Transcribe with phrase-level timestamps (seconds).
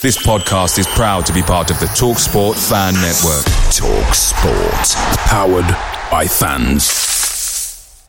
[0.00, 3.44] This podcast is proud to be part of the Talk Sport Fan Network.
[3.74, 4.94] Talk Sport.
[5.26, 5.66] Powered
[6.08, 8.08] by fans.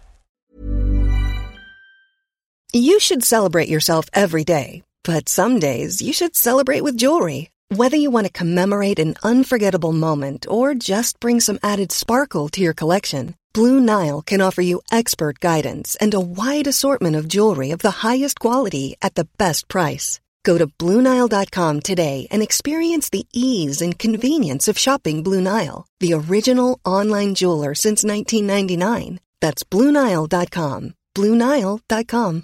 [2.71, 7.49] You should celebrate yourself every day, but some days you should celebrate with jewelry.
[7.69, 12.61] Whether you want to commemorate an unforgettable moment or just bring some added sparkle to
[12.61, 17.71] your collection, Blue Nile can offer you expert guidance and a wide assortment of jewelry
[17.71, 20.19] of the highest quality at the best price.
[20.43, 26.13] Go to BlueNile.com today and experience the ease and convenience of shopping Blue Nile, the
[26.13, 29.19] original online jeweler since 1999.
[29.41, 30.93] That's BlueNile.com.
[31.15, 32.43] BlueNile.com.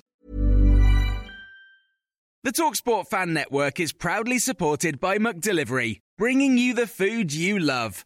[2.44, 8.06] The Talksport Fan Network is proudly supported by McDelivery, bringing you the food you love.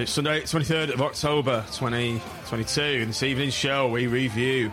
[0.00, 2.80] It's Sunday, 23rd of October 2022.
[2.80, 4.72] In this evening's show, we review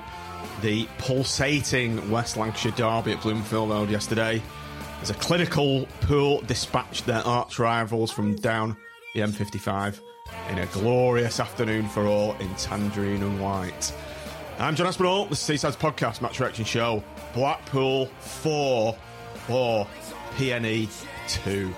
[0.61, 4.41] the pulsating West Lancashire derby at Bloomfield Road yesterday.
[5.01, 8.77] As a clinical pool dispatched their arch rivals from down
[9.13, 9.99] the M55
[10.49, 13.93] in a glorious afternoon for all in tangerine and white.
[14.59, 17.03] I'm John Aspinall, this is Seasiders podcast, Match Reaction Show.
[17.33, 18.97] Blackpool 4
[19.49, 19.87] or
[20.37, 20.87] PNE
[21.43, 21.73] 2.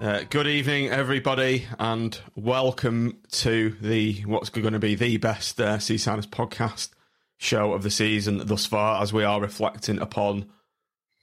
[0.00, 5.76] Uh, good evening, everybody, and welcome to the what's going to be the best uh,
[5.76, 6.90] Seasiders podcast
[7.38, 10.46] show of the season thus far, as we are reflecting upon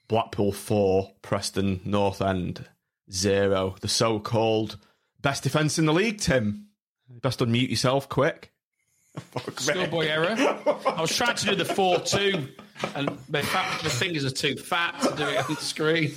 [0.08, 2.66] Blackpool four, Preston North End
[3.12, 4.78] zero, the so-called
[5.22, 6.20] best defence in the league.
[6.20, 6.68] Tim,
[7.10, 8.52] best unmute yourself, quick.
[9.58, 10.36] Schoolboy error.
[10.86, 12.48] I was trying to do the four-two,
[12.96, 16.12] and my, fat, my fingers are too fat to do it on the screen.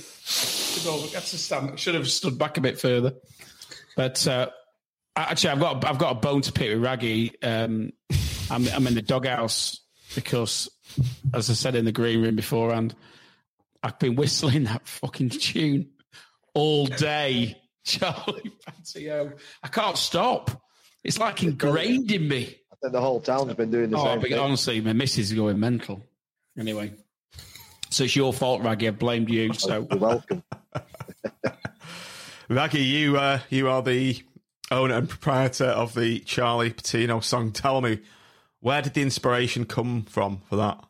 [1.11, 1.79] That's a stand.
[1.79, 3.13] Should have stood back a bit further.
[3.95, 4.49] But uh,
[5.15, 7.33] actually, I've got I've got a bone to pick with Raggy.
[7.43, 7.91] Um,
[8.49, 9.81] I'm I'm in the doghouse
[10.15, 10.69] because,
[11.33, 12.95] as I said in the green room beforehand,
[13.81, 15.89] I've been whistling that fucking tune
[16.53, 17.57] all day.
[17.85, 19.33] Charlie Patino.
[19.61, 20.51] I can't stop.
[21.03, 22.55] It's like ingrained in me.
[22.71, 24.39] I think the whole town's been doing the Oh, same but thing.
[24.39, 26.03] honestly, my missus is going mental.
[26.57, 26.93] Anyway,
[27.89, 28.87] so it's your fault, Raggy.
[28.87, 29.53] I blamed you.
[29.53, 30.43] So You're welcome.
[32.49, 34.21] Raggy, you uh, you are the
[34.71, 37.51] owner and proprietor of the Charlie Patino song.
[37.51, 37.99] Tell me,
[38.59, 40.83] where did the inspiration come from for that?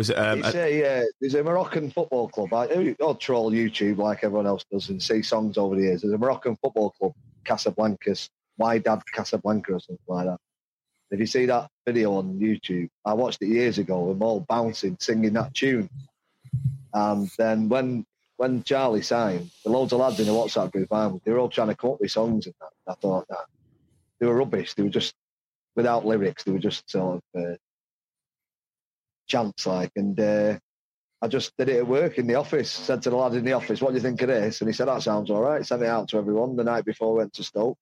[0.00, 2.54] Was it um, It's a- uh, there's a Moroccan football club.
[2.54, 6.00] I, I'll troll YouTube like everyone else does and see songs over the years.
[6.00, 7.12] There's a Moroccan football club,
[7.44, 10.38] Casablancas, Wydad Casablanca or something like that.
[11.10, 14.08] If you see that video on YouTube, I watched it years ago.
[14.08, 15.90] I'm all bouncing, singing that tune.
[16.94, 18.06] And then when
[18.38, 20.88] when Charlie signed, the loads of lads in the WhatsApp group,
[21.26, 22.70] they were all trying to come up with songs and that.
[22.90, 23.44] I thought that
[24.18, 24.72] they were rubbish.
[24.72, 25.12] They were just
[25.76, 26.44] without lyrics.
[26.44, 27.56] They were just sort of uh,
[29.30, 29.92] chants like.
[29.96, 30.58] And uh,
[31.22, 32.70] I just did it at work in the office.
[32.70, 34.74] Said to the lad in the office, "What do you think of this?" And he
[34.74, 37.34] said, "That sounds all right." Sent it out to everyone the night before I went
[37.34, 37.78] to Stoke,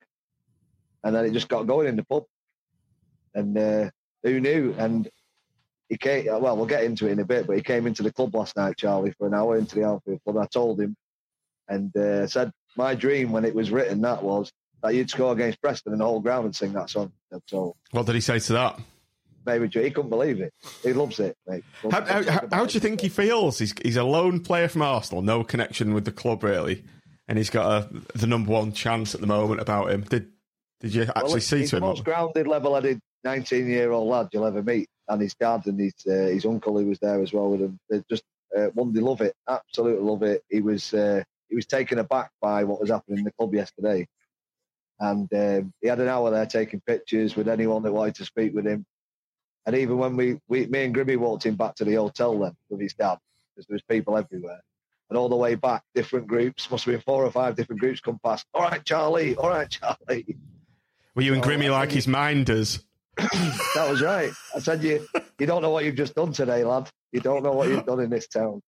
[1.03, 2.25] and then it just got going in the pub.
[3.35, 3.91] And uh,
[4.23, 4.75] who knew?
[4.79, 5.09] And
[5.89, 6.27] he came.
[6.27, 8.57] Well, we'll get into it in a bit, but he came into the club last
[8.57, 10.39] night, Charlie, for an hour into the Armfield Club.
[10.39, 10.97] I told him,
[11.69, 14.53] and uh, said my dream when it was written that was
[14.83, 17.13] that you'd score against Preston in the whole ground and sing that song.
[17.47, 18.81] So what did he say to that?
[19.49, 20.53] He couldn't believe it.
[20.83, 21.65] He loves it, mate.
[21.91, 23.59] How, how, how, how do you think he feels?
[23.59, 26.85] He's he's a lone player from Arsenal, no connection with the club really,
[27.27, 30.03] and he's got a, the number one chance at the moment about him.
[30.03, 30.29] Did
[30.81, 31.89] did you actually Well, see he's to the him?
[31.89, 36.45] most grounded, level-headed, nineteen-year-old lad you'll ever meet, and his dad and his uh, his
[36.47, 37.79] uncle who was there as well with him.
[37.91, 38.23] They just
[38.57, 40.43] uh, one, they love it, absolutely love it.
[40.49, 44.07] He was uh, he was taken aback by what was happening in the club yesterday,
[45.01, 48.55] and um, he had an hour there taking pictures with anyone that wanted to speak
[48.55, 48.85] with him.
[49.67, 52.57] And even when we, we me and Grimmy walked him back to the hotel then
[52.71, 53.19] with his dad,
[53.55, 54.61] because there was people everywhere.
[55.11, 58.01] And all the way back, different groups, must have been four or five different groups
[58.01, 58.47] come past.
[58.53, 59.37] All right, Charlie.
[59.37, 60.37] All right, Charlie.
[61.15, 62.81] Were you and Grimmy oh, like his minders?
[63.17, 64.31] that was right.
[64.55, 65.07] I said you
[65.39, 66.89] you don't know what you've just done today, lad.
[67.11, 68.63] You don't know what you've done in this town.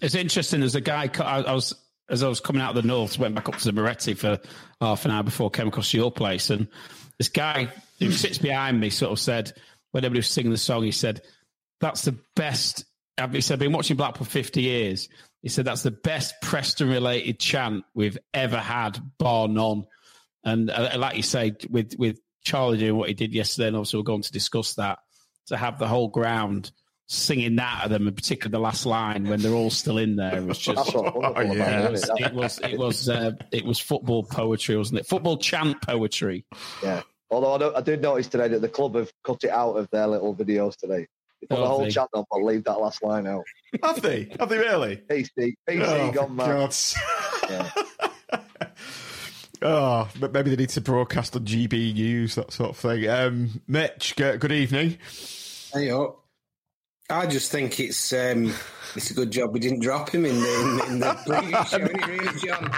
[0.00, 0.60] It's interesting.
[0.60, 1.10] There's a guy.
[1.18, 1.74] I, I was
[2.08, 4.38] as I was coming out of the north, went back up to the Moretti for
[4.80, 6.68] half an hour before I came across your place, and
[7.18, 7.68] this guy
[7.98, 9.52] who sits behind me sort of said
[9.92, 11.22] when everybody was singing the song, he said,
[11.80, 12.84] "That's the best."
[13.32, 15.08] He said, "I've been watching Blackpool 50 years."
[15.42, 19.84] He said, "That's the best Preston-related chant we've ever had, bar none."
[20.44, 23.98] And uh, like you say, with with Charlie doing what he did yesterday, and also
[23.98, 24.98] we're going to discuss that
[25.46, 26.70] to have the whole ground
[27.08, 30.42] singing that at them, in particular the last line when they're all still in there,
[30.42, 31.88] was just oh, yeah.
[31.88, 35.06] it, it, was it was uh, it was football poetry, wasn't it?
[35.06, 36.44] Football chant poetry.
[36.82, 37.02] Yeah.
[37.30, 40.06] Although I, I, did notice today that the club have cut it out of their
[40.06, 41.06] little videos today.
[41.40, 41.90] They put oh, the whole they...
[41.90, 43.44] chant on, but leave that last line out.
[43.82, 44.30] Have they?
[44.38, 44.96] Have they really?
[44.96, 46.74] PC, PC oh, gone mad.
[47.50, 47.70] Yeah.
[49.62, 53.08] Oh, but maybe they need to broadcast on GB News, that sort of thing.
[53.08, 54.98] Um, Mitch, good evening.
[55.72, 56.22] Hey up.
[57.08, 58.52] I just think it's um,
[58.96, 61.78] it's a good job we didn't drop him in the, in, in the previous show,
[61.78, 62.70] really, John?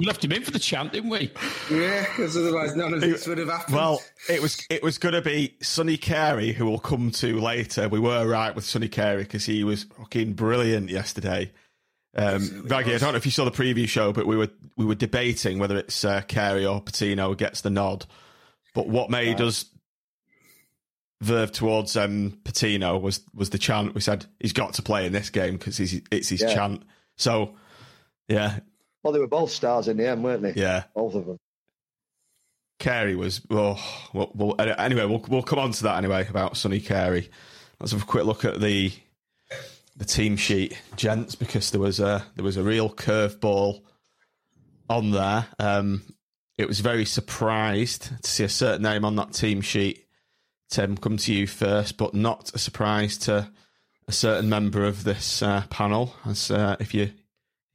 [0.00, 1.30] We left him in for the chant, didn't we?
[1.70, 3.76] Yeah, because otherwise none of this would have happened.
[3.76, 7.88] Well, it was it was going to be Sonny Carey, who we'll come to later.
[7.88, 11.52] We were right with Sonny Carey because he was fucking brilliant yesterday.
[12.14, 14.86] Um, Raggy, I don't know if you saw the preview show, but we were we
[14.86, 18.06] were debating whether it's uh, Carey or Patino gets the nod.
[18.74, 19.48] But what made right.
[19.48, 19.66] us
[21.20, 23.94] verve towards um, Patino was was the chant.
[23.94, 26.54] We said he's got to play in this game because it's his yeah.
[26.54, 26.84] chant.
[27.16, 27.56] So,
[28.28, 28.60] yeah.
[29.02, 30.52] Well, they were both stars in the end, weren't they?
[30.54, 31.38] Yeah, both of them.
[32.78, 33.78] Carey was oh,
[34.12, 35.04] well, well, anyway.
[35.04, 37.30] We'll we'll come on to that anyway about Sonny Carey.
[37.78, 38.92] Let's have a quick look at the
[39.96, 43.82] the team sheet, gents, because there was a there was a real curveball
[44.88, 45.46] on there.
[45.58, 46.02] Um,
[46.56, 50.06] it was very surprised to see a certain name on that team sheet.
[50.70, 53.50] Tim, come to you first, but not a surprise to
[54.08, 56.14] a certain member of this uh, panel.
[56.24, 57.12] As uh, if you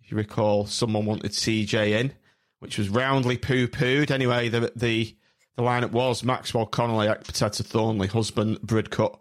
[0.08, 2.14] you recall, someone wanted CJ in,
[2.60, 4.12] which was roundly poo pooed.
[4.12, 5.16] Anyway, the the
[5.56, 9.18] the lineup was Maxwell Connolly, Ekpiteta Thorniley, Husband, Bridcut,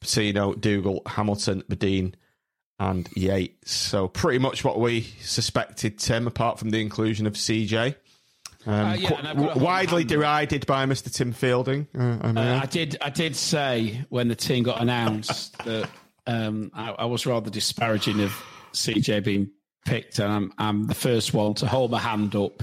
[0.00, 2.14] Patino, Dougall, Hamilton, Madine,
[2.78, 3.72] and Yates.
[3.72, 7.96] So pretty much what we suspected, Tim, apart from the inclusion of CJ.
[8.66, 11.12] Um, uh, yeah, widely derided by Mr.
[11.12, 11.86] Tim Fielding.
[11.96, 12.96] Uh, I, uh, I, did.
[13.00, 15.88] I did say when the team got announced that
[16.26, 18.30] um, I, I, was rather disparaging of
[18.72, 19.50] CJ being
[19.88, 22.62] picked, and I'm, I'm, the first one to hold my hand up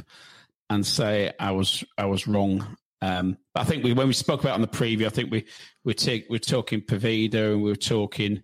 [0.70, 2.78] and say I was I was wrong.
[3.02, 5.46] Um, I think we when we spoke about on the preview, I think we
[5.84, 8.44] we take we're talking Poveda and we were talking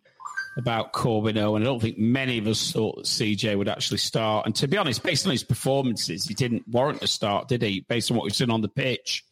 [0.57, 4.45] about Corbeanu, and I don't think many of us thought that CJ would actually start.
[4.45, 7.81] And to be honest, based on his performances, he didn't warrant a start, did he?
[7.81, 9.23] Based on what we've seen on the pitch.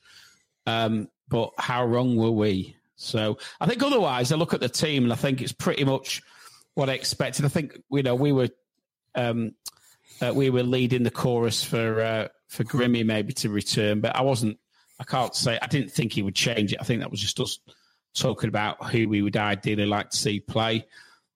[0.65, 2.75] Um, but how wrong were we?
[2.95, 6.21] So I think otherwise, I look at the team and I think it's pretty much
[6.75, 7.45] what I expected.
[7.45, 8.49] I think you know we were
[9.15, 9.53] um,
[10.21, 14.21] uh, we were leading the chorus for uh, for Grimmy maybe to return, but I
[14.21, 14.57] wasn't.
[14.99, 16.79] I can't say I didn't think he would change it.
[16.81, 17.59] I think that was just us
[18.13, 20.85] talking about who we would ideally like to see play.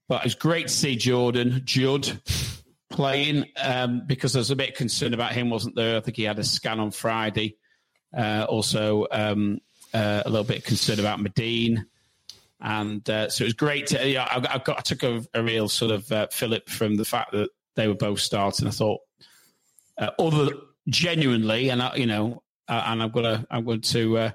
[0.10, 2.22] But it was great to see Jordan Judd
[2.90, 5.98] playing um, because I was a bit concerned about him, wasn't there?
[5.98, 7.58] I think he had a scan on Friday.
[8.16, 9.60] Uh, also, um,
[9.94, 11.86] uh, a little bit concerned about Madine.
[12.60, 15.44] And uh, so it was great to, yeah, I, I, got, I took a, a,
[15.44, 18.68] real sort of uh, fillip from the fact that they were both starting.
[18.68, 19.02] I thought,
[19.98, 20.50] uh, other
[20.88, 24.32] genuinely, and I, you know, uh, and I'm gonna, I'm going to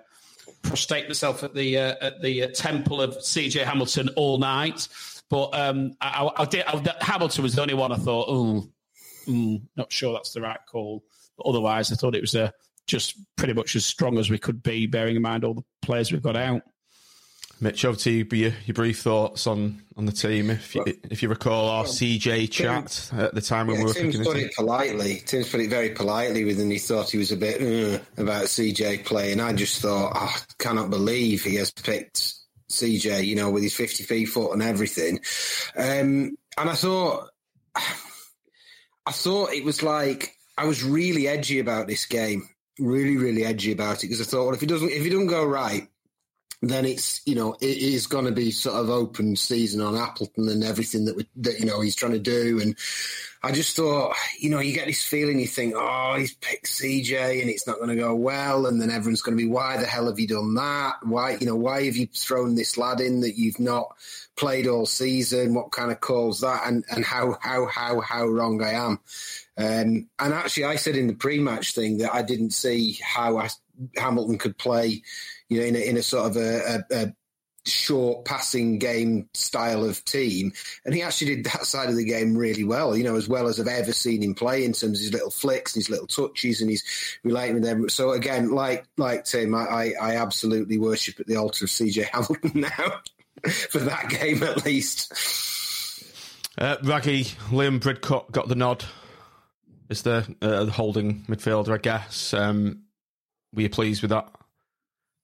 [0.63, 4.89] prostrate myself at the at the temple of CJ Hamilton all night
[5.31, 6.65] but um, I, I, did.
[6.67, 8.69] I, Hamilton was the only one I thought, oh,
[9.27, 11.05] mm, not sure that's the right call.
[11.37, 12.53] But otherwise, I thought it was a,
[12.87, 16.11] just pretty much as strong as we could be, bearing in mind all the players
[16.11, 16.63] we've got out.
[17.61, 20.51] Mitch, over to you, your, your brief thoughts on, on the team.
[20.51, 23.95] If you, if you recall our CJ chat at the time when yeah, we were
[23.95, 25.23] Tim's picking put it politely.
[25.27, 26.71] Tim's put it very politely with him.
[26.71, 29.41] He thought he was a bit uh, about CJ playing.
[29.41, 32.35] I just thought, oh, I cannot believe he has picked
[32.71, 35.21] CJ, you know, with his 50 feet foot and everything.
[35.77, 37.31] Um, and I thought,
[37.75, 42.49] I thought it was like, I was really edgy about this game,
[42.79, 45.29] really, really edgy about it because I thought, well, if it doesn't, if it doesn't
[45.29, 45.89] go right,
[46.61, 50.49] then it's you know it is going to be sort of open season on Appleton
[50.49, 52.61] and everything that we, that you know he's trying to do.
[52.61, 52.77] And
[53.43, 57.41] I just thought, you know, you get this feeling, you think, oh, he's picked CJ
[57.41, 59.87] and it's not going to go well, and then everyone's going to be, why the
[59.87, 60.95] hell have you done that?
[61.05, 63.97] Why you know why have you thrown this lad in that you've not
[64.35, 65.55] played all season?
[65.55, 66.63] What kind of calls that?
[66.67, 68.99] And and how how how how wrong I am.
[69.57, 73.49] Um, and actually, I said in the pre-match thing that I didn't see how I,
[73.97, 75.03] Hamilton could play
[75.49, 77.13] you know, in a, in a sort of a, a, a
[77.69, 80.53] short passing game style of team.
[80.85, 83.49] And he actually did that side of the game really well, you know, as well
[83.49, 86.07] as I've ever seen him play in terms of his little flicks and his little
[86.07, 86.83] touches and his
[87.23, 87.89] relating with them.
[87.89, 92.61] So again, like like Tim, I, I absolutely worship at the altar of CJ Hamilton
[92.61, 93.01] now
[93.71, 95.13] for that game at least.
[96.57, 98.85] Uh, Raggy, Liam Bridcut got the nod
[99.91, 102.35] as the, uh, holding midfielder, I guess.
[102.35, 102.83] Um,
[103.55, 104.29] were you pleased with that?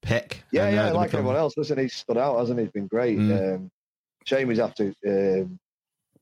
[0.05, 0.43] Pick.
[0.51, 1.21] Yeah, and, yeah, uh, like become...
[1.21, 1.55] everyone else.
[1.57, 2.65] Listen, he's stood out, hasn't he?
[2.65, 3.19] He's been great.
[3.19, 3.57] Mm.
[3.57, 3.71] Um,
[4.25, 5.59] shame he's have to um,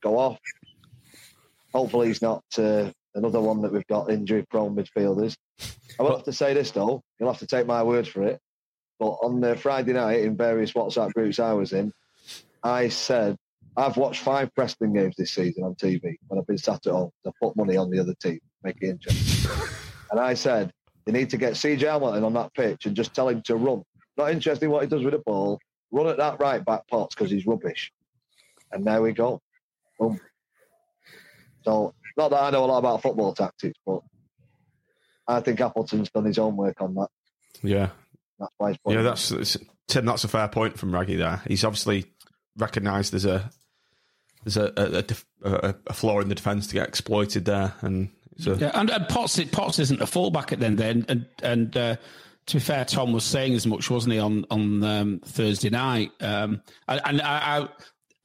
[0.03, 0.39] go off.
[1.73, 5.35] Hopefully, he's not uh, another one that we've got injury prone midfielders.
[5.99, 7.03] I will have to say this though.
[7.19, 8.41] You'll have to take my word for it.
[8.99, 11.93] But on the Friday night in various WhatsApp groups I was in,
[12.63, 13.37] I said
[13.77, 17.11] I've watched five Preston games this season on TV when I've been sat at home
[17.25, 19.51] to put money on the other team, make it interesting.
[20.11, 20.73] and I said
[21.05, 23.83] they need to get CJ Hamilton on that pitch and just tell him to run.
[24.17, 25.59] Not interested in what he does with the ball.
[25.91, 27.93] Run at that right back Potts because he's rubbish.
[28.71, 29.41] And there we go.
[29.99, 30.21] Boom.
[31.65, 34.01] So, not that I know a lot about football tactics, but
[35.29, 37.09] I think Appleton's done his own work on that.
[37.63, 37.91] Yeah.
[38.39, 39.57] That's why Yeah, that's
[39.87, 40.05] Tim.
[40.05, 41.43] That's a fair point from Raggy there.
[41.47, 42.07] He's obviously
[42.57, 43.51] recognised there's a
[44.45, 44.73] there's a
[45.45, 48.11] a, a, a flaw in the defence to get exploited there, and
[48.43, 48.55] so.
[48.55, 51.97] Yeah, and, and Potts, Potts isn't a fullback at the end then, and and uh,
[52.47, 56.11] to be fair, Tom was saying as much, wasn't he, on on um, Thursday night?
[56.21, 57.69] Um, and, and I,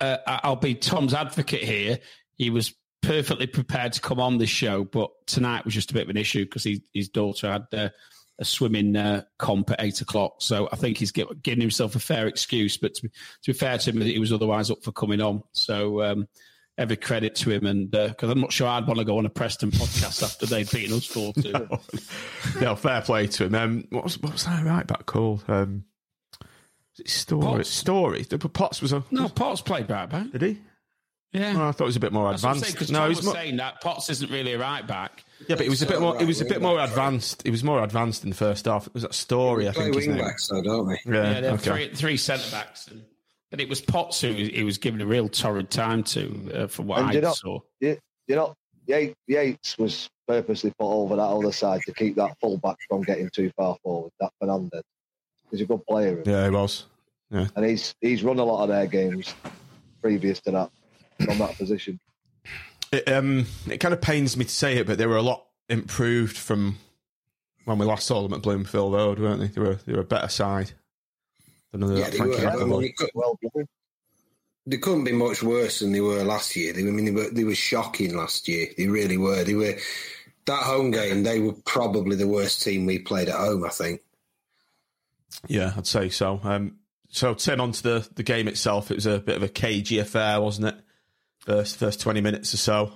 [0.01, 1.99] I uh, I'll be Tom's advocate here.
[2.37, 6.03] He was perfectly prepared to come on this show, but tonight was just a bit
[6.03, 7.89] of an issue because his daughter had uh,
[8.39, 10.35] a swimming uh, comp at eight o'clock.
[10.39, 12.77] So I think he's get, giving himself a fair excuse.
[12.77, 15.43] But to be, to be fair to him, he was otherwise up for coming on.
[15.53, 16.27] So um,
[16.77, 17.65] every credit to him.
[17.65, 20.45] And because uh, I'm not sure I'd want to go on a Preston podcast after
[20.45, 21.51] they'd beaten us 4 2.
[21.51, 21.79] no,
[22.61, 23.55] no, fair play to him.
[23.55, 25.43] Um, what, was, what was that right back called?
[25.47, 25.85] Um,
[27.05, 27.41] Storey.
[27.41, 27.69] Potts.
[27.69, 28.23] Storey.
[28.25, 29.03] Potts was a.
[29.11, 30.31] No, Potts played right back.
[30.31, 30.61] Did he?
[31.33, 32.77] Yeah, well, I thought it was a bit more advanced.
[32.77, 33.33] Saying, no, he was more...
[33.33, 35.25] saying that Potts isn't really a right back.
[35.47, 36.13] Yeah, but it was a bit more.
[36.13, 37.45] Right, it was a bit more advanced.
[37.45, 38.87] It was more advanced in the first half.
[38.87, 39.67] It was that Storey.
[39.67, 39.95] I think.
[39.95, 40.97] Wing backs, though, don't we?
[41.05, 41.57] Yeah, yeah okay.
[41.57, 42.87] three, three centre backs.
[42.87, 43.03] And...
[43.49, 46.87] But it was Potts who he was given a real torrid time to, uh, from
[46.87, 47.59] what and I you know, saw.
[47.79, 48.53] You, you know,
[48.87, 53.29] Yates was purposely put over that other side to keep that full back from getting
[53.29, 54.11] too far forward.
[54.19, 54.83] That Fernandez,
[55.51, 56.21] he's a good player.
[56.25, 56.85] Yeah, he was.
[57.29, 59.33] Yeah, and he's he's run a lot of their games
[60.01, 60.71] previous to that
[61.25, 61.99] from that position.
[62.91, 65.45] It, um, it kind of pains me to say it, but they were a lot
[65.67, 66.77] improved from
[67.65, 69.47] when we last saw them at Bloomfield Road, weren't they?
[69.47, 70.71] They were they were a better side.
[71.73, 73.37] Another yeah, they, were, I mean, could, well,
[74.65, 76.73] they couldn't be much worse than they were last year.
[76.73, 78.67] They, I mean, they were they were shocking last year.
[78.77, 79.43] They really were.
[79.43, 79.75] They were
[80.45, 81.23] that home game.
[81.23, 83.65] They were probably the worst team we played at home.
[83.65, 84.01] I think.
[85.47, 86.39] Yeah, I'd say so.
[86.43, 86.77] Um,
[87.09, 88.91] so turn on to the, the game itself.
[88.91, 90.75] It was a bit of a cagey affair, wasn't it?
[91.39, 92.91] First first twenty minutes or so.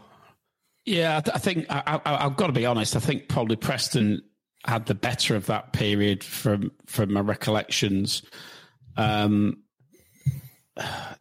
[0.85, 2.95] Yeah, I, th- I think I, have got to be honest.
[2.95, 4.23] I think probably Preston
[4.65, 8.23] had the better of that period from from my recollections.
[8.97, 9.63] Um,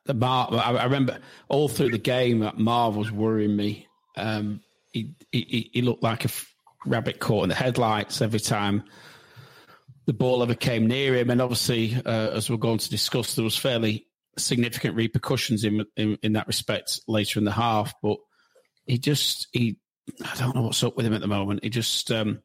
[0.05, 3.87] the Mar, I remember all through the game that Marv was worrying me.
[4.17, 4.61] Um,
[4.93, 6.29] he, he, he looked like a
[6.87, 8.85] rabbit caught in the headlights every time
[10.07, 11.31] the ball ever came near him.
[11.31, 14.07] And obviously, uh, as we're going to discuss, there was fairly
[14.39, 17.95] significant repercussions in, in, in that respect later in the half.
[18.03, 18.19] But
[18.87, 19.79] he just he,
[20.25, 21.63] I don't know what's up with him at the moment.
[21.63, 22.41] He just um,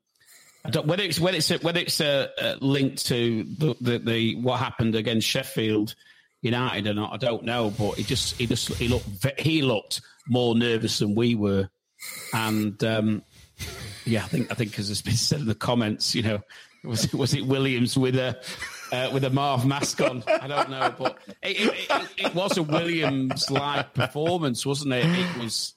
[0.84, 4.95] whether it's whether it's whether it's a, a link to the, the, the what happened
[4.95, 5.95] against Sheffield
[6.41, 7.72] United or not, I don't know.
[7.77, 11.69] But he just he just he looked he looked more nervous than we were,
[12.34, 13.24] and um,
[14.05, 16.41] yeah, I think I think as has been said in the comments, you know,
[16.84, 18.39] was it was it Williams with a
[18.91, 20.24] uh, with a Marv mask on?
[20.27, 25.05] I don't know, but it, it, it, it was a Williams like performance, wasn't it?
[25.05, 25.74] It was.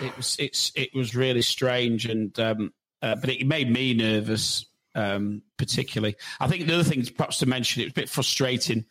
[0.00, 4.66] It was it's it was really strange, and um, uh, but it made me nervous,
[4.94, 6.16] um, particularly.
[6.40, 8.84] I think the other thing, perhaps to mention, it was a bit frustrating,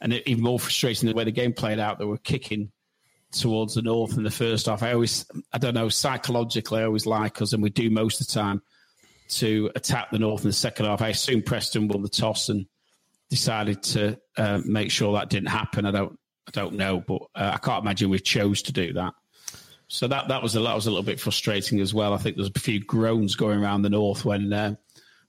[0.00, 1.98] and even more frustrating the way the game played out.
[1.98, 2.72] They were kicking
[3.32, 4.82] towards the north in the first half.
[4.82, 8.26] I always, I don't know, psychologically, I always like us, and we do most of
[8.26, 8.62] the time
[9.28, 11.02] to attack the north in the second half.
[11.02, 12.66] I assume Preston won the toss and
[13.28, 15.84] decided to uh, make sure that didn't happen.
[15.84, 19.12] I don't I don't know, but uh, I can't imagine we chose to do that.
[19.88, 22.12] So that that was a that was a little bit frustrating as well.
[22.12, 24.74] I think there's a few groans going around the north when uh,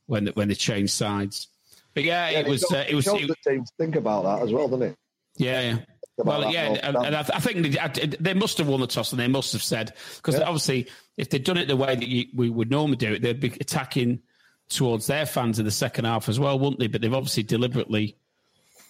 [0.05, 1.47] when when they changed sides.
[1.93, 4.23] But yeah, Yeah, it was shows- uh, it was shows it- the teams think about
[4.23, 4.95] that as well, doesn't it?
[5.37, 5.77] yeah, yeah.
[6.17, 7.87] Well, yeah, and, and I, th- I think they, I-
[8.19, 10.43] they must have won the toss, and they must have said because Yeah.
[10.43, 13.39] obviously, if they'd done it the way that you, we would normally do it, they'd
[13.39, 14.19] be attacking
[14.67, 16.87] towards their fans in the second half as well, wouldn't they?
[16.87, 18.17] But they've obviously deliberately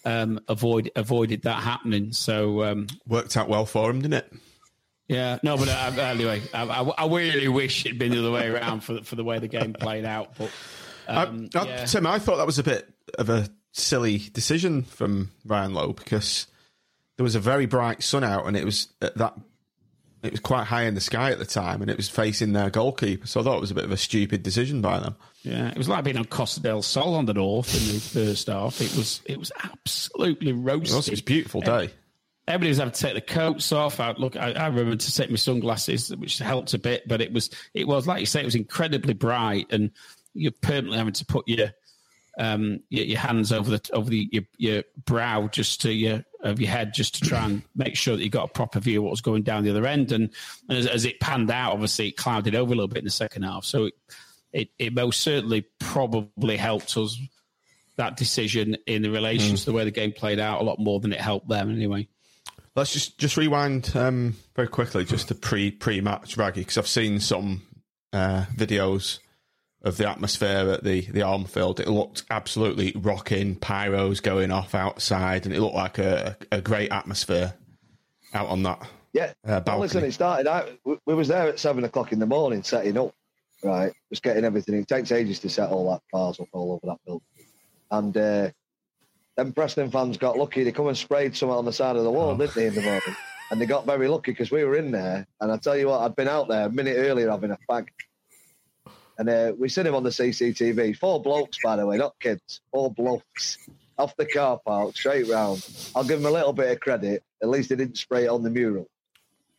[0.04, 2.12] um, avoid avoided that happening.
[2.12, 4.32] So um, Worked out well for them, didn't it?
[5.10, 8.48] Yeah, no, but uh, anyway, I, I, I really wish it'd been the other way
[8.48, 10.34] around for the, for the way the game played out.
[10.38, 10.50] But
[11.08, 11.84] um, I, I, yeah.
[11.86, 12.88] Tim, I thought that was a bit
[13.18, 16.46] of a silly decision from Ryan Lowe because
[17.16, 19.34] there was a very bright sun out and it was at that
[20.22, 22.68] it was quite high in the sky at the time and it was facing their
[22.68, 23.26] goalkeeper.
[23.26, 25.16] So I thought it was a bit of a stupid decision by them.
[25.42, 28.48] Yeah, it was like being on Costa del Sol on the north in the first
[28.48, 28.80] half.
[28.80, 30.96] It was it was absolutely It roasted.
[30.96, 31.90] was, it was a beautiful day.
[32.50, 34.00] Everybody was having to take the coats off.
[34.00, 37.32] I, look, I, I remember to take my sunglasses, which helped a bit, but it
[37.32, 39.92] was it was like you say, it was incredibly bright, and
[40.34, 41.70] you're permanently having to put your
[42.38, 46.60] um your, your hands over the over the your, your brow just to your of
[46.60, 49.04] your head just to try and make sure that you got a proper view of
[49.04, 50.10] what was going down the other end.
[50.10, 50.30] And,
[50.68, 53.10] and as, as it panned out, obviously it clouded over a little bit in the
[53.10, 53.64] second half.
[53.64, 53.94] So it
[54.52, 57.18] it, it most certainly probably helped us
[57.96, 60.98] that decision in the relation to the way the game played out a lot more
[61.00, 62.08] than it helped them anyway.
[62.76, 66.86] Let's just just rewind um, very quickly, just to pre pre match Raggy, because I've
[66.86, 67.62] seen some
[68.12, 69.18] uh, videos
[69.82, 71.80] of the atmosphere at the the Armfield.
[71.80, 76.92] It looked absolutely rocking, pyros going off outside, and it looked like a, a great
[76.92, 77.54] atmosphere
[78.34, 78.86] out on that.
[79.12, 79.32] Yeah.
[79.44, 80.70] Uh, well, listen, it started out.
[80.84, 83.12] We, we was there at seven o'clock in the morning setting up,
[83.64, 83.92] right?
[84.10, 84.76] Just getting everything.
[84.76, 87.26] It takes ages to set all that bars up all over that building.
[87.90, 88.50] And uh,
[89.40, 90.64] then Preston fans got lucky.
[90.64, 92.82] They come and sprayed something on the side of the wall, didn't they, in the
[92.82, 93.16] morning?
[93.50, 95.26] And they got very lucky because we were in there.
[95.40, 97.88] And I tell you what, I'd been out there a minute earlier having a fag.
[99.18, 100.96] And uh, we seen him on the CCTV.
[100.96, 102.60] Four blokes, by the way, not kids.
[102.70, 103.58] Four blokes
[103.98, 105.66] off the car park, straight round.
[105.94, 107.22] I'll give them a little bit of credit.
[107.42, 108.88] At least they didn't spray it on the mural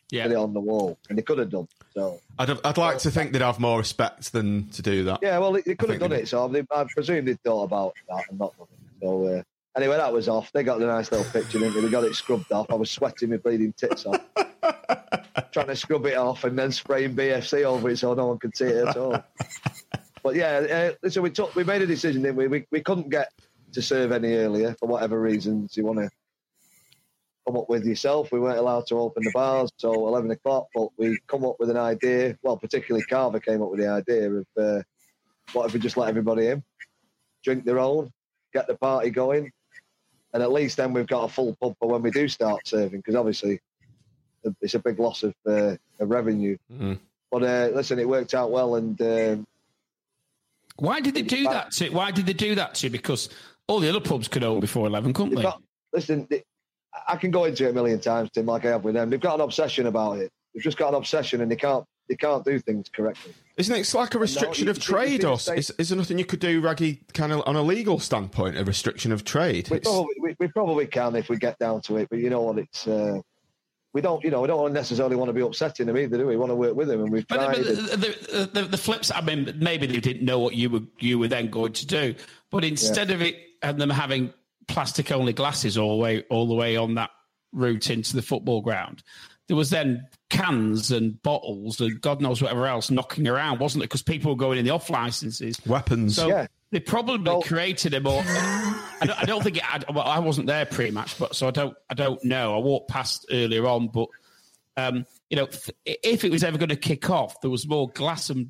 [0.10, 0.24] Yeah.
[0.24, 1.68] put it on the wall, and they could have done.
[1.94, 5.20] So I'd have, I'd like to think they'd have more respect than to do that.
[5.22, 6.28] yeah, well, they, they could have done it.
[6.28, 9.04] So I, I presume they thought about that and not done it.
[9.04, 9.44] So uh,
[9.76, 10.52] anyway, that was off.
[10.52, 11.82] They got the nice little picture, didn't they?
[11.82, 12.70] They got it scrubbed off.
[12.70, 14.22] I was sweating my bleeding tits off,
[15.52, 18.56] trying to scrub it off, and then spraying BFC over it so no one could
[18.56, 19.24] see it at all.
[20.24, 22.48] But yeah, uh, listen, we took we made a decision, didn't we?
[22.48, 23.32] We we couldn't get
[23.74, 26.10] to serve any earlier for whatever reasons you want to
[27.48, 28.32] come up with yourself.
[28.32, 31.70] We weren't allowed to open the bars till 11 o'clock, but we come up with
[31.70, 32.38] an idea.
[32.44, 34.82] Well, particularly Carver came up with the idea of uh,
[35.54, 36.64] what if we just let everybody in,
[37.44, 38.12] drink their own,
[38.54, 39.52] get the party going,
[40.34, 43.00] and at least then we've got a full pub for when we do start serving,
[43.00, 43.60] because obviously
[44.62, 46.58] it's a big loss of, uh, of revenue.
[46.72, 47.00] Mm.
[47.32, 49.48] But uh, listen, it worked out well, and um,
[50.78, 51.90] Why did they do that to?
[51.90, 52.90] Why did they do that to?
[52.90, 53.30] Because
[53.68, 55.44] all the other pubs could open before eleven, couldn't they?
[55.44, 55.62] got,
[55.94, 56.44] listen, they,
[57.08, 59.10] I can go into it a million times, Tim, like I have with them.
[59.10, 60.32] They've got an obsession about it.
[60.54, 63.34] They've just got an obsession, and they can't they can't do things correctly.
[63.56, 63.80] Isn't it?
[63.80, 66.60] It's like a restriction you- of trade, or is, is there nothing you could do,
[66.60, 69.70] Raggy, kind of on a legal standpoint, a restriction of trade?
[69.70, 72.42] We probably, we, we probably can if we get down to it, but you know
[72.42, 72.58] what?
[72.58, 73.22] It's uh,
[73.94, 76.34] we don't, you know, we don't necessarily want to be upsetting them either, do we?
[76.34, 77.58] We want to work with them, and we've But, tried.
[77.58, 79.10] but and- the, the, the, the flips.
[79.10, 82.16] I mean, maybe they didn't know what you were you were then going to do.
[82.50, 84.34] But instead of it and them having
[84.68, 87.12] plastic only glasses all the way all the way on that
[87.54, 89.02] route into the football ground,
[89.48, 93.88] there was then cans and bottles and God knows whatever else knocking around, wasn't it?
[93.90, 95.60] Because people were going in the off licenses.
[95.68, 96.16] Weapons.
[96.16, 96.48] So Yeah.
[96.72, 98.24] they probably Well- created a more.
[98.26, 99.64] I don't, I don't think it.
[99.64, 101.76] I, well, I wasn't there pre-match, but so I don't.
[101.90, 102.56] I don't know.
[102.56, 104.08] I walked past earlier on, but
[104.78, 105.48] um, you know,
[105.86, 108.50] if it was ever going to kick off, there was more glass and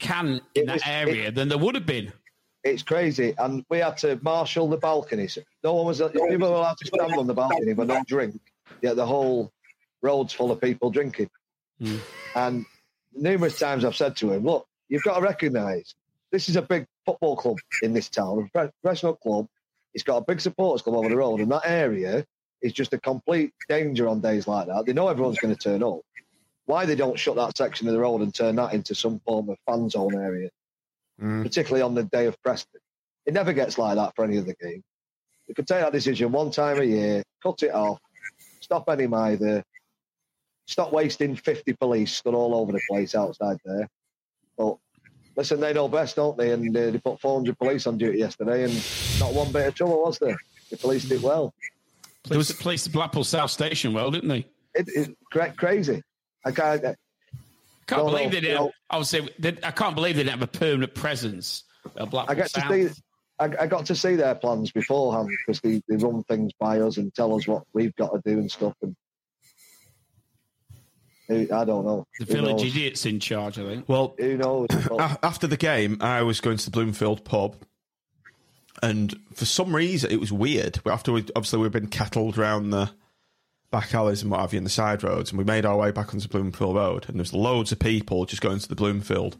[0.00, 2.12] can in It that was- area than there would have been.
[2.64, 5.38] it's crazy, and we had to marshal the balconies.
[5.62, 8.40] No one was people were allowed to stand on the balcony but not drink.
[8.80, 9.52] Yet the whole
[10.02, 11.30] road's full of people drinking.
[11.80, 11.96] Hmm.
[12.34, 12.66] And
[13.14, 15.94] numerous times I've said to him, "Look, you've got to recognise
[16.30, 19.46] this is a big football club in this town, a professional club.
[19.94, 22.24] It's got a big supporters club over the road, and that area
[22.62, 24.86] is just a complete danger on days like that.
[24.86, 26.00] They know everyone's going to turn up.
[26.64, 29.50] Why they don't shut that section of the road and turn that into some form
[29.50, 30.48] of fan zone area,
[31.20, 31.42] Mm.
[31.42, 32.80] particularly on the day of Preston?
[33.26, 34.82] It never gets like that for any other game.
[35.46, 38.00] They could take that decision one time a year, cut it off,
[38.60, 39.62] stop any either,
[40.66, 43.88] stop wasting 50 police stood all over the place outside there.
[44.56, 44.76] But
[45.36, 46.52] listen, they know best, don't they?
[46.52, 48.74] And uh, they put 400 police on duty yesterday, and
[49.18, 50.36] not one bit of trouble was there.
[50.70, 51.52] The police did well.
[52.28, 54.46] There was police at Blackpool South Station well, didn't they?
[54.74, 56.02] It, it's cra- crazy.
[56.44, 56.84] I can't.
[56.84, 56.94] I
[57.86, 58.56] Can't believe no, they didn't.
[58.56, 58.72] no.
[58.88, 61.64] I would say they, I can't believe they didn't have a permanent presence
[61.96, 62.70] at Blackpool I to South.
[62.70, 62.88] see.
[63.38, 66.96] I, I got to see their plans beforehand because they, they run things by us
[66.96, 68.74] and tell us what we've got to do and stuff.
[68.82, 68.94] And
[71.30, 72.04] I don't know.
[72.18, 72.76] the Who village knows?
[72.76, 73.88] idiots in charge, I think.
[73.88, 74.66] Well, Who knows?
[75.22, 77.56] After the game, I was going to the Bloomfield pub,
[78.82, 80.80] and for some reason, it was weird.
[80.86, 82.90] After we obviously we've been kettled around the
[83.70, 85.90] back alleys and what have you, in the side roads, and we made our way
[85.90, 89.36] back onto Bloomfield Road, and there's loads of people just going to the Bloomfield,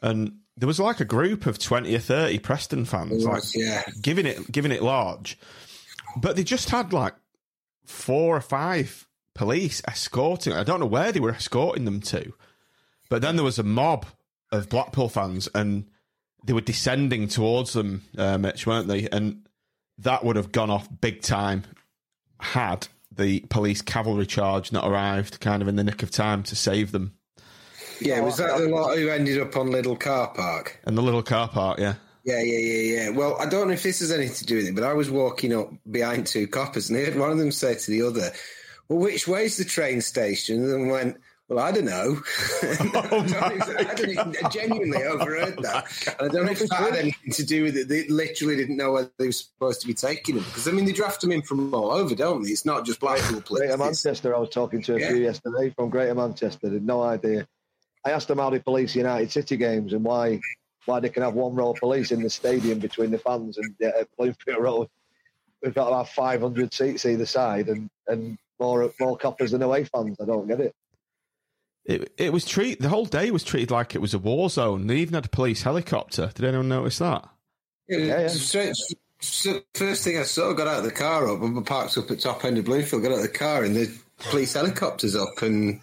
[0.00, 3.82] and there was like a group of twenty or thirty Preston fans, It like yeah.
[4.00, 5.38] giving it giving it large,
[6.16, 7.14] but they just had like
[7.84, 9.06] four or five
[9.40, 10.52] police escorting.
[10.52, 12.34] I don't know where they were escorting them to,
[13.08, 14.04] but then there was a mob
[14.52, 15.86] of Blackpool fans, and
[16.44, 19.08] they were descending towards them, uh, Mitch, weren't they?
[19.08, 19.46] And
[19.96, 21.64] that would have gone off big time
[22.38, 26.54] had the police cavalry charge not arrived, kind of in the nick of time to
[26.54, 27.14] save them.
[27.98, 30.80] Yeah, was that the lot who ended up on Little Car Park?
[30.84, 31.94] And the little car park, yeah.
[32.24, 33.08] Yeah, yeah, yeah, yeah.
[33.08, 35.10] Well, I don't know if this has anything to do with it, but I was
[35.10, 38.32] walking up behind two coppers and I heard one of them say to the other,
[38.90, 40.62] Well, which way's the train station?
[40.70, 41.16] And went,
[41.48, 42.20] Well, I don't know.
[42.62, 45.86] I, don't know if- I, even- I genuinely overheard that.
[46.20, 47.88] And I don't know if that had anything to do with it.
[47.88, 50.44] They literally didn't know where they were supposed to be taking them.
[50.44, 52.50] Because, I mean, they draft them in from all over, don't they?
[52.50, 53.60] It's not just Blackpool police.
[53.60, 55.08] Greater It's- Manchester, I was talking to a Yeah.
[55.08, 56.68] few yesterday from Greater Manchester.
[56.68, 57.46] They had no idea.
[58.04, 60.40] I asked them how they police United City games and why
[60.86, 63.74] why they can have one row of police in the stadium between the fans and
[63.84, 64.88] uh, at Bloomfield Road.
[65.62, 70.16] We've got about 500 seats either side and, and more more coppers than away fans.
[70.20, 70.74] I don't get it.
[71.84, 74.86] It it was treat the whole day was treated like it was a war zone.
[74.86, 76.30] They even had a police helicopter.
[76.34, 77.28] Did anyone notice that?
[77.88, 78.28] Yeah, yeah.
[78.28, 78.76] Straight,
[79.20, 82.20] so first thing I saw, got out of the car up and parked up at
[82.20, 85.80] top end of Bloomfield, got out of the car and the police helicopter's up and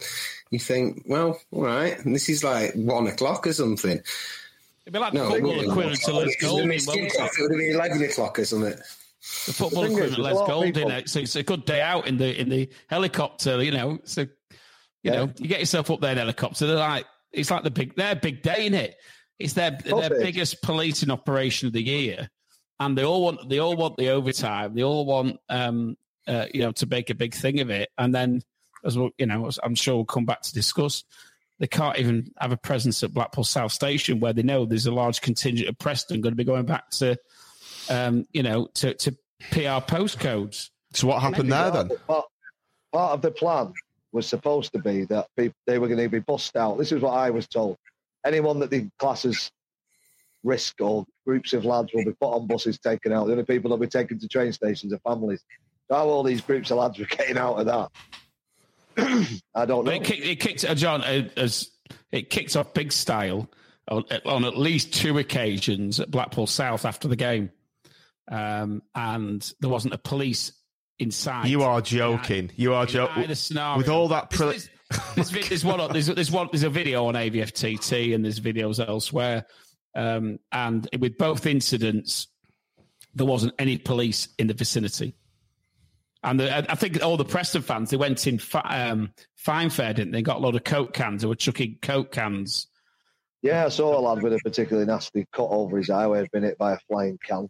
[0.49, 3.99] you think, well, all right, and this is like one o'clock or something.
[4.83, 7.19] It'd be like No, the football it equivalent to Les It Golding, would wouldn't it?
[7.19, 8.75] have been eleven o'clock or something.
[9.45, 10.73] The football The equivalent, there's a Les Golding.
[10.73, 11.01] people- eh?
[11.05, 13.63] So it's a good day out in the in the helicopter.
[13.63, 14.27] You know, so you
[15.03, 15.11] Yeah.
[15.25, 16.67] know, you get yourself up there in the helicopter.
[16.67, 18.95] They're like, it's like the big, their big day in it.
[19.39, 22.29] It's their their it biggest policing operation of the year,
[22.79, 24.73] and they all want they all want the overtime.
[24.73, 25.95] They all want um
[26.27, 28.41] uh, you know to make a big thing of it, and then
[28.83, 31.03] as well, you know, I'm sure we'll come back to discuss.
[31.59, 34.91] They can't even have a presence at Blackpool South Station, where they know there's a
[34.91, 37.17] large contingent of Preston going to be going back to,
[37.89, 39.11] um, you know, to, to
[39.51, 40.69] PR postcodes.
[40.93, 41.89] So what happened there then?
[42.07, 42.25] Part,
[42.91, 43.73] part of the plan
[44.11, 46.77] was supposed to be that people, they were going to be bussed out.
[46.77, 47.77] This is what I was told.
[48.25, 49.51] Anyone that the classes
[50.43, 53.25] risk or groups of lads will be put on buses taken out.
[53.25, 55.43] The only people that will be taken to train stations are families.
[55.89, 57.89] So how all these groups of lads were getting out of that,
[59.55, 59.91] I don't know.
[59.91, 61.69] It kicked, it kicked uh, John uh, as
[62.11, 63.49] it kicked off big style
[63.89, 67.51] on, on at least two occasions at Blackpool South after the game,
[68.29, 70.51] um, and there wasn't a police
[70.99, 71.47] inside.
[71.47, 72.51] You are joking.
[72.55, 73.27] You are joking.
[73.27, 74.29] With all that.
[74.29, 74.69] Pre- There's,
[75.15, 75.91] there's, there's, there's one.
[75.91, 76.49] There's, there's one.
[76.51, 79.45] There's a video on AVFTT and there's videos elsewhere.
[79.95, 82.27] Um, and with both incidents,
[83.13, 85.15] there wasn't any police in the vicinity.
[86.23, 88.59] And the, I think all the Preston fans they went in fi-
[88.89, 90.21] um, fine fair, didn't they?
[90.21, 91.21] Got a lot of coke cans.
[91.21, 92.67] They were chucking coke cans.
[93.41, 96.31] Yeah, I saw a lad with a particularly nasty cut over his eye where he'd
[96.31, 97.49] been hit by a flying can.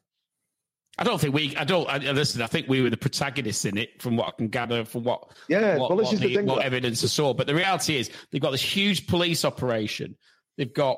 [0.99, 1.55] I don't think we.
[1.55, 1.87] I don't.
[1.87, 2.41] I, listen.
[2.41, 5.31] I think we were the protagonists in it, from what I can gather, from what
[5.47, 7.33] Yeah, what, well, what the what evidence I saw.
[7.33, 10.17] But the reality is, they've got this huge police operation.
[10.57, 10.97] They've got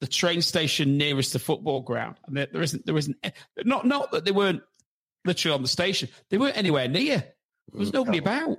[0.00, 2.86] the train station nearest the football ground, and there, there isn't.
[2.86, 3.16] There isn't.
[3.64, 4.62] Not not that they weren't
[5.26, 6.08] literally on the station.
[6.30, 7.18] They weren't anywhere near.
[7.18, 8.58] There was nobody about.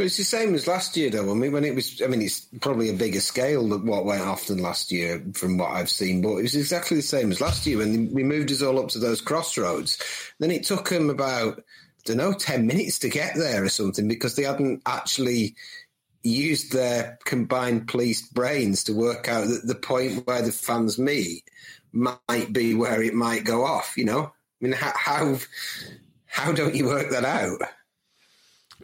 [0.00, 1.30] It's the same as last year, though.
[1.30, 4.22] I mean, when it was, I mean, it's probably a bigger scale than what went
[4.22, 6.22] off than last year, from what I've seen.
[6.22, 8.90] But it was exactly the same as last year when we moved us all up
[8.90, 9.98] to those crossroads.
[10.38, 11.62] Then it took them about, I
[12.04, 15.56] don't know, ten minutes to get there or something because they hadn't actually
[16.22, 21.42] used their combined police brains to work out that the point where the fans meet
[21.92, 23.94] might be where it might go off.
[23.96, 25.38] You know, I mean, how,
[26.26, 27.60] how don't you work that out?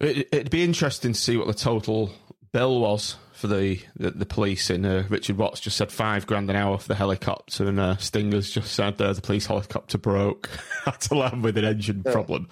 [0.01, 2.11] It, it'd be interesting to see what the total
[2.53, 4.71] bill was for the the, the police.
[4.71, 7.97] And uh, Richard Watts just said five grand an hour for the helicopter, and uh,
[7.99, 10.49] Stingers just said uh, the police helicopter broke,
[10.85, 12.49] had to land with an engine problem.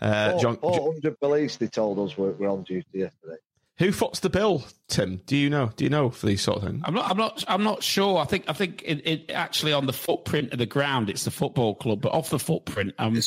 [0.00, 3.36] Uh, Four- John, 400 police, they told us, were, were on duty yesterday.
[3.78, 5.20] Who foots the bill, Tim?
[5.26, 5.70] Do you know?
[5.76, 6.82] Do you know for these sort of things?
[6.84, 7.10] I'm not.
[7.10, 7.44] I'm not.
[7.46, 8.18] I'm not sure.
[8.18, 8.44] I think.
[8.48, 12.00] I think it, it actually on the footprint of the ground, it's the football club,
[12.00, 13.20] but off the footprint, um,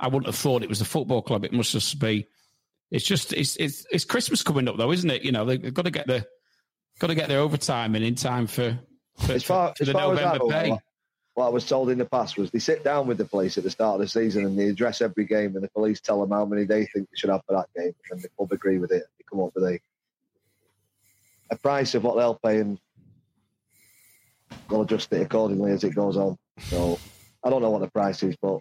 [0.00, 1.44] I wouldn't have thought it was the football club.
[1.44, 2.26] It must just be.
[2.92, 3.32] It's just.
[3.32, 5.22] It's it's, it's Christmas coming up though, isn't it?
[5.22, 6.26] You know, they've got to get the
[6.98, 8.78] got to get their overtime in in time for
[9.18, 10.70] for, As far, for as the far as I November know, pay.
[10.70, 10.82] what,
[11.34, 13.64] what I was told in the past was they sit down with the police at
[13.64, 16.30] the start of the season and they address every game, and the police tell them
[16.30, 18.92] how many they think they should have for that game, and the club agree with
[18.92, 19.04] it.
[19.18, 19.78] They come up with a
[21.50, 22.78] a price of what they'll pay, and
[24.68, 26.36] they'll adjust it accordingly as it goes on.
[26.60, 26.98] So
[27.42, 28.60] I don't know what the price is, but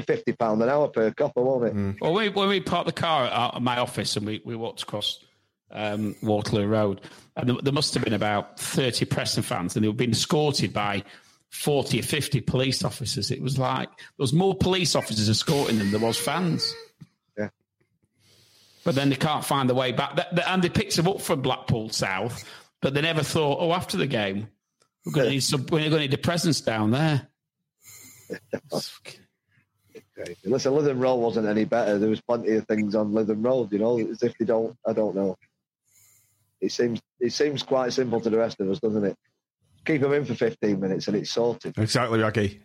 [0.00, 1.96] be fifty pound an hour per copper, won't it?
[2.00, 4.82] Well, we, when we parked the car at, at my office and we, we walked
[4.82, 5.24] across
[5.70, 7.00] um, Waterloo Road,
[7.36, 10.72] and there, there must have been about 30 Preston fans, and they were being escorted
[10.72, 11.04] by
[11.50, 13.30] 40 or 50 police officers.
[13.30, 16.74] It was like there was more police officers escorting them than there was fans.
[17.38, 17.48] Yeah.
[18.84, 20.16] But then they can't find the way back.
[20.16, 22.44] Th- th- And they picked them up from Blackpool South,
[22.80, 24.48] but they never thought, oh, after the game,
[25.06, 27.28] we're going to need some, we're going to need a presence down there.
[30.18, 30.36] Crazy.
[30.44, 31.98] Listen, Lytham Road wasn't any better.
[31.98, 34.76] There was plenty of things on Lytham Road, you know, as if they don't.
[34.86, 35.36] I don't know.
[36.60, 39.16] It seems it seems quite simple to the rest of us, doesn't it?
[39.84, 41.78] Keep them in for fifteen minutes and it's sorted.
[41.78, 42.60] Exactly, Raggy.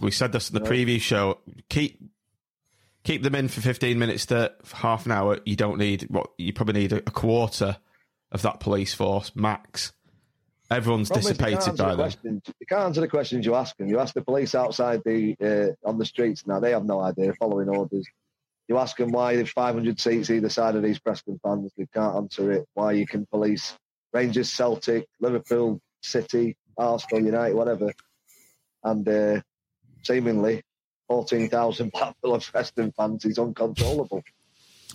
[0.00, 0.70] We said this in the Yeah.
[0.70, 1.38] preview show.
[1.68, 2.00] Keep
[3.02, 5.40] keep them in for fifteen minutes to half an hour.
[5.44, 7.78] You don't need what you probably need a quarter
[8.30, 9.92] of that police force max.
[10.72, 11.96] Everyone's Problem is you can't dissipated by the then.
[11.96, 13.88] questions- You can't answer the questions you ask them.
[13.88, 15.36] You ask the police outside the
[15.84, 17.32] uh, on the streets now; they have no idea.
[17.34, 18.06] Following orders.
[18.68, 21.72] You ask them why there's 500 seats either side of these Preston fans.
[21.76, 22.66] They can't answer it.
[22.74, 23.76] Why you can police
[24.12, 27.92] Rangers, Celtic, Liverpool, City, Arsenal, United, whatever,
[28.84, 29.40] and uh,
[30.02, 30.62] seemingly
[31.08, 34.22] 14,000 Blackpool and Preston fans is uncontrollable.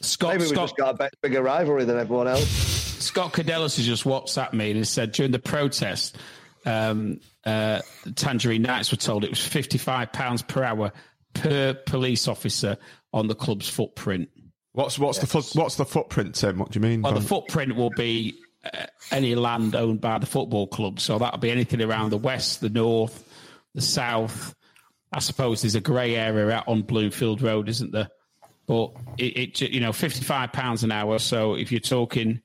[0.02, 2.77] Scott, Maybe we Scott, just got a bit bigger rivalry than everyone else.
[3.00, 6.18] Scott Cadellis has just WhatsApped me and has said during the protest,
[6.66, 7.82] um, uh,
[8.16, 10.92] Tangerine Knights were told it was fifty-five pounds per hour
[11.34, 12.78] per police officer
[13.14, 14.30] on the club's footprint.
[14.74, 16.60] What's what's the foot, what's the footprint, Tim?
[16.60, 17.02] What do you mean?
[17.02, 21.40] Well, the footprint will be uh, any land owned by the football club, so that'll
[21.40, 23.24] be anything around the west, the north,
[23.74, 24.54] the south.
[25.12, 28.10] I suppose there's a grey area out on Bloomfield Road, isn't there?
[28.68, 31.18] But it, it you know, fifty-five pounds an hour.
[31.20, 32.42] So if you're talking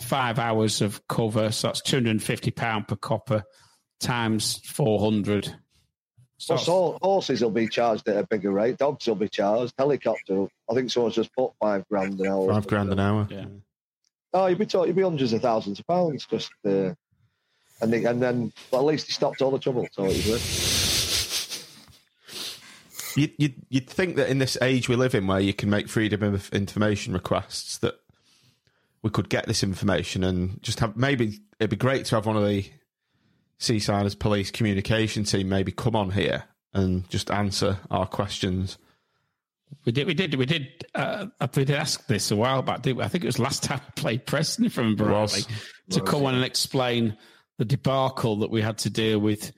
[0.00, 3.44] five hours of cover, so that's two hundred and fifty pound per copper
[4.00, 5.54] times four hundred.
[6.38, 8.78] So Well, so horses will be charged at a bigger rate.
[8.78, 9.74] Dogs will be charged.
[9.78, 10.46] Helicopter.
[10.68, 12.52] I think someone's just put five grand an hour.
[12.52, 13.28] Five grand an hour.
[13.30, 13.44] Yeah.
[14.34, 16.94] Oh, you'd be talking, you'd be hundreds of thousands of pounds just, uh,
[17.80, 19.86] and they, and then well, at least he stopped all the trouble.
[19.92, 20.82] So it was
[23.14, 25.88] You'd, you'd, you'd think that in this age we live in, where you can make
[25.88, 27.96] freedom of information requests, that
[29.02, 32.36] we could get this information and just have maybe it'd be great to have one
[32.36, 32.64] of the
[33.58, 38.78] Seasiders police communication team maybe come on here and just answer our questions.
[39.84, 40.84] We did, we did, we did.
[40.94, 42.82] Uh, we did ask this a while back.
[42.82, 43.04] Didn't we?
[43.04, 45.44] I think it was last time we played Preston from was.
[45.44, 45.56] Bradley
[45.90, 47.16] to come on and explain
[47.58, 49.52] the debacle that we had to deal with,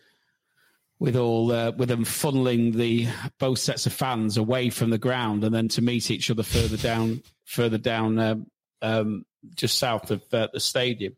[0.99, 5.45] with all uh, with them funneling the both sets of fans away from the ground
[5.45, 8.47] and then to meet each other further down, further down, um,
[8.83, 11.17] um, just south of uh, the stadium.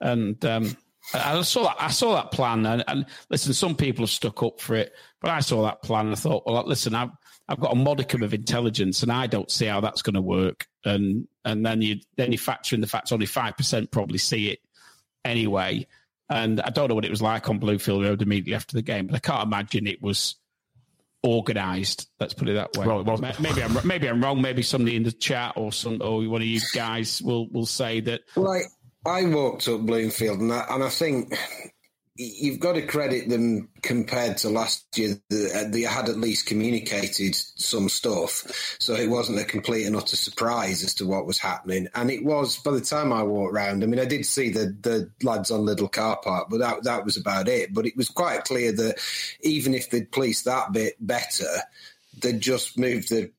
[0.00, 0.76] And um,
[1.12, 1.76] I saw that.
[1.78, 5.30] I saw that plan, and, and listen, some people have stuck up for it, but
[5.30, 7.10] I saw that plan and I thought, well, listen, I've
[7.48, 10.66] I've got a modicum of intelligence, and I don't see how that's going to work.
[10.84, 14.50] And and then you then you factor in the fact only five percent probably see
[14.50, 14.60] it
[15.24, 15.86] anyway.
[16.28, 19.08] And I don't know what it was like on Bloomfield Road immediately after the game,
[19.08, 20.36] but I can't imagine it was
[21.24, 22.08] organised.
[22.18, 22.86] Let's put it that way.
[22.86, 23.40] Well, it wasn't.
[23.40, 24.40] Maybe I'm maybe I'm wrong.
[24.40, 28.00] Maybe somebody in the chat or some or one of you guys will will say
[28.00, 28.64] that Like
[29.06, 31.36] I walked up Bloomfield, and I, and I think
[32.16, 35.16] you've got to credit them compared to last year.
[35.32, 40.16] Uh, they had at least communicated some stuff, so it wasn't a complete and utter
[40.16, 41.88] surprise as to what was happening.
[41.94, 43.82] And it was by the time I walked round.
[43.82, 47.04] I mean, I did see the the lads on Little Car Park, but that that
[47.04, 47.72] was about it.
[47.72, 48.98] But it was quite clear that
[49.42, 51.48] even if they'd policed that bit better,
[52.20, 53.30] they'd just moved the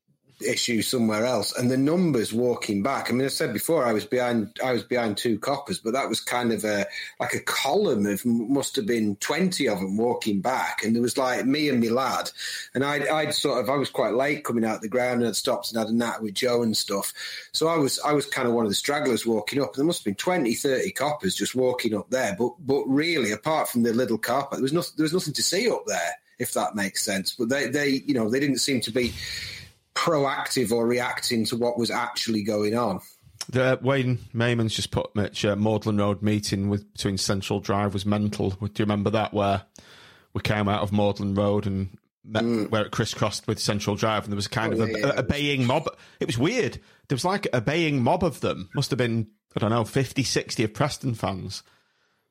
[0.43, 1.57] issue somewhere else.
[1.57, 3.09] And the numbers walking back.
[3.09, 4.59] I mean, I said before I was behind.
[4.63, 6.85] I was behind two coppers, but that was kind of a
[7.19, 11.17] like a column of must have been twenty of them walking back, and there was
[11.17, 12.31] like me and my lad,
[12.73, 15.35] and I'd, I'd sort of I was quite late coming out the ground and I'd
[15.35, 17.13] stopped and had a nat with Joe and stuff.
[17.51, 19.73] So I was I was kind of one of the stragglers walking up.
[19.73, 23.69] There must have been 20, 30 coppers just walking up there, but but really apart
[23.69, 26.15] from the little car park, there was nothing there was nothing to see up there.
[26.39, 29.13] If that makes sense, but they, they, you know, they didn't seem to be
[29.95, 33.01] proactive or reacting to what was actually going on.
[33.49, 37.93] The, uh, Wayne Mayman's just put Mitch uh, Magdalen Road meeting with between Central Drive
[37.93, 38.51] was mental.
[38.51, 39.63] Do you remember that where
[40.33, 44.31] we came out of Magdalen Road and met, where it crisscrossed with Central Drive and
[44.31, 45.87] there was kind Oh, of a, yeah, a, a baying mob.
[46.19, 46.79] It was weird.
[47.07, 48.69] There was like a baying mob of them.
[48.75, 51.63] Must have been I don't know 50, 60 of Preston fans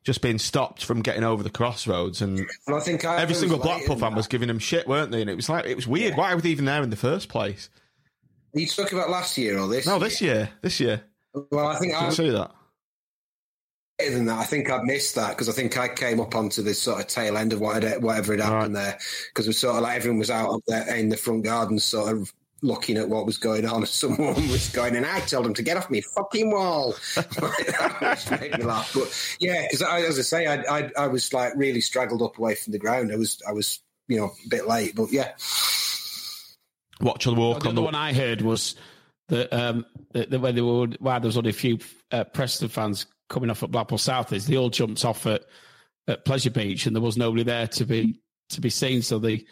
[0.03, 3.59] just being stopped from getting over the crossroads and And I think I every single
[3.59, 4.17] Blackpool fan that.
[4.17, 5.21] was giving them shit, weren't they?
[5.21, 6.17] And it was like it was weird.
[6.17, 7.69] Why were they even there in the first place?
[8.55, 9.87] Are you talking about last year or this?
[9.87, 11.03] No, this year, this year.
[11.51, 12.51] Well, I think I see that.
[13.99, 14.39] than that.
[14.39, 17.07] I think I missed that because I think I came up onto this sort of
[17.07, 19.97] tail end of what had, whatever had happened there because it was sort of like
[19.97, 22.33] everyone was out up there in the front garden, sort of
[22.63, 23.85] looking at what was going on.
[23.87, 26.95] Someone was going, and I told him to get off me fucking wall.
[27.17, 28.93] Which made me laugh.
[28.95, 32.55] But yeah, because as I say, I, I I was like really straggled up away
[32.55, 33.13] from the ground.
[33.13, 35.33] I was I was you know a bit late, but yeah.
[37.01, 38.75] Watch the walk the on the one I heard was
[39.29, 41.79] that um, that, that when they were why there was only a few
[42.11, 45.45] uh, Preston fans coming off at Blackpool South is they all jumped off at,
[46.09, 48.21] at Pleasure Beach and there was nobody there to be
[48.51, 49.01] to be seen.
[49.01, 49.47] So the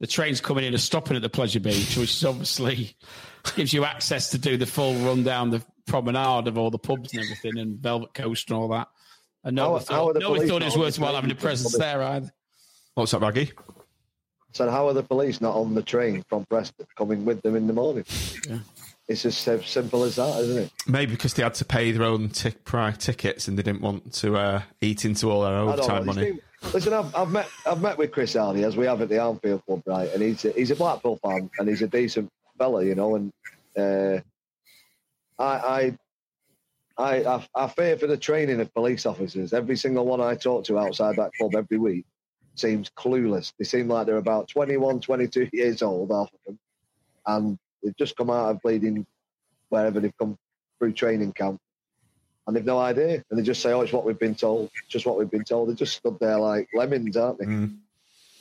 [0.00, 2.96] the trains coming in and stopping at the Pleasure Beach, which is obviously
[3.56, 7.12] gives you access to do the full run down the promenade of all the pubs
[7.14, 8.88] and everything and Velvet Coast and all that.
[9.44, 11.30] And nobody How- how thought, are the nobody thought it was not on worthwhile having
[11.30, 11.86] a presence Plymouth?
[11.86, 12.32] there either.
[12.94, 13.52] What's up, Raggy?
[14.52, 17.66] So how are the police not on the train from Preston coming with them in
[17.66, 18.04] the morning?
[19.08, 20.72] It's just as simple as that, isn't it?
[20.86, 24.12] Maybe because they had to pay their own tick price tickets and they didn't want
[24.14, 26.22] to uh, eat into all their overtime money.
[26.22, 26.40] It's been-
[26.74, 29.64] Listen, I've, I've met I've met with Chris Hardy as we have at the Armfield
[29.64, 30.12] Club, right?
[30.12, 33.14] And he's a, he's a Blackpool fan and he's a decent fella, you know.
[33.16, 33.32] And
[33.76, 34.20] uh,
[35.38, 35.98] I, I
[36.98, 39.52] I I I fear for the training of police officers.
[39.52, 42.04] Every single one I talk to outside that club every week
[42.56, 43.52] seems clueless.
[43.58, 46.58] They seem like they're about 21, 22 years old, half of them,
[47.26, 49.06] and they've just come out of bleeding
[49.68, 50.36] wherever they've come
[50.78, 51.60] through training camp
[52.48, 53.22] and they've no idea.
[53.30, 54.70] And they just say, "Oh, it's what we've been told.
[54.74, 57.44] It's just what we've been told." They just stood there like lemons, aren't they?
[57.44, 57.76] Mm.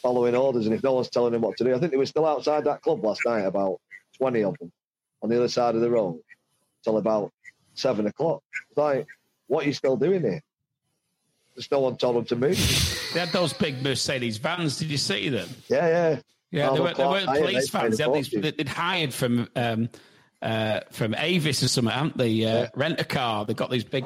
[0.01, 2.05] Following orders, and if no one's telling them what to do, I think they were
[2.05, 3.81] still outside that club last night, about
[4.17, 4.71] twenty of them,
[5.21, 6.21] on the other side of the road,
[6.83, 7.31] till about
[7.73, 8.41] seven o'clock.
[8.69, 9.07] It's like,
[9.47, 10.41] what are you still doing here?
[11.55, 13.09] There's no one told them to move.
[13.13, 14.77] They had those big Mercedes vans.
[14.77, 15.49] Did you see them?
[15.67, 16.19] Yeah, yeah.
[16.49, 17.97] Yeah, they weren't, they weren't police vans.
[17.97, 19.89] They had these, they'd hired from um,
[20.41, 22.45] uh, from Avis or something, haven't they?
[22.45, 23.45] Uh, Rent a car.
[23.45, 24.05] They've got these big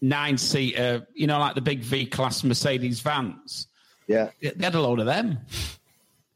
[0.00, 3.68] nine seater, you know, like the big V class Mercedes vans.
[4.06, 5.38] Yeah, They they had a load of them.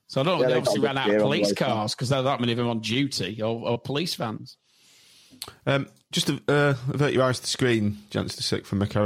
[0.06, 0.40] So I don't know.
[0.40, 2.58] Yeah, they they obviously ran out of police cars because there are that many of
[2.58, 4.56] them on duty or, or police vans.
[5.66, 8.96] Um, just to uh, avert your eyes to the screen, gents to sick from Mick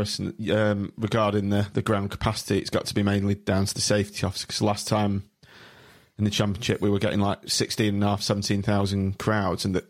[0.55, 4.25] um, regarding the, the ground capacity, it's got to be mainly down to the safety
[4.25, 5.25] officer because last time
[6.19, 9.85] in the championship we were getting like 16,500, 17,000 crowds and the,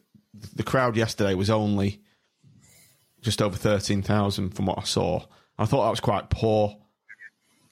[0.54, 2.00] the crowd yesterday was only
[3.20, 5.24] just over 13,000 from what I saw.
[5.58, 6.76] I thought that was quite poor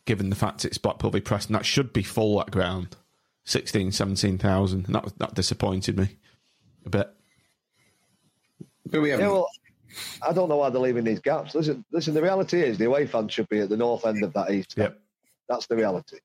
[0.05, 1.53] given the fact it's Blackpool v Preston.
[1.53, 2.97] That should be full, that ground.
[3.45, 6.17] 16, 17,000 and that, that disappointed me
[6.87, 7.11] a bit.
[8.87, 9.27] But we haven't.
[9.27, 9.33] yeah.
[9.33, 9.49] Well,
[10.23, 11.55] I don't know why they're leaving these gaps.
[11.55, 12.15] Listen, listen.
[12.15, 14.75] The reality is, the away fans should be at the north end of that east.
[14.77, 14.99] Yep.
[15.49, 16.19] That's the reality.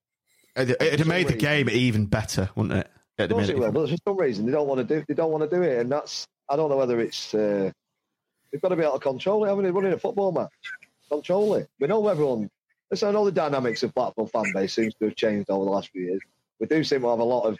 [0.56, 2.91] It'd, it'd have made the game even better, wouldn't it?
[3.18, 5.06] Of course it will, but for some reason they don't want to do.
[5.08, 6.28] They don't want to do it, and that's.
[6.50, 7.34] I don't know whether it's.
[7.34, 7.72] Uh,
[8.52, 9.48] they've got to be able to control it.
[9.48, 9.72] Haven't they?
[9.72, 10.52] Running a football match,
[11.10, 11.70] control it.
[11.80, 12.50] We know everyone.
[12.91, 15.72] Listen, I know the dynamics of Blackpool fan base seems to have changed over the
[15.72, 16.22] last few years.
[16.60, 17.58] We do seem to have a lot of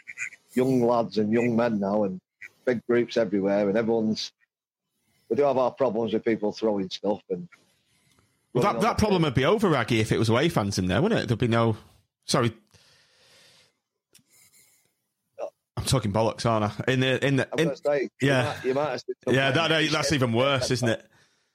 [0.54, 2.20] young lads and young men now, and
[2.66, 4.32] big groups everywhere, and everyone's.
[5.30, 7.48] We do have our problems with people throwing stuff and.
[8.54, 11.02] Well, that, that problem would be over, Raggy, if it was away fans in there,
[11.02, 11.28] wouldn't it?
[11.28, 11.76] There'd be no.
[12.26, 12.54] Sorry.
[15.75, 16.92] I'm talking bollocks, aren't I?
[16.92, 18.42] In the in the in, say, yeah.
[18.42, 21.06] you might, you might have seen some yeah, men- that, that's even worse, isn't it?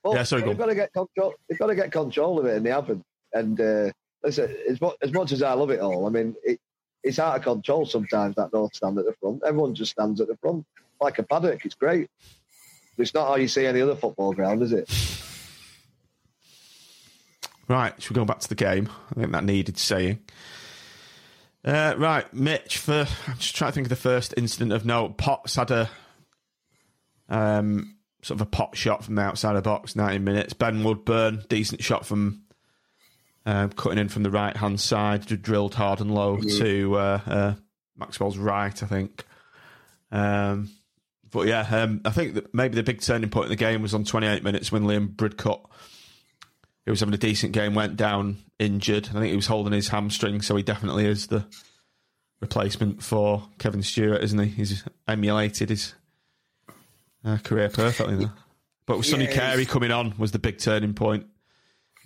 [0.02, 0.56] Well, Yeah, sorry, they've on.
[0.56, 1.34] got to get control.
[1.48, 3.04] They've got to get control of it, and they haven't.
[3.32, 3.90] And uh,
[4.24, 6.58] listen, as much, as much as I love it all, I mean, it,
[7.02, 8.34] it's out of control sometimes.
[8.36, 10.66] That north stand at the front, everyone just stands at the front
[11.00, 11.64] like a paddock.
[11.64, 12.08] It's great.
[12.96, 14.88] But it's not how you see any other football ground, is it?
[17.68, 18.88] Right, should we go back to the game?
[19.12, 20.18] I think that needed saying.
[21.64, 22.78] Uh, right, Mitch.
[22.78, 25.18] For I'm just trying to think of the first incident of note.
[25.18, 25.90] Potts had a
[27.28, 30.52] um, sort of a pot shot from the outside of the box, 90 minutes.
[30.52, 32.42] Ben Woodburn, decent shot from
[33.46, 37.54] um, cutting in from the right hand side, drilled hard and low to uh, uh,
[37.96, 39.24] Maxwell's right, I think.
[40.12, 40.70] Um,
[41.30, 43.94] but yeah, um, I think that maybe the big turning point in the game was
[43.94, 45.64] on 28 minutes when Liam Bridcut
[46.84, 49.08] he was having a decent game, went down injured.
[49.10, 51.46] I think he was holding his hamstring, so he definitely is the
[52.40, 54.46] replacement for Kevin Stewart, isn't he?
[54.46, 55.94] He's emulated his
[57.24, 58.30] uh, career perfectly Though.
[58.86, 61.26] But with Sonny Yeah, Carey coming on was the big turning point.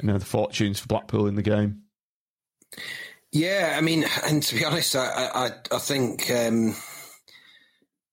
[0.01, 1.83] You know, the fortunes for Blackpool in the game.
[3.33, 6.75] Yeah, I mean, and to be honest, I I, I think um,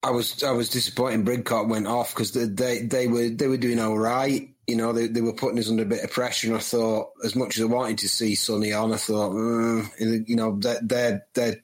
[0.04, 1.26] I was I was disappointed.
[1.26, 4.51] Bridcut went off because they, they they were they were doing all right.
[4.68, 7.10] You know, they, they were putting us under a bit of pressure, and I thought,
[7.24, 10.80] as much as I wanted to see Sonny on, I thought, mm, you know, they're
[10.82, 11.64] they're they're,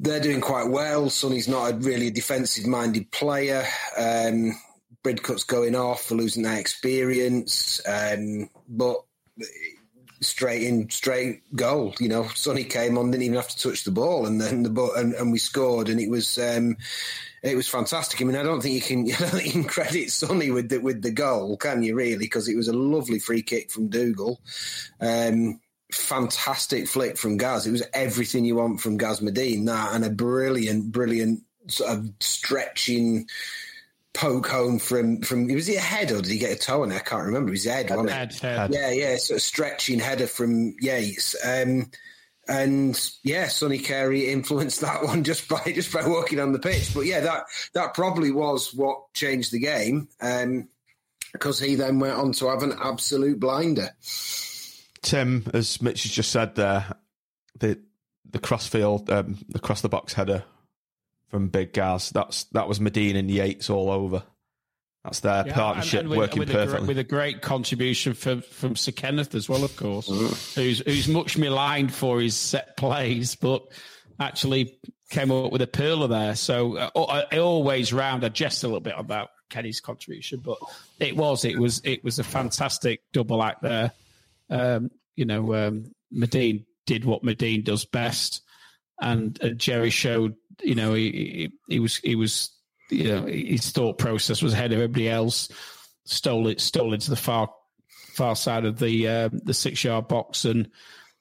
[0.00, 1.08] they're doing quite well.
[1.08, 3.64] Sonny's not a really defensive minded player.
[3.96, 4.54] Um,
[5.02, 8.96] Bridcut's going off for losing that experience, um, but
[10.20, 11.94] straight in, straight goal.
[11.98, 14.92] You know, Sonny came on, didn't even have to touch the ball, and then the
[14.96, 16.76] and, and we scored, and it was um,
[17.42, 18.20] it was fantastic.
[18.20, 20.68] I mean, I don't think you can, I don't think you can credit Sonny with
[20.68, 21.94] the with the goal, can you?
[21.94, 24.40] Really, because it was a lovely free kick from Dougall.
[25.00, 25.60] Um,
[25.92, 27.66] fantastic flick from Gaz.
[27.66, 29.66] It was everything you want from Gaz Madine.
[29.66, 33.28] That and a brilliant, brilliant sort of stretching
[34.12, 36.92] poke home from from was he a head or did he get a toe on
[36.92, 36.96] it?
[36.96, 37.52] I can't remember.
[37.52, 38.12] His head, wasn't it?
[38.12, 38.70] Head, head.
[38.72, 41.36] Yeah, yeah, sort of stretching header from Yates.
[41.44, 41.90] Um,
[42.50, 46.92] and yeah, Sonny Carey influenced that one just by just by walking on the pitch.
[46.92, 47.44] But yeah, that
[47.74, 50.08] that probably was what changed the game.
[50.20, 50.68] Um,
[51.32, 53.90] because he then went on to have an absolute blinder.
[55.00, 56.92] Tim, as Mitch has just said there,
[57.60, 57.80] the
[58.28, 60.42] the crossfield, um, the cross the box header
[61.28, 62.10] from Big Gaz.
[62.10, 64.24] That's that was Madine and Yates all over.
[65.04, 66.88] That's their Yeah, partnership and- and with, working with A, perfectly.
[66.88, 70.08] with a great contribution from from Sir Kenneth as well, of course,
[70.54, 73.62] who's who's much maligned for his set plays, but
[74.18, 74.78] actually
[75.08, 76.36] came up with a perler there.
[76.36, 80.58] So uh, I, I always round, I jest a little bit about Kenny's contribution, but
[80.98, 83.92] it was it was it was a fantastic double act there.
[84.50, 88.42] Um, you know, um, Madine did what Madine does best,
[89.00, 90.34] and uh, Jerry showed.
[90.62, 92.50] You know, he, he he was he was
[92.90, 95.48] you know his thought process was ahead of everybody else.
[96.04, 97.50] Stole it, stole into the far
[98.14, 100.70] far side of the um, the six yard box, and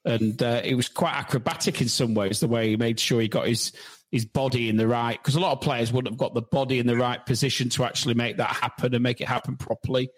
[0.06, 2.40] and uh, it was quite acrobatic in some ways.
[2.40, 3.72] The way he made sure he got his
[4.12, 6.80] his body in the right because a lot of players wouldn't have got the body
[6.80, 10.10] in the right position to actually make that happen and make it happen properly.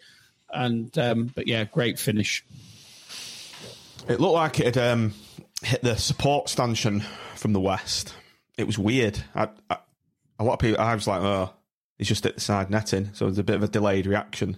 [0.53, 2.45] And um, but yeah, great finish.
[4.07, 5.13] It looked like it had um,
[5.61, 7.03] hit the support stanchion
[7.35, 8.15] from the west.
[8.57, 9.23] It was weird.
[9.35, 9.49] I,
[10.41, 11.53] a lot of people, I was like, oh,
[11.97, 13.11] he's just at the side netting.
[13.13, 14.57] So there's a bit of a delayed reaction.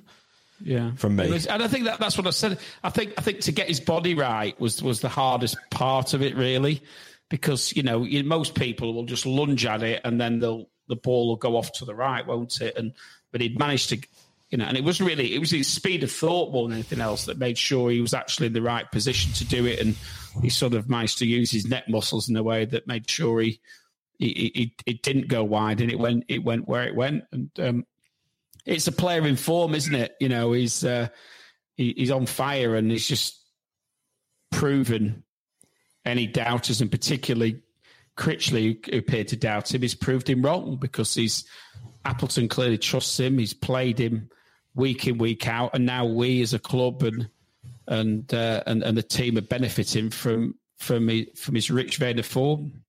[0.62, 1.30] Yeah, From me.
[1.30, 2.58] Was- and I think that that's what I said.
[2.84, 6.22] I think I think to get his body right was was the hardest part of
[6.22, 6.82] it, really,
[7.30, 10.96] because you know you, most people will just lunge at it and then they'll the
[10.96, 12.78] ball will go off to the right, won't it?
[12.78, 12.94] And
[13.32, 14.00] but he'd managed to,
[14.52, 17.02] you know, and it wasn't really it was his speed of thought more than anything
[17.02, 19.98] else that made sure he was actually in the right position to do it, and
[20.42, 23.42] he sort of managed to use his neck muscles in a way that made sure
[23.42, 23.60] he.
[24.24, 26.24] He, he, it didn't go wide, and it went.
[26.30, 27.86] It went where it went, and um,
[28.66, 30.16] it's a player in form, isn't it?
[30.22, 31.10] You know, he's uh,
[31.76, 33.44] he, he's on fire, and he's just
[34.52, 35.24] proven
[36.06, 37.62] any doubters, and particularly
[38.18, 41.46] Critchley, who appeared to doubt him, he's proved him wrong because he's
[42.06, 43.38] Appleton clearly trusts him.
[43.38, 44.30] He's played him
[44.74, 47.30] week in, week out, and now we as a club and
[47.88, 52.26] and uh, and and the team are benefiting from from from his rich vein of
[52.26, 52.84] form.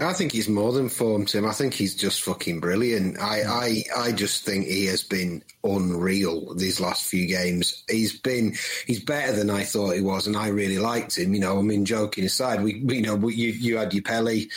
[0.00, 1.46] I think he's more than formed Tim.
[1.46, 3.20] I think he's just fucking brilliant.
[3.20, 3.84] I, mm.
[3.96, 7.84] I, I just think he has been unreal these last few games.
[7.88, 8.54] He's been,
[8.86, 11.34] he's better than I thought he was, and I really liked him.
[11.34, 14.02] You know, I mean, joking aside, we, we you know, we, you, you had your
[14.02, 14.50] Pelly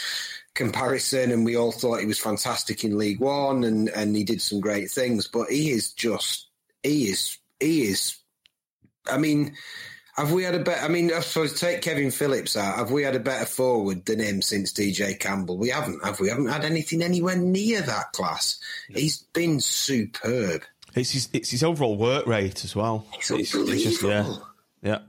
[0.53, 4.41] comparison, and we all thought he was fantastic in League One, and and he did
[4.41, 5.27] some great things.
[5.27, 6.47] But he is just,
[6.81, 8.17] he is, he is.
[9.07, 9.55] I mean,
[10.17, 10.81] have we had a better?
[10.81, 12.77] I mean, I suppose take Kevin Phillips out.
[12.77, 15.57] Have we had a better forward than him since DJ Campbell?
[15.57, 16.29] We haven't, have we?
[16.29, 18.59] Haven't had anything anywhere near that class.
[18.87, 20.63] He's been superb.
[20.95, 23.05] It's his, it's his overall work rate as well.
[23.15, 24.19] It's It's, it's just, yeah.
[24.19, 24.47] unbelievable.
[24.81, 24.99] Yeah.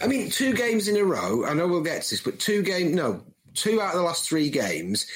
[0.00, 1.44] I mean, two games in a row.
[1.44, 3.22] I know we'll get to this, but two game, no,
[3.54, 5.06] two out of the last three games.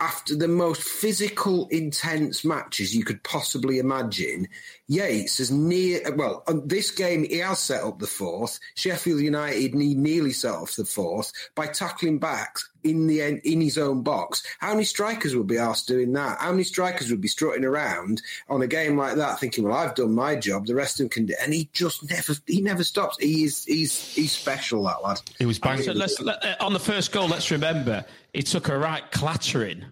[0.00, 4.46] After the most physical, intense matches you could possibly imagine,
[4.88, 6.00] Yates is near.
[6.16, 8.58] Well, on this game he has set up the fourth.
[8.74, 13.60] Sheffield United he nearly set off the fourth by tackling back in the end in
[13.60, 14.42] his own box.
[14.60, 16.38] How many strikers would be asked doing that?
[16.40, 19.94] How many strikers would be strutting around on a game like that, thinking, "Well, I've
[19.94, 20.66] done my job.
[20.66, 23.18] The rest of them can do." And he just never, he never stops.
[23.18, 24.84] He is, he's, he's special.
[24.84, 25.20] That lad.
[25.38, 28.68] He was bang- So let's, let, uh, on the first goal, let's remember he took
[28.68, 29.84] a right clattering.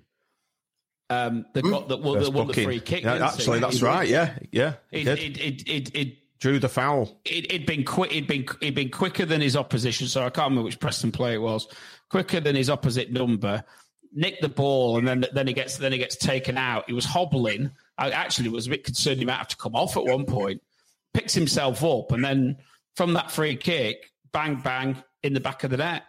[1.08, 3.04] Um, the got the, well, the First won the free kick.
[3.04, 4.08] Yeah, actually, that's right.
[4.08, 4.34] Yeah.
[4.50, 4.74] Yeah.
[4.90, 7.18] It, it, it, it, it, Drew the foul.
[7.24, 8.10] it, it'd been quick.
[8.10, 10.06] It'd been it'd been quicker than his opposition.
[10.06, 11.66] So I can't remember which Preston player it was.
[12.10, 13.64] Quicker than his opposite number.
[14.12, 16.84] Nicked the ball, and then then he gets then he gets taken out.
[16.86, 19.96] He was hobbling, I actually was a bit concerned he might have to come off
[19.96, 20.62] at one point.
[21.14, 22.56] Picks himself up, and then
[22.94, 26.02] from that free kick, bang bang in the back of the net.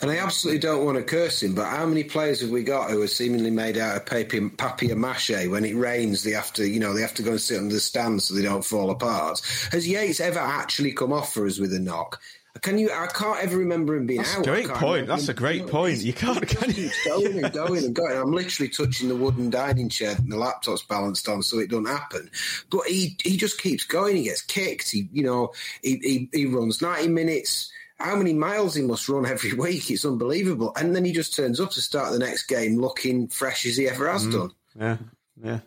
[0.00, 2.90] And I absolutely don't want to curse him, but how many players have we got
[2.90, 5.46] who are seemingly made out of paper, papier mache?
[5.48, 7.74] When it rains, they have to, you know, they have to go and sit under
[7.74, 9.40] the stand so they don't fall apart.
[9.72, 12.20] Has Yates ever actually come off for us with a knock?
[12.60, 12.90] Can you?
[12.92, 14.46] I can't ever remember him being That's out.
[14.46, 15.06] a great point.
[15.06, 15.98] That's a great point.
[15.98, 16.46] You can't.
[16.46, 16.90] Can you?
[17.06, 18.16] going and going and going.
[18.16, 21.86] I'm literally touching the wooden dining chair that the laptop's balanced on, so it doesn't
[21.86, 22.30] happen.
[22.70, 24.16] But he he just keeps going.
[24.16, 24.90] He gets kicked.
[24.90, 25.52] He you know
[25.82, 27.72] he he, he runs 90 minutes.
[28.02, 29.90] How many miles he must run every week?
[29.90, 30.72] It's unbelievable.
[30.76, 33.88] And then he just turns up to start the next game looking fresh as he
[33.88, 34.32] ever has Mm.
[34.32, 34.50] done.
[34.78, 34.96] Yeah,
[35.42, 35.60] yeah.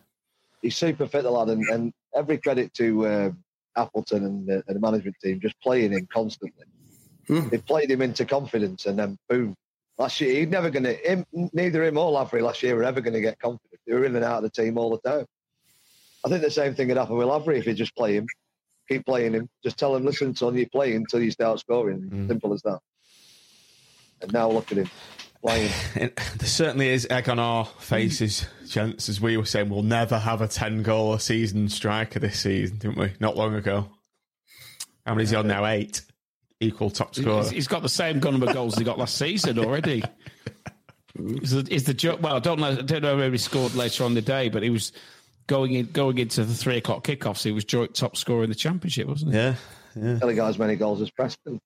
[0.62, 3.30] He's super fit, the lad, and, and every credit to uh,
[3.76, 6.64] Appleton and the, and the management team just playing him constantly.
[7.28, 7.48] Hmm.
[7.48, 9.54] They played him into confidence, and then boom.
[9.98, 10.94] Last year, he's never going to.
[10.94, 13.80] Him, neither him or Lavery last year were ever going to get confident.
[13.86, 15.26] They were in and out of the team all the time.
[16.24, 18.26] I think the same thing would happen with Lavery if you just play him,
[18.88, 19.48] keep playing him.
[19.62, 22.02] Just tell him, listen, son, you play until you start scoring.
[22.02, 22.28] Mm.
[22.28, 22.78] Simple as that.
[24.22, 24.90] And now look at him
[25.42, 25.70] playing.
[25.94, 26.12] There
[26.48, 30.48] certainly is egg on our faces, gents, as we were saying, we'll never have a
[30.48, 33.12] 10 goal a season striker this season, didn't we?
[33.20, 33.88] Not long ago.
[35.04, 35.64] How many's he on now?
[35.66, 36.02] Eight.
[36.60, 37.42] Equal top scorer.
[37.42, 40.02] He's- he's got the same number of goals he got last season already.
[41.18, 42.36] Is the, is the well?
[42.36, 42.72] I don't know.
[42.72, 44.92] I don't know where he scored later on the day, but he was
[45.46, 47.42] going in, going into the three o'clock kickoffs.
[47.42, 49.38] He was joint top scorer in the championship, wasn't he?
[49.38, 49.54] Yeah,
[49.94, 50.18] yeah.
[50.18, 51.60] Kelly got as many goals as Preston.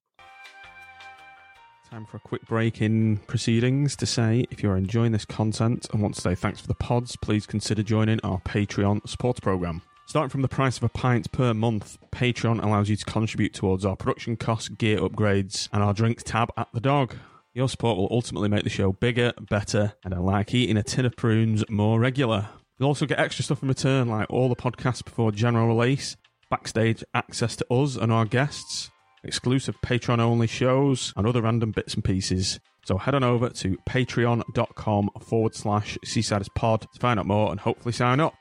[1.89, 6.01] Time for a quick break in proceedings to say if you're enjoying this content and
[6.01, 9.81] want to say thanks for the pods, please consider joining our Patreon supporter program.
[10.05, 13.85] Starting from the price of a pint per month, Patreon allows you to contribute towards
[13.85, 17.15] our production costs, gear upgrades, and our drinks tab at the dog.
[17.53, 21.05] Your support will ultimately make the show bigger, better, and I like eating a tin
[21.05, 22.47] of prunes more regular.
[22.81, 26.17] You'll also get extra stuff in return, like all the podcasts before general release,
[26.49, 28.89] backstage access to us and our guests,
[29.23, 32.59] exclusive Patreon only shows, and other random bits and pieces.
[32.85, 37.59] So head on over to patreon.com forward slash Seasiders Pod to find out more and
[37.59, 38.33] hopefully sign up.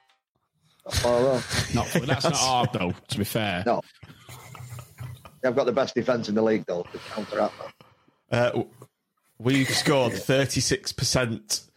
[0.86, 1.74] Not far off.
[1.74, 2.94] Not, that's not hard though.
[3.08, 3.82] To be fair, No.
[5.44, 7.54] I've got the best defence in the league, though, to counteract
[8.30, 8.54] that.
[8.56, 8.62] Uh,
[9.38, 11.69] we've scored 36%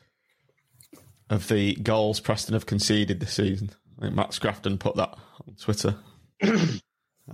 [1.34, 3.72] of the goals Preston have conceded this season.
[3.98, 5.18] I think Matt Scrafton put that
[5.48, 5.96] on Twitter.
[6.40, 6.82] that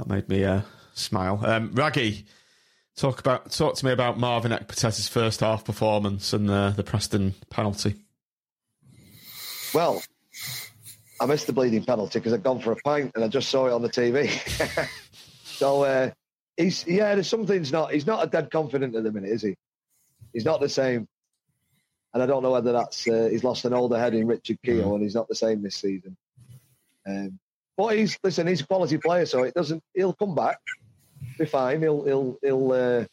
[0.08, 0.62] made me uh,
[0.94, 1.40] smile.
[1.44, 2.26] Um, Raggy,
[2.96, 7.36] talk about talk to me about Marvin Ekpiteta's first half performance and uh, the Preston
[7.50, 7.96] penalty.
[9.74, 10.02] Well,
[11.20, 13.68] I missed the bleeding penalty because I'd gone for a pint and I just saw
[13.68, 14.30] it on the TV.
[15.44, 16.12] so uh,
[16.58, 17.92] he's yeah, there's something's not.
[17.92, 19.56] He's not a dead confident at the minute, is he?
[20.34, 21.08] He's not the same.
[22.14, 24.96] And I don't know whether that's uh, he's lost an older head in Richard Keogh
[24.96, 26.18] and he's not the same this season.
[27.08, 27.40] Um,
[27.78, 29.82] but he's listen, he's a quality player, so it doesn't.
[29.94, 30.60] He'll come back,
[31.38, 31.82] be fine.
[31.82, 33.06] He'll he'll he'll uh,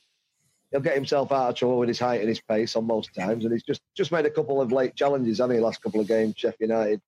[0.71, 3.45] he'll get himself out of trouble with his height and his pace on most times,
[3.45, 5.61] and he's just just made a couple of late challenges, hasn't he?
[5.61, 7.01] Last couple of games, Sheffield United,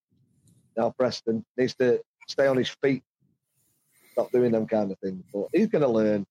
[0.76, 3.02] now Preston needs to stay on his feet,
[4.12, 5.24] stop doing them kind of things.
[5.32, 6.26] But he's going to learn.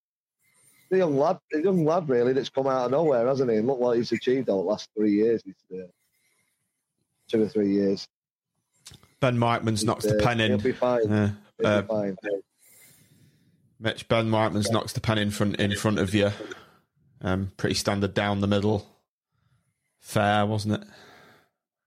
[0.90, 3.58] The young lad, the young lad, really, that's come out of nowhere, hasn't he?
[3.58, 5.42] And look what he's achieved over the last three years.
[5.44, 5.88] He's, uh,
[7.30, 8.08] two or three years.
[9.20, 10.52] Ben Whiteman's knocks the uh, pen in.
[10.52, 11.12] he'll be fine.
[11.12, 12.18] Uh, He'll uh, be fine.
[13.80, 16.32] Mitch Ben Whiteman's knocks the pen in front in front of you.
[17.22, 18.88] Um, pretty standard down the middle.
[20.00, 20.88] Fair, wasn't it?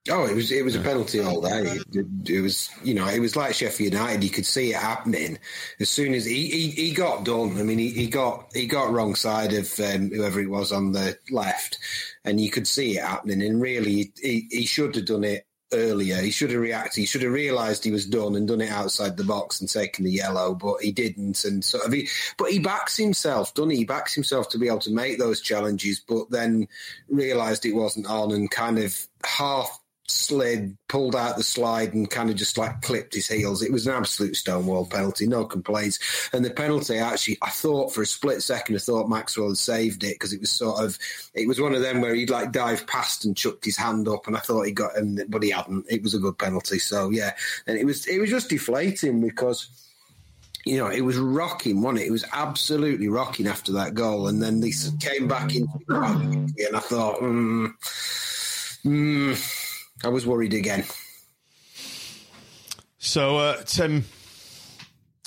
[0.08, 1.78] Oh, it was it was a penalty all day.
[1.92, 4.24] It, it was you know it was like Sheffield United.
[4.24, 5.38] You could see it happening
[5.78, 7.58] as soon as he he, he got done.
[7.58, 10.92] I mean, he, he got he got wrong side of um, whoever it was on
[10.92, 11.78] the left,
[12.24, 13.42] and you could see it happening.
[13.42, 16.16] And really, he, he should have done it earlier.
[16.16, 17.00] He should have reacted.
[17.00, 20.06] He should have realised he was done and done it outside the box and taken
[20.06, 21.44] the yellow, but he didn't.
[21.44, 23.76] And sort of he, but he backs himself, doesn't he?
[23.78, 26.68] He backs himself to be able to make those challenges, but then
[27.10, 29.78] realised it wasn't on and kind of half
[30.10, 33.62] slid, pulled out the slide, and kind of just like clipped his heels.
[33.62, 35.98] It was an absolute stonewall penalty, no complaints.
[36.32, 40.04] And the penalty, actually, I thought for a split second, I thought Maxwell had saved
[40.04, 40.98] it because it was sort of,
[41.34, 44.26] it was one of them where he'd like dive past and chucked his hand up,
[44.26, 45.86] and I thought he got him, but he hadn't.
[45.88, 46.78] It was a good penalty.
[46.78, 47.34] So yeah,
[47.66, 49.68] and it was it was just deflating because
[50.64, 52.08] you know, it was rocking, wasn't it?
[52.08, 54.28] It was absolutely rocking after that goal.
[54.28, 57.72] And then they came back quickly, and I thought, mm,
[58.84, 59.59] mm,
[60.04, 60.84] I was worried again.
[62.98, 64.04] So, uh, Tim,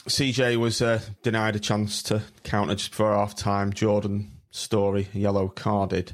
[0.07, 3.73] CJ was uh, denied a chance to counter just before half time.
[3.73, 6.13] Jordan Storey, yellow carded.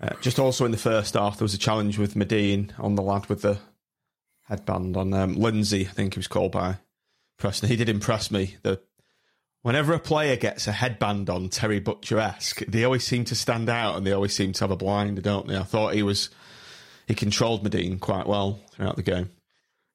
[0.00, 3.02] Uh, just also in the first half, there was a challenge with Madine on the
[3.02, 3.58] lad with the
[4.48, 5.86] headband on um, Lindsay.
[5.86, 6.78] I think he was called by
[7.38, 7.68] Preston.
[7.68, 8.56] He did impress me.
[8.62, 8.80] The
[9.62, 13.68] whenever a player gets a headband on Terry Butcher esque, they always seem to stand
[13.68, 15.56] out and they always seem to have a blinder, don't they?
[15.56, 16.30] I thought he was
[17.10, 19.30] he controlled Madine quite well throughout the game.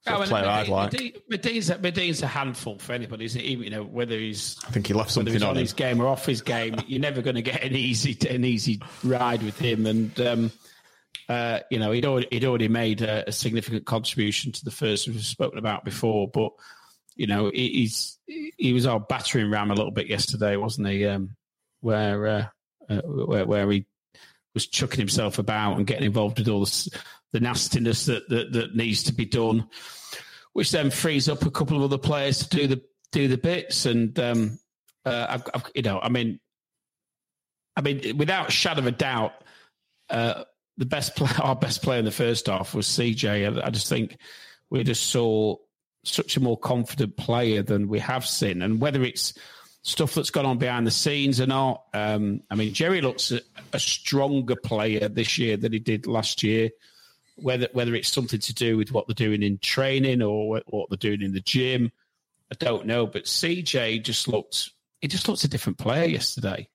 [0.06, 0.92] Of player I'd like.
[1.30, 3.56] Madine's, Madine's a handful for anybody, isn't he?
[3.56, 5.62] You know, whether he's I think he left something on on him.
[5.62, 8.82] his game or off his game, you're never going to get an easy an easy
[9.04, 9.86] ride with him.
[9.86, 10.52] And um,
[11.30, 15.08] uh, you know, he'd already, he'd already made a, a significant contribution to the first
[15.08, 16.28] we've spoken about before.
[16.28, 16.52] But
[17.16, 21.06] you know, he, he's he was our battering ram a little bit yesterday, wasn't he?
[21.06, 21.36] Um,
[21.80, 22.46] where, uh,
[22.90, 23.86] uh, where where he
[24.56, 27.00] was chucking himself about and getting involved with all the,
[27.34, 29.68] the nastiness that, that that needs to be done,
[30.54, 32.82] which then frees up a couple of other players to do the
[33.12, 33.86] do the bits.
[33.86, 34.60] And um,
[35.06, 36.40] uh, I've, I've, you know, I mean,
[37.76, 39.34] I mean, without shadow of a doubt,
[40.10, 40.46] uh,
[40.78, 43.62] the best play, our best player in the first half was CJ.
[43.62, 44.18] I, I just think
[44.72, 45.58] we just saw
[46.04, 49.34] such a more confident player than we have seen, and whether it's
[49.88, 51.84] stuff that's gone on behind the scenes or not.
[51.94, 53.40] Um, I mean, Jerry looks a,
[53.72, 56.72] a stronger player this year than he did last year.
[57.36, 60.98] Whether whether it's something to do with what they're doing in training or what, they're
[60.98, 61.92] doing in the gym,
[62.52, 63.06] I don't know.
[63.06, 64.72] But CJ just looked
[65.02, 66.68] he just looked a different player yesterday,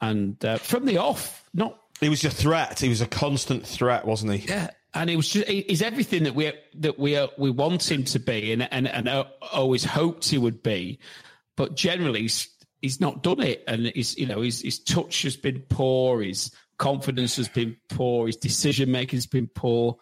[0.00, 2.80] and uh, from the off, not He was a threat.
[2.80, 4.48] He was a constant threat, wasn't he?
[4.48, 7.88] yeah, and he was just, he- he's everything that we that we uh, we want
[7.90, 10.98] him to be, and and and uh, always hoped he would be,
[11.56, 12.48] but generally he's,
[12.82, 16.50] he's not done it, and he's you know his his touch has been poor, his
[16.78, 19.96] confidence has been poor, his decision making has been poor,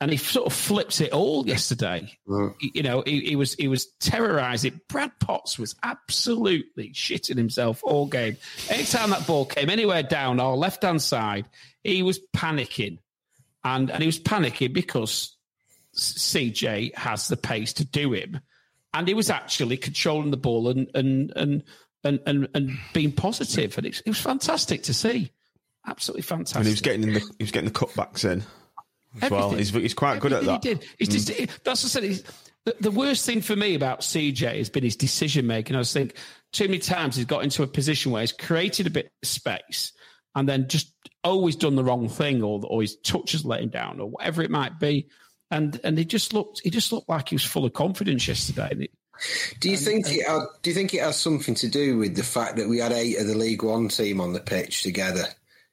[0.00, 2.10] and he sort of flips it all yesterday.
[2.28, 2.54] Mm.
[2.60, 4.80] You- You know, he, he was he was terrorising.
[4.88, 8.36] Brad Potts was absolutely shitting himself all game.
[8.68, 11.48] Anytime that ball came anywhere down our left hand side,
[11.82, 12.98] he was panicking.
[13.66, 15.36] And and he was panicking because
[15.96, 18.40] CJ has the pace to do him,
[18.92, 21.62] and he was actually controlling the ball and and and
[22.04, 25.32] and and, and being positive, and it, it was fantastic to see,
[25.86, 26.56] absolutely fantastic.
[26.56, 28.42] And he was getting in the he was getting the cutbacks in
[29.22, 29.50] as well.
[29.50, 30.60] He's he's quite good at Everything that.
[30.60, 30.68] Mm.
[30.68, 30.86] He did.
[30.98, 32.02] It's just, that's what I said.
[32.04, 32.22] He's,
[32.64, 35.76] the, the worst thing for me about CJ has been his decision making.
[35.76, 36.16] I just think
[36.52, 39.92] too many times he's got into a position where he's created a bit of space
[40.34, 40.92] and then just
[41.22, 44.42] always done the wrong thing, or or his touch has let him down, or whatever
[44.42, 45.08] it might be.
[45.50, 48.68] And and he just looked he just looked like he was full of confidence yesterday.
[48.70, 48.90] And it,
[49.60, 50.26] Do you um, think it?
[50.26, 52.92] Had, do you think it has something to do with the fact that we had
[52.92, 55.26] eight of the League One team on the pitch together?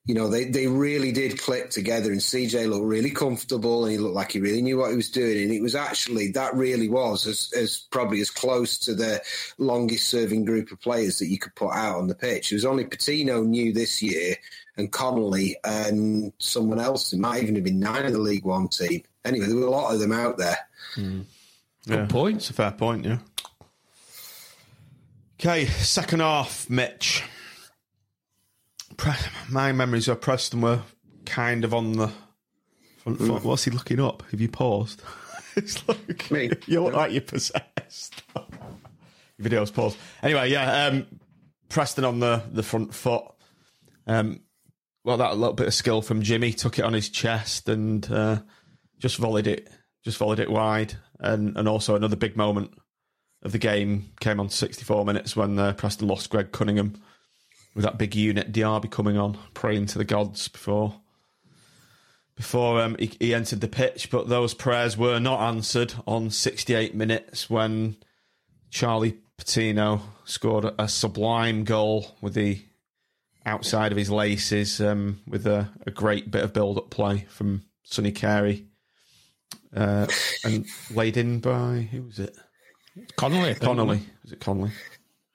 [0.06, 4.00] You know, they, they really did click together, and CJ looked really comfortable, and he
[4.00, 5.44] looked like he really knew what he was doing.
[5.44, 9.22] And it was actually that really was as, as probably as close to the
[9.60, 12.52] longest serving group of players that you could put out on the pitch.
[12.52, 14.38] It was only Patino new this year,
[14.76, 17.14] and Connolly, and someone else.
[17.14, 19.04] It might even have been nine of the League One team.
[19.24, 20.58] Anyway, there were a lot of them out there.
[20.96, 21.22] Hmm.
[21.88, 22.38] Good point.
[22.38, 23.18] It's a fair point, yeah.
[25.40, 27.24] Okay, second half, Mitch.
[28.98, 29.14] Pre-
[29.50, 30.82] my memories of Preston were
[31.26, 32.12] kind of on the
[32.98, 33.44] front foot.
[33.44, 34.22] What's he looking up?
[34.30, 35.02] Have you paused?
[35.56, 36.52] it's like Me.
[36.68, 38.22] you look like you're possessed.
[38.36, 38.46] Your
[39.40, 39.98] video's paused.
[40.22, 41.08] Anyway, yeah, um,
[41.70, 43.24] Preston on the, the front foot.
[44.06, 44.42] Um,
[45.04, 48.42] well, that little bit of skill from Jimmy took it on his chest and uh,
[49.00, 49.70] just volleyed it,
[50.04, 50.96] just volleyed it wide.
[51.22, 52.74] And and also another big moment
[53.44, 57.02] of the game came on 64 minutes when uh, Preston lost Greg Cunningham
[57.76, 60.96] with that big unit Diaby coming on, praying to the gods before
[62.36, 64.10] before um, he, he entered the pitch.
[64.10, 67.98] But those prayers were not answered on 68 minutes when
[68.70, 72.64] Charlie Patino scored a sublime goal with the
[73.46, 78.12] outside of his laces um, with a, a great bit of build-up play from Sonny
[78.12, 78.68] Carey.
[79.76, 80.08] Uh,
[80.44, 82.36] and laid in by who was it?
[83.16, 84.02] Connolly, Connolly.
[84.24, 84.72] Was it Connolly?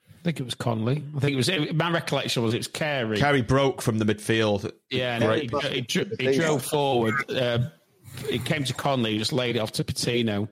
[0.08, 1.04] I think it was Connolly.
[1.16, 1.72] I think it was.
[1.74, 3.18] My recollection was it was Carey.
[3.18, 4.70] Carey broke from the midfield.
[4.90, 5.72] Yeah, and he, Great.
[5.72, 7.14] he, dro- he drove forward.
[7.30, 7.70] Uh,
[8.28, 10.48] it came to Connolly, he just laid it off to Patino.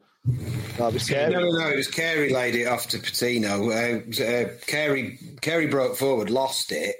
[0.78, 1.32] That was scary.
[1.32, 1.68] No, no, no.
[1.68, 3.70] It was Carey laid it off to Patino.
[3.70, 6.96] Uh, uh, Carey, Carey broke forward, lost it.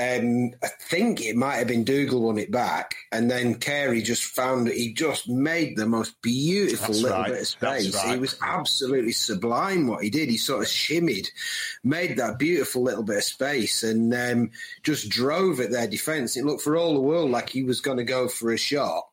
[0.00, 4.24] Um, I think it might have been Dougall won it back, and then Carey just
[4.24, 7.32] found that he just made the most beautiful That's little right.
[7.32, 7.94] bit of space.
[7.94, 8.14] right.
[8.14, 10.30] He was absolutely sublime what he did.
[10.30, 11.28] He sort of shimmied,
[11.84, 14.50] made that beautiful little bit of space, and um,
[14.82, 16.36] just drove at their defence.
[16.36, 19.04] It looked for all the world like he was going to go for a shot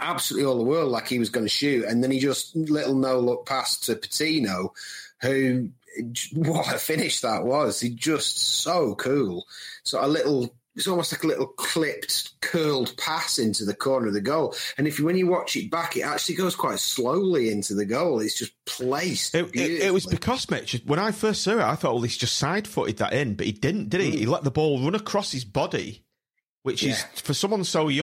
[0.00, 2.94] absolutely all the world like he was going to shoot, and then he just little
[2.94, 4.72] no look pass to Patino,
[5.20, 5.70] who
[6.34, 7.80] what a finish that was.
[7.80, 9.46] He just so cool.
[9.82, 14.14] So a little it's almost like a little clipped, curled pass into the corner of
[14.14, 14.54] the goal.
[14.78, 17.84] And if you, when you watch it back, it actually goes quite slowly into the
[17.84, 18.20] goal.
[18.20, 19.34] It's just placed.
[19.34, 22.16] It, it, it was because, Mitch, when I first saw it, I thought, well, he's
[22.16, 24.12] just side footed that in, but he didn't, did he?
[24.12, 24.18] Mm.
[24.20, 26.04] He let the ball run across his body,
[26.62, 26.92] which yeah.
[26.92, 28.02] is, for someone so young.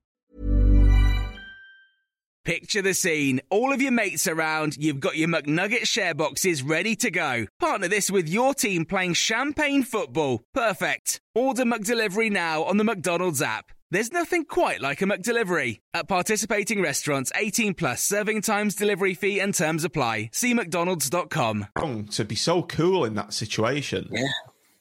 [2.43, 3.39] Picture the scene.
[3.51, 7.45] All of your mates around, you've got your McNugget share boxes ready to go.
[7.59, 10.41] Partner this with your team playing champagne football.
[10.51, 11.21] Perfect.
[11.35, 13.71] Order McDelivery now on the McDonald's app.
[13.91, 15.81] There's nothing quite like a McDelivery.
[15.93, 20.31] At participating restaurants, 18 plus serving times, delivery fee and terms apply.
[20.33, 21.67] See mcdonalds.com.
[22.09, 24.07] To be so cool in that situation.
[24.11, 24.27] Yeah.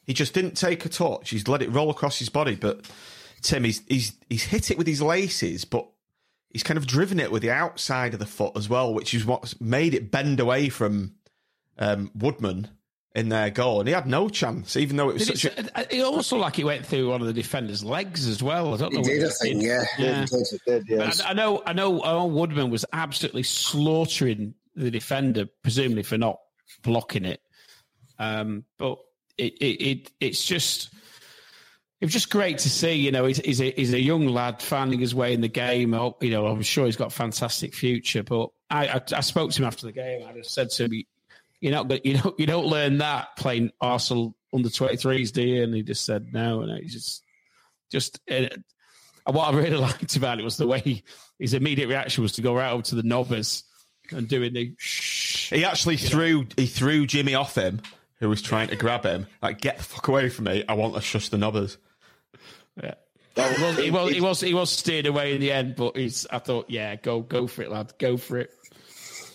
[0.06, 1.28] He just didn't take a touch.
[1.28, 2.88] He's let it roll across his body, but
[3.42, 5.86] Tim, he's he's he's hit it with his laces, but
[6.50, 9.24] he's kind of driven it with the outside of the foot as well, which is
[9.24, 11.14] what's made it bend away from
[11.78, 12.68] um, Woodman
[13.14, 15.70] in their goal, and he had no chance, even though it was did such it,
[15.74, 15.96] a.
[15.96, 18.74] It also like it went through one of the defenders' legs as well.
[18.74, 19.00] I don't know.
[19.00, 19.84] He did, I think, yeah.
[19.98, 20.26] yeah.
[20.66, 21.20] Did, yes.
[21.20, 22.02] I, I, know, I know.
[22.02, 26.38] I know Woodman was absolutely slaughtering the defender, presumably for not
[26.82, 27.40] blocking it.
[28.18, 28.98] Um, but
[29.38, 30.90] it, it, it, it's just
[32.00, 32.94] it was just great to see.
[32.94, 35.92] You know, he's, he's, a, he's a young lad finding his way in the game.
[35.92, 38.22] Oh, you know, I'm sure he's got a fantastic future.
[38.22, 40.26] But I, I, I spoke to him after the game.
[40.26, 41.04] I just said to him,
[41.60, 45.74] "You're not, you don't, you don't learn that playing Arsenal under 23s, do you?" And
[45.74, 47.22] he just said, "No." And he just,
[47.90, 48.18] just.
[48.30, 48.48] Uh,
[49.26, 51.02] what I really liked about it was the way he,
[51.38, 53.64] his immediate reaction was to go right over to the knobbers
[54.10, 54.74] and doing the.
[54.78, 56.48] Shh, he actually threw know.
[56.56, 57.82] he threw Jimmy off him,
[58.20, 59.26] who was trying to grab him.
[59.42, 60.64] Like, get the fuck away from me!
[60.66, 61.76] I want to shush the knobbers.
[62.82, 62.94] Yeah.
[63.36, 66.26] Well, he was he was he was steered away in the end, but he's.
[66.30, 68.50] I thought, yeah, go go for it, lad, go for it.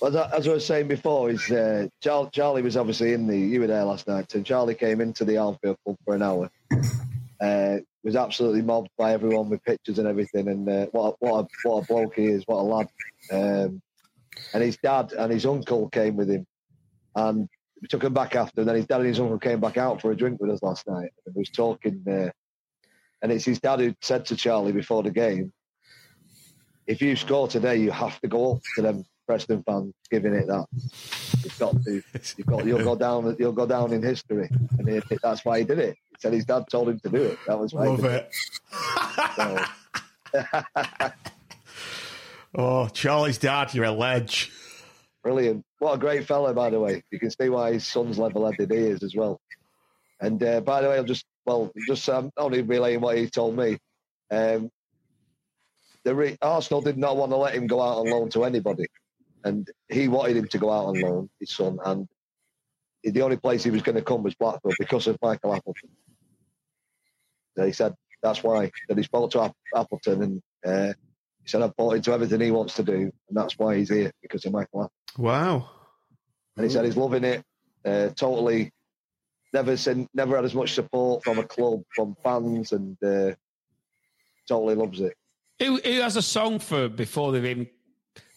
[0.02, 3.38] Well, as I was saying before, is uh, Charlie, Charlie was obviously in the.
[3.38, 6.52] You were there last night, and Charlie came into the Armfield Club for an hour.
[7.42, 11.46] Uh, was absolutely mobbed by everyone with pictures and everything, and uh, what a, what
[11.46, 12.88] a, what a bloke he is, what a lad.
[13.32, 13.82] Um,
[14.54, 16.46] and his dad and his uncle came with him,
[17.16, 17.50] and
[17.82, 18.62] we took him back after.
[18.62, 20.62] And then his dad and his uncle came back out for a drink with us
[20.62, 22.04] last night, and we was talking.
[22.08, 22.30] Uh,
[23.26, 25.52] and it's his dad who said to Charlie before the game,
[26.86, 30.46] if you score today, you have to go up to them Preston fans giving it
[30.46, 30.68] that.
[31.44, 32.04] You've got to.
[32.38, 32.66] You've got.
[32.68, 33.36] You'll go down.
[33.40, 34.48] You'll go down in history,
[34.78, 35.96] and he, that's why he did it.
[36.12, 37.40] He said his dad told him to do it.
[37.48, 37.88] That was why.
[37.88, 38.30] Love it.
[40.36, 41.14] it.
[42.56, 44.52] oh, Charlie's dad, you're a ledge.
[45.24, 45.66] Brilliant.
[45.80, 47.02] What a great fellow, by the way.
[47.10, 49.42] You can see why his son's level-headed he is as well.
[50.22, 53.56] And uh, by the way, I'll just well, just um, only relaying what he told
[53.56, 53.78] me.
[54.32, 54.70] Um,
[56.04, 58.86] the re- Arsenal did not want to let him go out on loan to anybody,
[59.44, 62.08] and he wanted him to go out on loan, his son, and
[63.04, 65.90] the only place he was going to come was Blackpool because of Michael Appleton.
[67.56, 70.94] So he said that's why that he spoke to Appleton and uh,
[71.44, 74.12] he said I've bought into everything he wants to do, and that's why he's here
[74.22, 75.24] because of Michael Appleton.
[75.24, 75.70] Wow!
[76.58, 77.44] And he said he's loving it,
[77.86, 78.72] uh, totally
[79.56, 83.32] never seen, never had as much support from a club, from fans, and uh,
[84.48, 85.16] totally loves it.
[85.60, 87.68] Who, who has a song for before they've even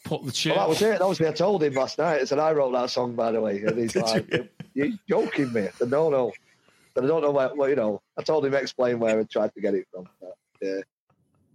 [0.04, 0.52] put the tune?
[0.52, 0.98] Well, that was it.
[1.00, 1.26] That was me.
[1.26, 2.20] I told him last night.
[2.20, 3.60] I said I wrote that song, by the way.
[3.62, 4.32] And he's like,
[4.72, 6.32] "You're joking me?" I said, "No, no."
[6.94, 7.54] But I don't know where.
[7.54, 10.08] Well, you know, I told him explain where I tried to get it from.
[10.20, 10.80] But, yeah.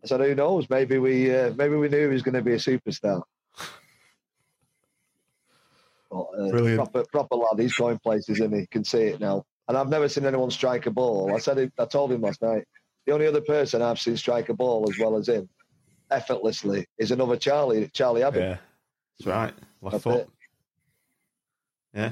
[0.03, 0.69] I said, "Who knows?
[0.69, 3.23] Maybe we, uh, maybe we knew he was going to be a superstar."
[6.11, 6.77] But, uh, Brilliant.
[6.77, 7.59] Proper, proper lad.
[7.59, 10.85] He's going places, and he can see it now and I've never seen anyone strike
[10.85, 11.33] a ball.
[11.33, 12.65] I said it, I told him last night.
[13.05, 15.49] The only other person I've seen strike a ball as well as him,
[16.09, 18.41] effortlessly, is another Charlie, Charlie Abbott.
[18.41, 18.57] Yeah,
[19.19, 19.53] that's right.
[19.81, 20.21] Left that's foot.
[20.21, 20.29] It.
[21.93, 22.11] Yeah.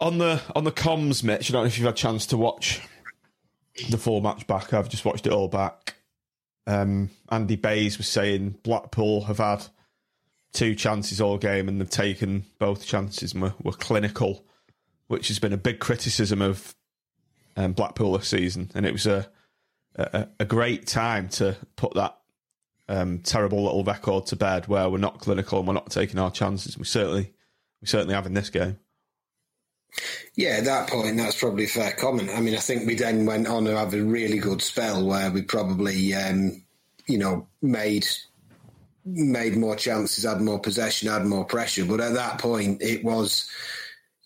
[0.00, 1.50] On the on the comms, Mitch.
[1.50, 2.80] I don't know if you've had a chance to watch
[3.88, 4.72] the full match back.
[4.72, 5.94] I've just watched it all back.
[6.66, 9.64] Um, Andy Bays was saying Blackpool have had
[10.52, 14.44] two chances all game and they've taken both chances and were, were clinical
[15.14, 16.74] which has been a big criticism of
[17.56, 19.26] um, Blackpool this season, and it was a,
[19.94, 22.18] a, a great time to put that
[22.88, 26.30] um, terrible little record to bed, where we're not clinical and we're not taking our
[26.30, 26.76] chances.
[26.76, 27.32] We certainly
[27.80, 28.78] we certainly have in this game.
[30.34, 32.30] Yeah, at that point, that's probably a fair comment.
[32.30, 35.30] I mean, I think we then went on to have a really good spell where
[35.30, 36.64] we probably, um,
[37.06, 38.06] you know, made
[39.04, 41.84] made more chances, had more possession, had more pressure.
[41.84, 43.48] But at that point, it was,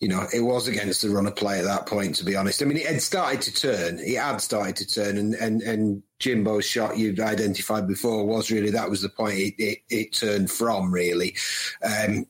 [0.01, 2.15] you know, it was against the run of play at that point.
[2.17, 3.99] To be honest, I mean, it had started to turn.
[3.99, 8.71] It had started to turn, and and and Jimbo's shot you identified before was really
[8.71, 11.35] that was the point it it, it turned from really.
[11.83, 12.27] Um,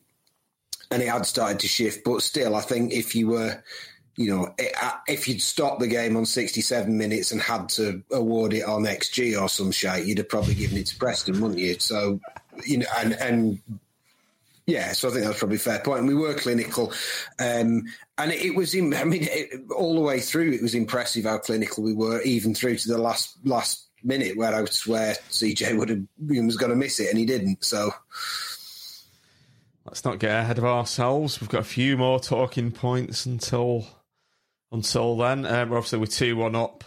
[0.90, 2.04] and it had started to shift.
[2.04, 3.62] But still, I think if you were,
[4.16, 4.54] you know,
[5.06, 9.40] if you'd stopped the game on 67 minutes and had to award it on XG
[9.40, 11.78] or some shit, you'd have probably given it to Preston, wouldn't you?
[11.78, 12.20] So,
[12.64, 13.60] you know, and, and
[14.68, 16.00] yeah, so I think that's probably a fair point.
[16.00, 16.92] And we were clinical.
[17.38, 17.84] Um,
[18.18, 21.38] and it, was, in, I mean, it, all the way through, it was impressive how
[21.38, 25.88] clinical we were, even through to the last last minute where I swear CJ would
[25.88, 27.64] have was going to miss it and he didn't.
[27.64, 27.94] So,
[29.86, 31.40] let's not get ahead of ourselves.
[31.40, 33.86] We've got a few more talking points until
[34.70, 35.46] until then.
[35.46, 36.84] Um, obviously, we're two one up.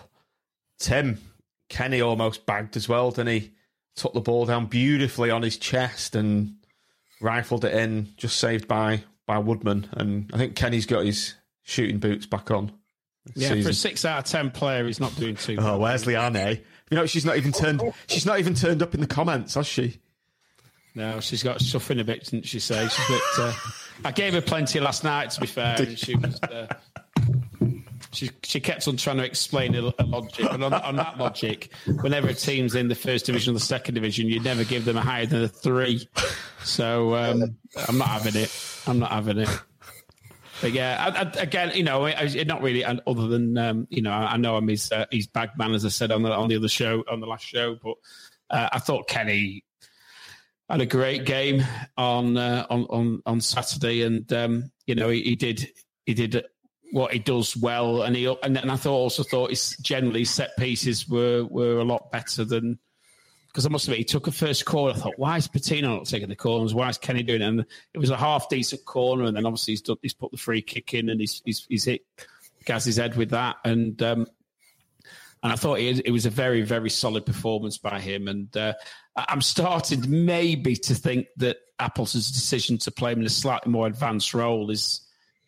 [0.77, 1.17] Tim
[1.67, 3.51] Kenny almost bagged as well, didn't he?
[3.95, 6.57] Took the ball down beautifully on his chest and
[7.21, 9.87] rifled it in, just saved by by Woodman.
[9.93, 12.71] And I think Kenny's got his shooting boots back on.
[13.35, 13.63] Yeah, season.
[13.63, 15.57] for a six out of ten player, he's not doing too.
[15.59, 16.59] Oh, where's Liane?
[16.89, 17.81] You know, she's not even turned.
[18.07, 19.99] She's not even turned up in the comments, has she?
[20.93, 22.85] No, she's got suffering in a bit, didn't she say?
[22.87, 23.53] She's a bit, uh,
[24.03, 26.37] I gave her plenty last night, to be fair, and she was.
[26.41, 26.67] Uh,
[28.13, 32.27] she, she kept on trying to explain a, logic, and on, on, that logic, whenever
[32.27, 35.01] a team's in the first division or the second division, you never give them a
[35.01, 36.07] higher than a three.
[36.63, 37.57] So um,
[37.87, 38.83] I'm not having it.
[38.87, 39.49] I'm not having it.
[40.61, 42.83] But yeah, I, I, again, you know, I, not really.
[42.83, 45.85] And Other than um, you know, I, know I'm his uh, his bag man, as
[45.85, 47.77] I said on the on the other show on the last show.
[47.81, 47.95] But
[48.49, 49.63] uh, I thought Kenny
[50.69, 51.63] had a great game
[51.97, 55.67] on uh, on, on on Saturday, and um, you know he, he, did
[56.05, 56.45] he did
[56.91, 60.55] what he does well, and he and, and I thought also thought his generally set
[60.57, 62.79] pieces were were a lot better than
[63.47, 64.93] because I must admit he took a first corner.
[64.93, 66.73] I thought, why is Patino not taking the corners?
[66.73, 67.47] Why is Kenny doing it?
[67.47, 70.37] And it was a half decent corner, and then obviously he's done, he's put the
[70.37, 72.05] free kick in, and he's he's, he's hit
[72.65, 74.27] Gaz's head with that, and um,
[75.43, 78.73] and I thought it, it was a very very solid performance by him, and uh,
[79.15, 83.87] I'm starting maybe to think that Apple's decision to play him in a slightly more
[83.87, 85.01] advanced role is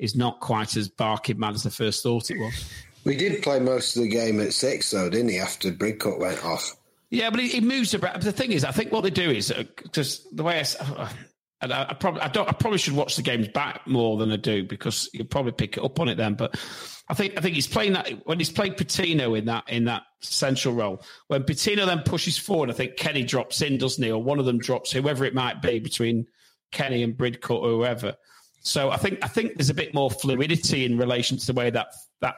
[0.03, 2.69] is not quite as barking mad as I first thought it was.
[3.05, 5.39] We did play most of the game at six, though, didn't he?
[5.39, 6.75] After Bridcut went off.
[7.09, 8.21] Yeah, but he, moves about.
[8.21, 11.11] The thing is, I think what they do is because uh, the way I,
[11.61, 14.31] and I, I, probably I don't I probably should watch the games back more than
[14.31, 16.33] I do because you'll probably pick it up on it then.
[16.33, 16.59] But
[17.07, 20.03] I think I think he's playing that when he's played Patino in that in that
[20.21, 21.03] central role.
[21.27, 24.11] When Patino then pushes forward, I think Kenny drops in, doesn't he?
[24.11, 26.25] Or one of them drops, whoever it might be between
[26.71, 28.15] Kenny and Bridcut or whoever.
[28.63, 31.69] So I think I think there's a bit more fluidity in relation to the way
[31.69, 31.87] that
[32.21, 32.35] that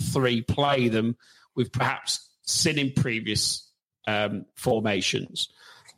[0.00, 1.16] three play them
[1.54, 3.68] we've perhaps seen in previous
[4.06, 5.48] um, formations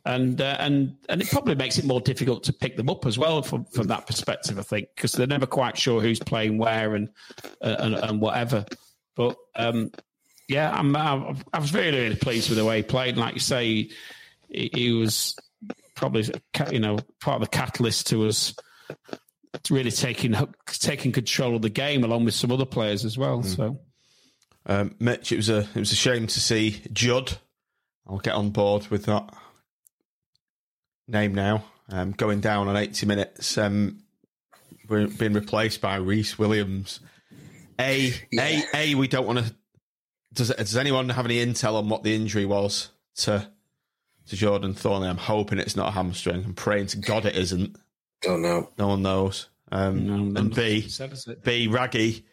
[0.05, 3.17] and uh, and and it probably makes it more difficult to pick them up as
[3.17, 4.57] well from from that perspective.
[4.57, 7.09] I think because they're never quite sure who's playing where and
[7.61, 8.65] uh, and, and, whatever.
[9.15, 9.91] But um,
[10.47, 13.17] yeah, I'm, I, I was really really pleased with the way he played.
[13.17, 13.89] Like you say,
[14.49, 15.35] he, he was
[15.95, 16.29] probably
[16.71, 18.55] you know part of the catalyst to us
[19.69, 20.35] really taking
[20.67, 23.41] taking control of the game along with some other players as well.
[23.41, 23.55] Mm.
[23.55, 23.79] So.
[24.65, 27.37] Um, Mitch, it was a it was a shame to see Judd.
[28.07, 29.33] I'll get on board with that
[31.07, 34.03] name now, um, going down on 80 minutes, um,
[34.87, 36.99] being replaced by Rhys Williams.
[37.79, 38.61] A, yeah.
[38.73, 39.55] A, A, we don't want to.
[40.33, 43.49] Does, does anyone have any intel on what the injury was to
[44.27, 45.09] to Jordan Thorniley?
[45.09, 46.43] I'm hoping it's not a hamstring.
[46.45, 47.75] I'm praying to God it isn't.
[48.21, 48.69] Don't know.
[48.77, 49.49] No one knows.
[49.71, 50.89] Um, no, and B,
[51.43, 52.25] B, Raggy,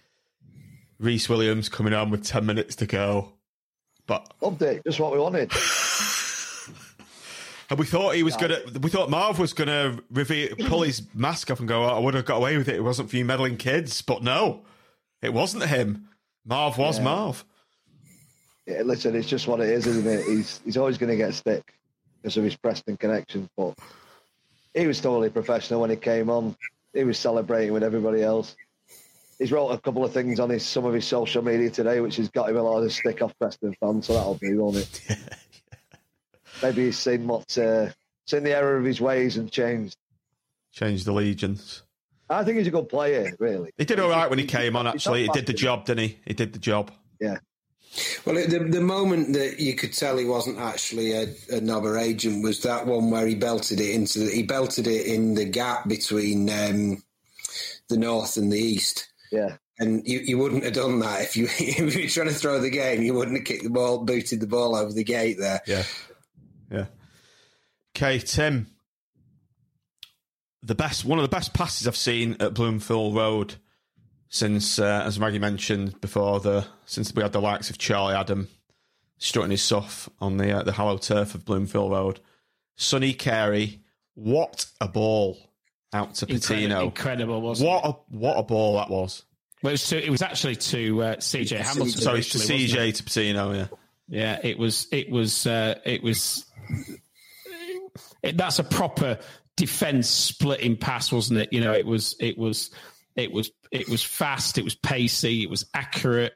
[0.98, 3.34] Rhys Williams coming on with 10 minutes to go.
[4.06, 4.82] But Loved it.
[4.84, 5.52] Just what we wanted.
[7.68, 8.60] And we thought he was gonna.
[8.80, 11.82] We thought Marv was gonna reveal, pull his mask off and go.
[11.82, 12.76] Oh, I would have got away with it.
[12.76, 14.02] It wasn't for you meddling kids.
[14.02, 14.62] But no,
[15.20, 16.08] it wasn't him.
[16.44, 17.04] Marv was yeah.
[17.04, 17.44] Marv.
[18.66, 20.24] Yeah, listen, it's just what it is, isn't it?
[20.26, 21.74] He's he's always going to get stick
[22.22, 23.48] because of his Preston connection.
[23.56, 23.74] But
[24.76, 26.54] he was totally professional when he came on.
[26.92, 28.54] He was celebrating with everybody else.
[29.38, 32.16] He's wrote a couple of things on his some of his social media today, which
[32.16, 34.06] has got him a lot of stick off Preston fans.
[34.06, 35.18] So that'll be, won't it?
[36.62, 37.88] maybe he's seen what uh,
[38.26, 39.96] seen the error of his ways and changed.
[40.72, 41.82] Changed allegiance.
[42.28, 43.70] I think he's a good player, really.
[43.78, 44.86] He did all right when he came on.
[44.86, 46.18] Actually, he did the job, didn't he?
[46.24, 46.90] He did the job.
[47.20, 47.38] Yeah.
[48.24, 52.42] Well, the, the moment that you could tell he wasn't actually a, a knobber agent
[52.42, 55.88] was that one where he belted it into the, he belted it in the gap
[55.88, 57.02] between um,
[57.88, 59.08] the north and the east.
[59.30, 59.56] Yeah.
[59.78, 62.60] And you, you wouldn't have done that if you if you were trying to throw
[62.60, 63.02] the game.
[63.02, 65.60] You wouldn't have kicked the ball, booted the ball over the gate there.
[65.66, 65.84] Yeah,
[66.70, 66.86] yeah.
[67.94, 68.68] Okay, Tim.
[70.62, 73.54] The best, one of the best passes I've seen at Bloomfield Road
[74.28, 78.48] since, uh, as Maggie mentioned before, the since we had the likes of Charlie Adam
[79.18, 82.20] strutting his stuff on the uh, the hollow turf of Bloomfield Road.
[82.76, 83.80] Sonny Carey,
[84.14, 85.38] what a ball
[85.92, 86.84] out to Patino!
[86.84, 87.88] Incredible, incredible wasn't what it?
[87.88, 89.24] a what a ball that was.
[89.62, 91.88] Well, it was, to, it was actually to uh, CJ Hamilton.
[92.00, 93.52] Sorry, to wasn't CJ to Patino.
[93.52, 93.66] Yeah,
[94.08, 94.86] Yeah, it was.
[94.92, 95.46] It was.
[95.46, 96.44] Uh, it was.
[98.22, 99.18] It, that's a proper
[99.56, 101.52] defense splitting pass, wasn't it?
[101.52, 102.16] You know, it was.
[102.20, 102.70] It was.
[103.16, 103.50] It was.
[103.70, 104.58] It was fast.
[104.58, 105.42] It was pacey.
[105.42, 106.34] It was accurate.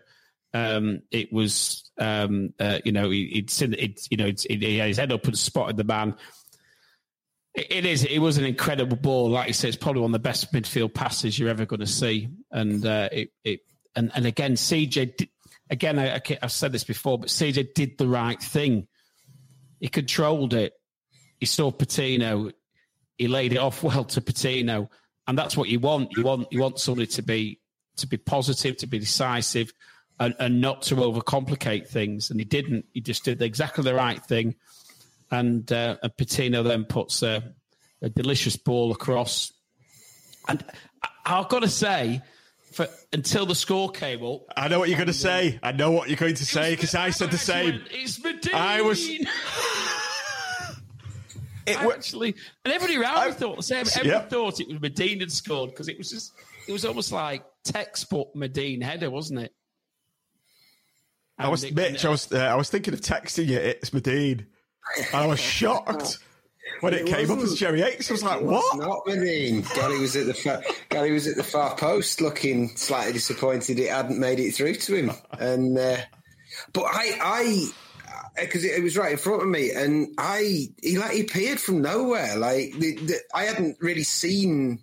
[0.55, 1.91] Um, it was.
[1.99, 3.75] Um, uh, you know, he, seen.
[3.75, 6.17] It, you know, he had his head up and spotted the man.
[7.55, 8.05] It, it is.
[8.05, 9.31] It was an incredible ball.
[9.31, 11.87] Like you said, it's probably one of the best midfield passes you're ever going to
[11.87, 12.29] see.
[12.51, 13.31] And uh, it.
[13.45, 13.61] It.
[13.95, 15.17] And and again, CJ.
[15.17, 15.29] Did,
[15.69, 18.89] again, I, I, I've said this before, but CJ did the right thing.
[19.81, 20.75] He controlled it.
[21.39, 22.51] He saw Patino.
[23.17, 24.91] He laid it off well to Patino,
[25.31, 26.11] and that's what you want.
[26.17, 27.61] You want you want somebody to be
[27.99, 29.73] to be positive, to be decisive,
[30.19, 32.31] and, and not to overcomplicate things.
[32.31, 32.87] And he didn't.
[32.93, 34.57] He just did exactly the right thing.
[35.31, 37.55] And, uh, and Patino then puts a,
[38.03, 39.53] a delicious ball across.
[40.49, 40.65] And
[41.25, 42.23] I've got to say,
[42.73, 45.61] for until the score came up, I know what you're going to say.
[45.63, 47.85] I know what you're going to say because I said the same.
[47.93, 48.55] It's Madine.
[48.55, 49.09] I was.
[51.67, 52.35] It I wa- actually,
[52.65, 53.81] and everybody around me thought the same.
[53.81, 54.21] Everybody Yeah.
[54.29, 56.33] thought it was Madine had scored because it was just,
[56.67, 59.53] it was almost like textbook Madine header, wasn't it?
[61.39, 62.05] I was it- Mitch.
[62.05, 62.31] I was.
[62.33, 63.59] Uh, I was thinking of texting you.
[63.59, 64.47] It's Madine.
[64.99, 66.19] And I was shocked
[66.81, 67.55] when it, It came up as.
[67.55, 68.11] Jerry Yates.
[68.11, 69.75] I was like, It "What?" Not Madine.
[69.75, 73.91] Gary was at the far, Gary was at the far post, looking slightly disappointed it
[73.91, 75.11] hadn't made it through to him.
[75.39, 75.97] And uh,
[76.73, 77.71] but I, I,
[78.11, 81.21] Uh, because it, it was right in front of me, and I, he like he
[81.21, 82.37] appeared from nowhere.
[82.37, 84.81] Like the, the, I hadn't really seen.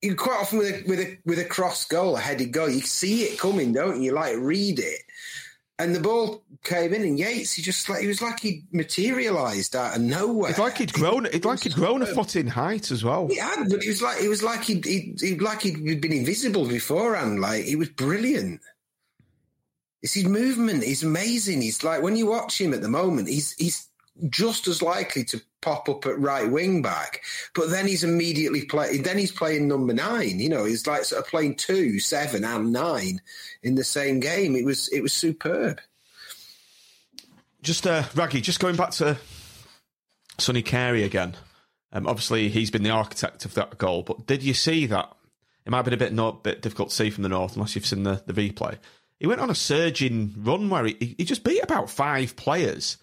[0.00, 2.80] You quite often with a with a with a cross goal, a headed goal, you
[2.80, 4.12] see it coming, don't you?
[4.12, 5.00] Like read it.
[5.80, 9.76] And the ball came in, and Yates, he just like he was like he materialised
[9.76, 10.50] out of nowhere.
[10.50, 11.26] It's like he'd grown.
[11.26, 13.28] It's like he'd grown a foot in height as well.
[13.28, 16.12] He had, but it was like it was like he'd, he'd, he'd like he'd been
[16.12, 17.40] invisible beforehand.
[17.40, 18.60] Like he was brilliant.
[20.02, 20.84] It's his movement.
[20.84, 21.60] He's amazing.
[21.60, 23.88] He's like when you watch him at the moment, he's he's
[24.28, 27.22] just as likely to pop up at right wing back,
[27.54, 29.02] but then he's immediately playing.
[29.02, 30.38] Then he's playing number nine.
[30.40, 33.20] You know, he's like sort of playing two, seven, and nine
[33.62, 34.56] in the same game.
[34.56, 35.80] It was it was superb.
[37.62, 39.18] Just uh, Raggy, just going back to
[40.38, 41.34] Sonny Carey again.
[41.92, 44.02] Um, obviously, he's been the architect of that goal.
[44.02, 45.12] But did you see that?
[45.64, 47.74] It might have been a bit not bit difficult to see from the north, unless
[47.74, 48.78] you've seen the, the replay.
[49.20, 52.98] He went on a surging run where he, he just beat about five players,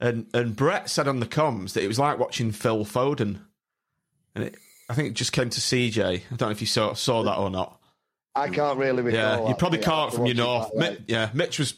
[0.00, 3.40] and and Brett said on the comms that it was like watching Phil Foden,
[4.34, 4.56] and it,
[4.88, 6.04] I think it just came to CJ.
[6.04, 7.80] I don't know if you saw saw that or not.
[8.34, 9.42] I can't really recall.
[9.44, 10.70] Yeah, you probably Yeah, can't from your north.
[10.76, 11.74] that, Mi- yeah, Mitch was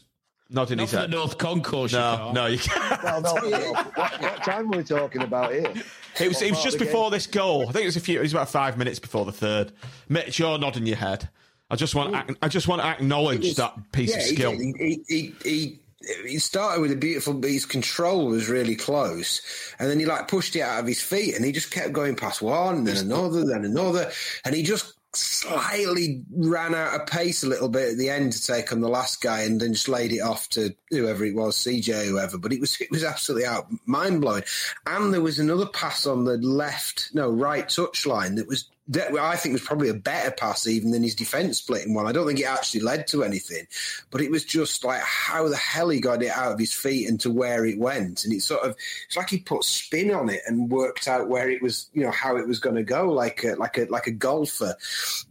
[0.49, 1.11] nodding Not his for the head.
[1.11, 1.91] North Concourse.
[1.91, 2.33] you No, can't.
[2.33, 3.03] no, you can't.
[3.03, 5.71] Well, no, no, what, what time were we talking about here?
[6.19, 7.11] It was, What it was just before game?
[7.11, 7.69] this goal.
[7.69, 8.17] I think it was a few.
[8.17, 9.71] It was about five minutes before the third.
[10.09, 11.29] Mitch, you're nodding your head.
[11.69, 12.15] I just want.
[12.41, 14.51] I just want to acknowledge that piece of skill.
[14.51, 15.79] He, he, he,
[16.25, 19.41] he started with a beautiful, but his control was really close,
[19.79, 22.15] and then he like pushed it out of his feet, and he just kept going
[22.15, 24.11] past one, then another, then another,
[24.45, 28.45] and he just slightly ran out of pace a little bit at the end to
[28.45, 31.57] take on the last guy, and then just laid it off to whoever it was,
[31.57, 32.37] CJ, whoever.
[32.37, 34.43] But it was it was absolutely out mind blowing.
[34.85, 39.35] And there was another pass on the left, no right touch line that was I
[39.35, 42.07] think was probably a better pass even than his defence splitting one.
[42.07, 43.67] I don't think it actually led to anything,
[44.11, 47.09] but it was just like how the hell he got it out of his feet
[47.09, 48.75] and to where it went, and it sort of
[49.05, 52.11] it's like he put spin on it and worked out where it was, you know,
[52.11, 54.75] how it was going to go, like a, like a like a golfer.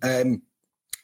[0.02, 0.42] Um,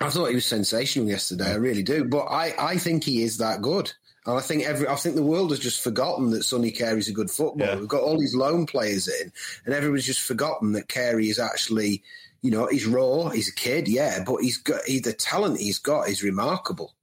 [0.00, 1.52] I thought he was sensational yesterday.
[1.52, 3.92] I really do, but I I think he is that good.
[4.24, 7.12] And I think every, I think the world has just forgotten that Sonny Carey's a
[7.12, 7.72] good footballer.
[7.72, 7.78] Yeah.
[7.78, 9.32] We've got all these lone players in,
[9.64, 12.04] and everyone's just forgotten that Carey is actually,
[12.42, 15.78] you know, he's raw, he's a kid, yeah, but he's got he, the talent he's
[15.78, 16.94] got is remarkable.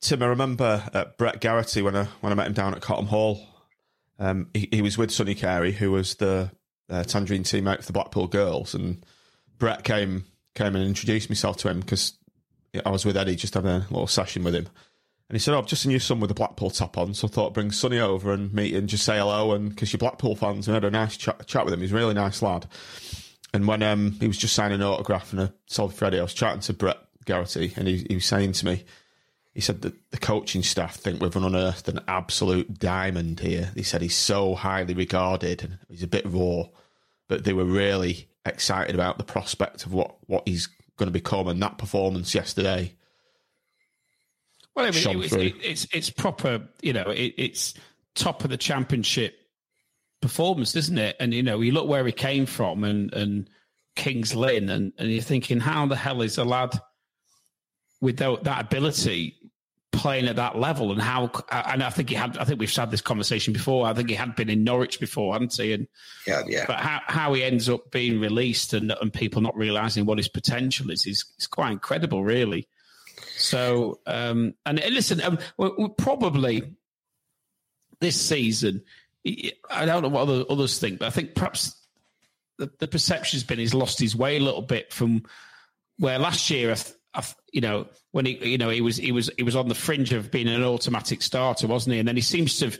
[0.00, 3.06] Tim, I remember uh, Brett Garrity when I when I met him down at Cotton
[3.06, 3.40] Hall.
[4.18, 6.50] Um, he, he was with Sonny Carey, who was the
[6.90, 9.04] uh, Tangerine teammate for the Blackpool Girls, and
[9.58, 12.18] Brett came came and introduced myself to him because
[12.84, 14.68] I was with Eddie, just having a little session with him.
[15.28, 17.26] And he said, oh, I've just seen your son with the Blackpool top on, so
[17.26, 19.52] I thought I'd bring Sonny over and meet and just say hello.
[19.52, 21.80] And because you're Blackpool fans, and had a nice chat, chat with him.
[21.80, 22.66] He's a really nice lad.
[23.54, 26.34] And when um, he was just signing an autograph and a Solid Freddie, I was
[26.34, 28.84] chatting to Brett Garrity, and he, he was saying to me,
[29.54, 33.72] he said that the coaching staff think we've unearthed an absolute diamond here.
[33.74, 36.64] He said he's so highly regarded and he's a bit raw,
[37.26, 41.48] but they were really excited about the prospect of what, what he's going to become.
[41.48, 42.94] And that performance yesterday.
[44.76, 47.74] Well, I mean, it was, it, it's it's proper, you know, it, it's
[48.14, 49.40] top of the championship
[50.20, 51.16] performance, isn't it?
[51.20, 53.50] And you know, you look where he came from, and and
[53.96, 56.80] Kings Lynn, and, and you're thinking, how the hell is a lad
[58.00, 59.34] with that, that ability
[59.90, 60.92] playing at that level?
[60.92, 61.30] And how?
[61.50, 62.38] And I think he had.
[62.38, 63.86] I think we've had this conversation before.
[63.86, 65.72] I think he had been in Norwich before, hadn't he?
[65.72, 65.88] And
[66.26, 66.64] yeah, yeah.
[66.66, 70.28] But how, how he ends up being released and and people not realizing what his
[70.28, 72.68] potential is is, is quite incredible, really.
[73.36, 76.74] So, um, and listen, um, we're, we're probably
[78.00, 78.82] this season.
[79.70, 81.74] I don't know what other, others think, but I think perhaps
[82.58, 85.24] the, the perception's been he's lost his way a little bit from
[85.98, 86.76] where last year, I,
[87.18, 89.74] I, you know, when he, you know, he was he was he was on the
[89.74, 91.98] fringe of being an automatic starter, wasn't he?
[91.98, 92.78] And then he seems to have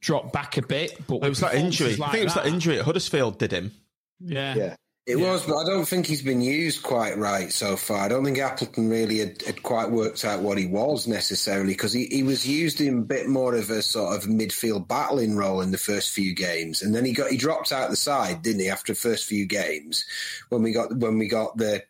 [0.00, 1.06] dropped back a bit.
[1.06, 1.96] But it was that injury.
[1.96, 3.72] Like I think it was that, that injury at Huddersfield did him.
[4.20, 4.54] Yeah.
[4.54, 4.76] Yeah.
[5.10, 5.32] It yeah.
[5.32, 7.98] was, but I don't think he's been used quite right so far.
[7.98, 11.92] I don't think Appleton really had, had quite worked out what he was necessarily because
[11.92, 15.62] he, he was used in a bit more of a sort of midfield battling role
[15.62, 18.60] in the first few games, and then he got he dropped out the side, didn't
[18.60, 18.68] he?
[18.68, 20.04] After the first few games,
[20.48, 21.82] when we got when we got the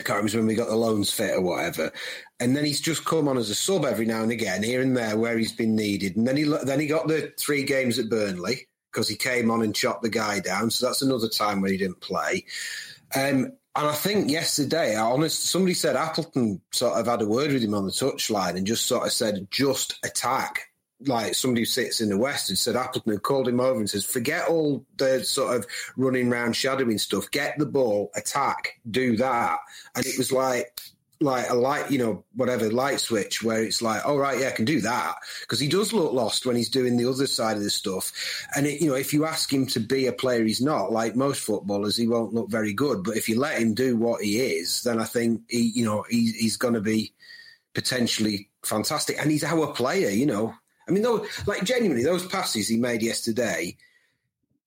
[0.00, 1.92] I can't remember when we got the loans fit or whatever.
[2.40, 4.96] And then he's just come on as a sub every now and again, here and
[4.96, 6.16] there, where he's been needed.
[6.16, 9.62] And then he then he got the three games at Burnley, because he came on
[9.62, 10.70] and chopped the guy down.
[10.70, 12.44] So that's another time when he didn't play.
[13.14, 17.52] Um, and I think yesterday, I honest, somebody said Appleton sort of had a word
[17.52, 20.66] with him on the touchline and just sort of said, just attack.
[21.06, 24.04] Like somebody who sits in the West and said Appleton called him over and says,
[24.04, 25.66] forget all the sort of
[25.96, 29.60] running around shadowing stuff, get the ball, attack, do that.
[29.94, 30.78] And it was like,
[31.20, 34.52] like a light, you know, whatever light switch where it's like, oh right, yeah, I
[34.52, 37.62] can do that because he does look lost when he's doing the other side of
[37.62, 38.10] the stuff.
[38.56, 41.16] And it, you know, if you ask him to be a player, he's not like
[41.16, 41.96] most footballers.
[41.96, 43.04] He won't look very good.
[43.04, 46.04] But if you let him do what he is, then I think he, you know,
[46.08, 47.12] he, he's going to be
[47.74, 49.20] potentially fantastic.
[49.20, 50.54] And he's our player, you know.
[50.88, 53.76] I mean, though, like genuinely, those passes he made yesterday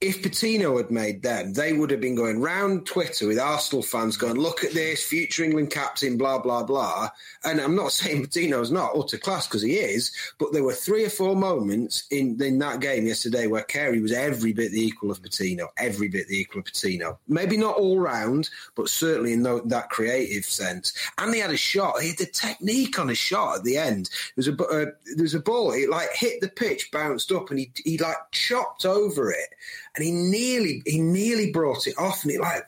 [0.03, 4.17] if Patino had made them, they would have been going round Twitter with Arsenal fans
[4.17, 7.09] going, look at this, future England captain, blah, blah, blah.
[7.45, 11.05] And I'm not saying Patino's not utter class because he is, but there were three
[11.05, 15.09] or four moments in, in that game yesterday where Carey was every bit the equal
[15.09, 17.17] of Patino, every bit the equal of Patino.
[17.29, 20.93] Maybe not all round, but certainly in that creative sense.
[21.17, 22.01] And he had a shot.
[22.01, 24.09] He had the technique on a shot at the end.
[24.35, 27.51] There was a, uh, there was a ball, it like hit the pitch, bounced up,
[27.51, 29.47] and he, he like chopped over it
[29.95, 32.67] and he nearly he nearly brought it off, and it like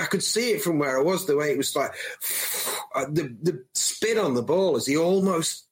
[0.00, 1.26] I could see it from where I was.
[1.26, 1.92] The way it was like
[2.94, 5.66] uh, the the spin on the ball as he almost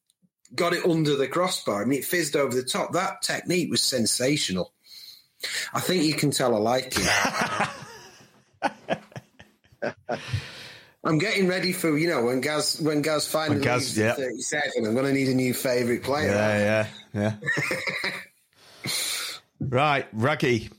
[0.54, 1.82] got it under the crossbar.
[1.82, 2.92] I mean, it fizzed over the top.
[2.92, 4.72] That technique was sensational.
[5.72, 7.08] I think you can tell I like it.
[11.04, 14.14] I'm getting ready for you know when Gaz when Gaz finally when Gaz, yeah.
[14.14, 14.84] 37.
[14.84, 16.30] I'm going to need a new favourite player.
[16.30, 17.34] Yeah, yeah,
[18.02, 18.10] yeah.
[19.60, 20.70] Right, Raggy.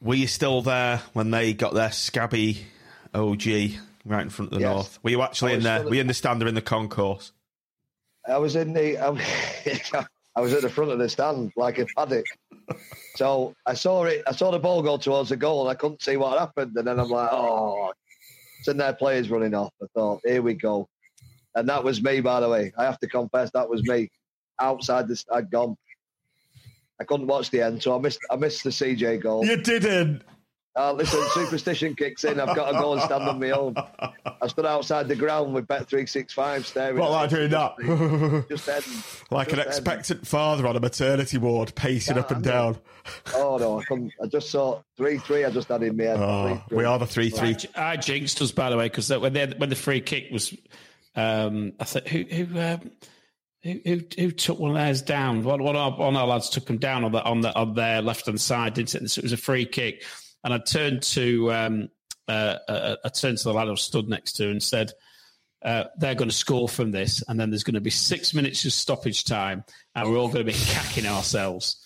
[0.00, 2.66] Were you still there when they got their scabby
[3.14, 3.46] OG
[4.04, 4.74] right in front of the yes.
[4.74, 4.98] North?
[5.02, 5.82] Were you actually in there?
[5.82, 7.32] Were you in the stand or in the concourse?
[8.26, 8.98] I was in the.
[8.98, 10.06] I,
[10.36, 12.26] I was at the front of the stand like a paddock.
[13.14, 14.22] So I saw it.
[14.26, 16.76] I saw the ball go towards the goal, and I couldn't see what happened.
[16.76, 17.92] And then I'm like, oh,
[18.62, 19.72] sitting there, players running off.
[19.82, 20.88] I thought, here we go.
[21.54, 22.72] And that was me, by the way.
[22.76, 24.10] I have to confess, that was me
[24.60, 25.22] outside the.
[25.32, 25.76] I'd gone.
[27.00, 29.44] I couldn't watch the end, so I missed I missed the CJ goal.
[29.44, 30.22] You didn't.
[30.76, 32.40] Uh, listen, superstition kicks in.
[32.40, 33.76] I've got to go and stand on my own.
[34.42, 36.98] I stood outside the ground with Bet three six five staring.
[36.98, 38.46] What like doing that?
[38.48, 38.92] Just heading.
[39.30, 42.76] Like just an expectant father on a maternity ward, pacing up and down.
[43.34, 44.12] Oh no, I couldn't.
[44.22, 45.44] I just saw three three.
[45.44, 46.16] I just had in my head.
[46.20, 46.78] Oh, three, three.
[46.78, 47.56] We are the three three.
[47.76, 50.54] I, I jinxed us by the way because when when the free kick was,
[51.16, 52.60] um, I thought who who.
[52.60, 52.90] Um,
[53.64, 55.42] who, who, who, took one of theirs down?
[55.42, 57.54] One, one, of our, one of our lads took them down on the on the
[57.54, 59.08] on their left hand side, didn't it?
[59.08, 60.04] So it was a free kick,
[60.44, 61.88] and I turned to um,
[62.28, 64.92] uh, uh, I turned to the lad I was stood next to and said,
[65.62, 68.64] uh, "They're going to score from this, and then there's going to be six minutes
[68.66, 69.64] of stoppage time,
[69.94, 71.80] and we're all going to be cacking ourselves."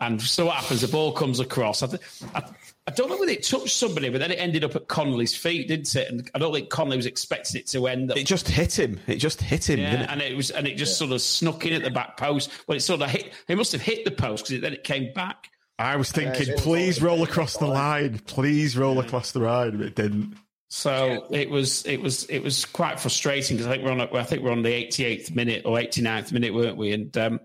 [0.00, 0.80] And so what happens?
[0.80, 1.82] The ball comes across.
[1.82, 2.02] I, th-
[2.34, 2.42] I,
[2.86, 5.68] I don't know whether it touched somebody, but then it ended up at Connolly's feet,
[5.68, 6.08] didn't it?
[6.08, 8.10] And I don't think Connolly was expecting it to end.
[8.10, 8.16] Up.
[8.16, 9.00] It just hit him.
[9.06, 9.80] It just hit him.
[9.80, 10.10] Yeah, it?
[10.10, 11.06] and it was, and it just yeah.
[11.06, 12.50] sort of snuck in at the back post.
[12.66, 13.32] Well, it sort of hit.
[13.48, 15.50] It must have hit the post because then it came back.
[15.78, 18.18] I was thinking, yeah, please roll across the line.
[18.26, 19.76] Please roll across the line.
[19.76, 20.36] But it didn't.
[20.70, 24.22] So it was it was it was quite frustrating because I think we're on I
[24.22, 26.92] think we're on the 88th minute or 89th minute, weren't we?
[26.92, 27.40] And um,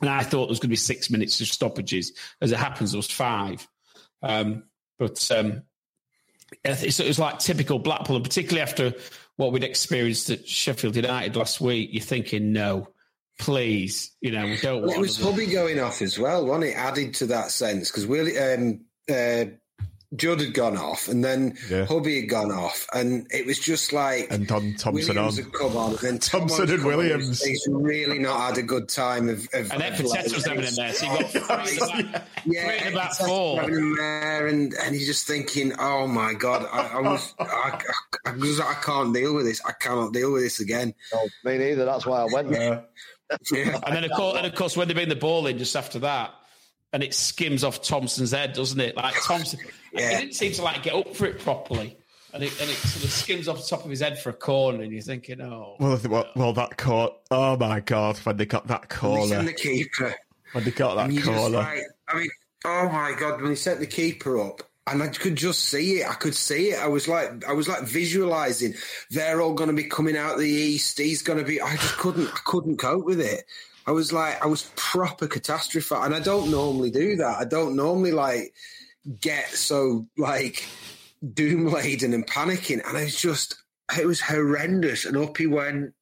[0.00, 2.12] and I thought there was going to be six minutes of stoppages.
[2.40, 3.66] As it happens, there was five.
[4.22, 4.64] Um,
[4.98, 5.62] but um,
[6.64, 8.94] it was like typical Blackpool, and particularly after
[9.36, 12.88] what we'd experienced at Sheffield United last week, you're thinking, no,
[13.38, 14.82] please, you know, we don't.
[14.82, 16.76] Well, it was Hubby going off as well, wasn't it?
[16.76, 19.46] Added to that sense because Willie, um, uh,
[20.14, 21.84] Judd had gone off, and then yeah.
[21.84, 25.44] Hubby had gone off, and it was just like and Tom Thompson Williams on.
[25.44, 27.42] Had come on, and then Thompson and Williams.
[27.42, 29.28] He's really not had a good time.
[29.28, 30.92] Of, of and then Patet was having in there.
[30.92, 32.14] So got three,
[32.46, 33.60] yeah, about four.
[33.60, 37.80] Having there, and and he's just thinking, "Oh my god, I, I was, I,
[38.26, 39.60] I, I, can't deal with this.
[39.64, 41.84] I cannot deal with this again." Oh, me neither.
[41.84, 42.84] That's why I went there.
[43.50, 43.80] yeah.
[43.84, 45.98] And then of course, and of course, when they bring the ball in just after
[45.98, 46.32] that
[46.96, 48.96] and it skims off Thompson's head, doesn't it?
[48.96, 49.60] Like Thompson,
[49.92, 50.08] yeah.
[50.08, 51.98] he didn't seem to like get up for it properly.
[52.32, 54.32] And it, and it sort of skims off the top of his head for a
[54.32, 55.76] corner, and you're thinking, oh.
[55.78, 57.12] Well, well, well that corner.
[57.30, 60.14] Oh my god, when they got that corner, the keeper.
[60.52, 62.30] When they got that corner, like, I mean,
[62.64, 66.08] oh my god, when he set the keeper up, and I could just see it.
[66.08, 66.78] I could see it.
[66.78, 68.72] I was like, I was like visualizing.
[69.10, 70.96] They're all going to be coming out the east.
[70.98, 71.60] He's going to be.
[71.60, 72.28] I just couldn't.
[72.28, 73.44] I couldn't cope with it.
[73.86, 77.38] I was like, I was proper catastrophe, and I don't normally do that.
[77.38, 78.54] I don't normally like
[79.20, 80.66] get so like
[81.32, 83.56] doom laden and panicking, and I was just,
[83.98, 85.04] it was horrendous.
[85.04, 85.94] And up he went,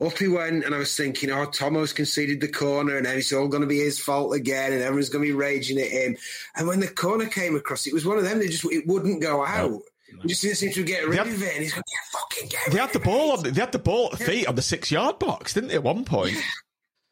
[0.00, 3.48] up he went, and I was thinking, oh, Tomo's conceded the corner, and it's all
[3.48, 6.16] going to be his fault again, and everyone's going to be raging at him.
[6.56, 8.38] And when the corner came across, it was one of them.
[8.38, 9.70] They just it wouldn't go out.
[9.70, 10.22] No.
[10.22, 12.48] He just didn't seem to get rid had, of it, and he's going, yeah, fucking
[12.48, 13.42] get They had the ball on.
[13.42, 15.74] The, they had the ball at feet on the six yard box, didn't they?
[15.74, 16.36] At one point.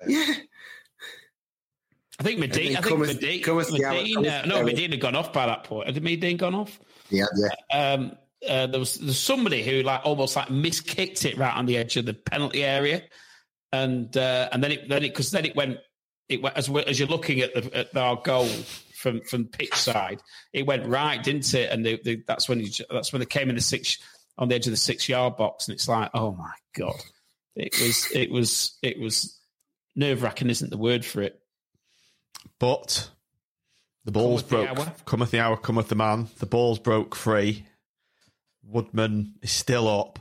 [0.07, 0.25] Yeah.
[0.27, 0.35] Yeah.
[2.21, 2.79] I think Medina.
[2.79, 3.45] I think cometh, Medina.
[3.45, 5.87] Cometh Medina no, Medina had gone off by that point.
[5.87, 6.81] Had Medina gone off?
[7.11, 7.93] Yeah, yeah.
[7.93, 8.17] Um,
[8.49, 11.97] uh, there was there's somebody who like almost like miskicked it right on the edge
[11.97, 13.03] of the penalty area,
[13.73, 15.79] and uh, and then it then it because then it went
[16.29, 18.49] it went as as you're looking at the at our goal
[18.99, 20.21] from from pitch side,
[20.53, 21.71] it went right, didn't it?
[21.71, 23.99] And they, they, that's when you, that's when they came in the six
[24.37, 27.01] on the edge of the six yard box, and it's like, oh my god,
[27.55, 29.38] it was it was it was
[29.99, 31.41] nerve wracking isn't the word for it.
[32.59, 33.11] But
[34.05, 34.97] the balls cometh broke.
[34.97, 36.29] The cometh the hour, cometh the man.
[36.39, 37.67] The balls broke free.
[38.63, 40.19] Woodman is still up.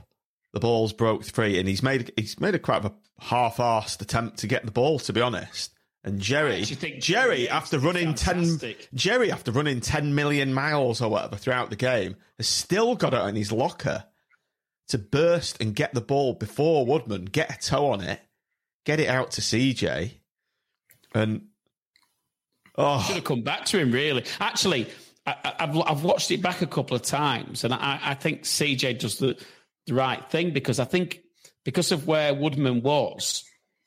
[0.54, 4.40] The ball's broke free, and he's made he's made a quite of a half-assed attempt
[4.40, 5.00] to get the ball.
[5.00, 5.72] To be honest,
[6.04, 8.80] and Jerry, Jerry, after running fantastic.
[8.80, 13.14] ten, Jerry after running ten million miles or whatever throughout the game, has still got
[13.14, 14.06] it in his locker
[14.88, 18.22] to burst and get the ball before Woodman get a toe on it
[18.88, 20.14] get it out to CJ,
[21.14, 21.42] and
[22.78, 23.92] oh, should have come back to him.
[23.92, 24.88] Really, actually,
[25.26, 29.00] I, have I've watched it back a couple of times, and I, I think CJ
[29.00, 29.38] does the
[29.88, 31.20] the right thing because I think
[31.66, 33.44] because of where Woodman was,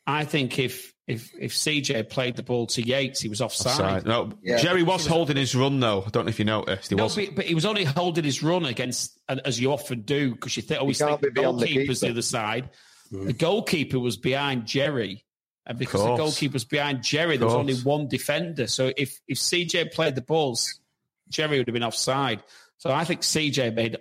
[0.06, 3.81] I think if if if CJ played the ball to Yates, he was offside.
[3.81, 4.05] offside.
[4.05, 4.59] No, yeah.
[4.59, 6.05] Jerry was, was holding his run though.
[6.06, 6.90] I don't know if you noticed.
[6.90, 10.02] He no, was, but, but, he was only holding his run against, as you often
[10.02, 12.68] do, because you think always think the goalkeeper's the, the other side.
[13.12, 13.27] Mm.
[13.27, 15.24] The goalkeeper was behind Jerry.
[15.66, 18.66] And because the goalkeeper was behind Jerry, there was only one defender.
[18.66, 20.81] So if, if CJ played the balls,
[21.28, 22.43] Jerry would have been offside.
[22.78, 23.99] So I think CJ made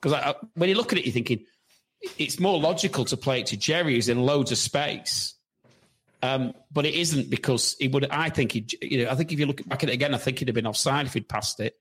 [0.00, 1.44] because when you look at it, you're thinking
[2.18, 5.34] it's more logical to play it to Jerry, who's in loads of space.
[6.22, 8.06] Um, but it isn't because he would.
[8.10, 8.66] I think he.
[8.80, 10.54] You know, I think if you look back at it again, I think he'd have
[10.54, 11.74] been offside if he'd passed it.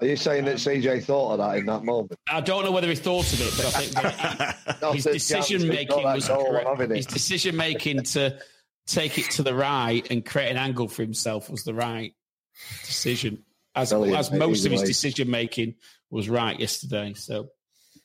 [0.00, 2.14] Are you saying that CJ thought of that in that moment?
[2.30, 6.28] I don't know whether he thought of it, but I think his decision making was
[6.28, 6.90] correct.
[6.90, 8.38] His decision making to
[8.86, 12.14] take it to the right and create an angle for himself was the right
[12.84, 13.44] decision.
[13.74, 15.74] As, as most of his decision making
[16.10, 17.12] was right yesterday.
[17.14, 17.50] So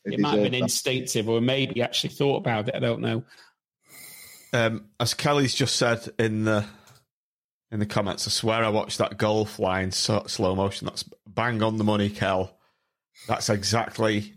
[0.03, 2.75] it might have been instinctive or maybe he actually thought about it.
[2.75, 3.23] I don't know.
[4.53, 6.65] Um, as Kelly's just said in the
[7.71, 8.27] in the comments.
[8.27, 10.85] I swear I watched that goal fly in so, slow motion.
[10.85, 12.57] That's bang on the money, Kel.
[13.27, 14.33] That's exactly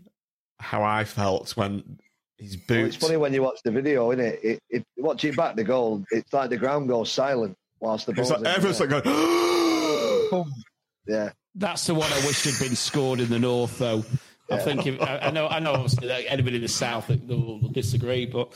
[0.59, 1.99] how I felt when
[2.37, 2.69] his boots.
[2.69, 4.39] Well, it's funny when you watch the video, isn't it?
[4.43, 8.31] it, it watching back the goal, it's like the ground goes silent whilst the ball's
[8.31, 10.47] like, everyone's like going, oh.
[11.07, 11.31] yeah.
[11.55, 14.03] That's the one I wish had been scored in the north, though.
[14.51, 15.73] I think if, I, I, know, I know.
[15.73, 18.53] Obviously, anybody in the south will, will disagree, but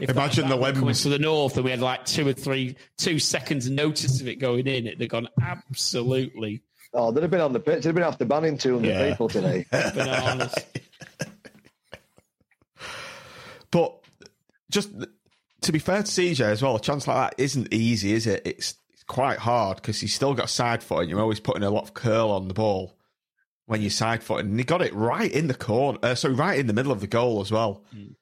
[0.00, 2.76] imagine that, that the limbs to the north, and we had like two or three,
[2.96, 4.86] two seconds notice of it going in.
[4.86, 6.62] It they've gone absolutely.
[6.92, 7.82] Oh, they'd have been on the pitch.
[7.82, 9.10] They'd have been after banning two hundred yeah.
[9.10, 9.66] people today.
[13.70, 14.00] but
[14.70, 14.90] just
[15.60, 18.42] to be fair to CJ as well, a chance like that isn't easy, is it?
[18.44, 21.70] It's, it's quite hard because he's still got side foot, and you're always putting a
[21.70, 22.95] lot of curl on the ball
[23.66, 25.98] when you side footed, and he got it right in the corner.
[26.02, 27.84] Uh, sorry, right in the middle of the goal as well.
[27.94, 28.14] Mm.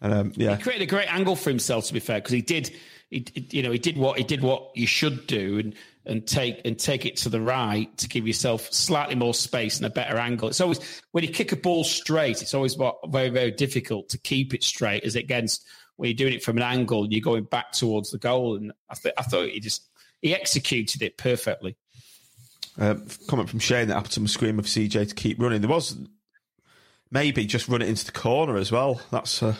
[0.00, 2.42] And, um, yeah, He created a great angle for himself, to be fair, because he
[2.42, 2.70] did,
[3.10, 5.74] he, you know, he did what he did what you should do, and
[6.06, 9.86] and take and take it to the right to give yourself slightly more space and
[9.86, 10.48] a better angle.
[10.48, 14.18] It's always when you kick a ball straight, it's always what, very very difficult to
[14.18, 17.44] keep it straight as against when you're doing it from an angle and you're going
[17.44, 18.56] back towards the goal.
[18.56, 19.88] And I, th- I thought he just
[20.22, 21.76] he executed it perfectly.
[22.78, 22.96] Uh,
[23.26, 25.60] comment from Shane that Appleton was screaming for CJ to keep running.
[25.60, 25.96] There was
[27.10, 29.00] maybe just run it into the corner as well.
[29.10, 29.54] That's uh,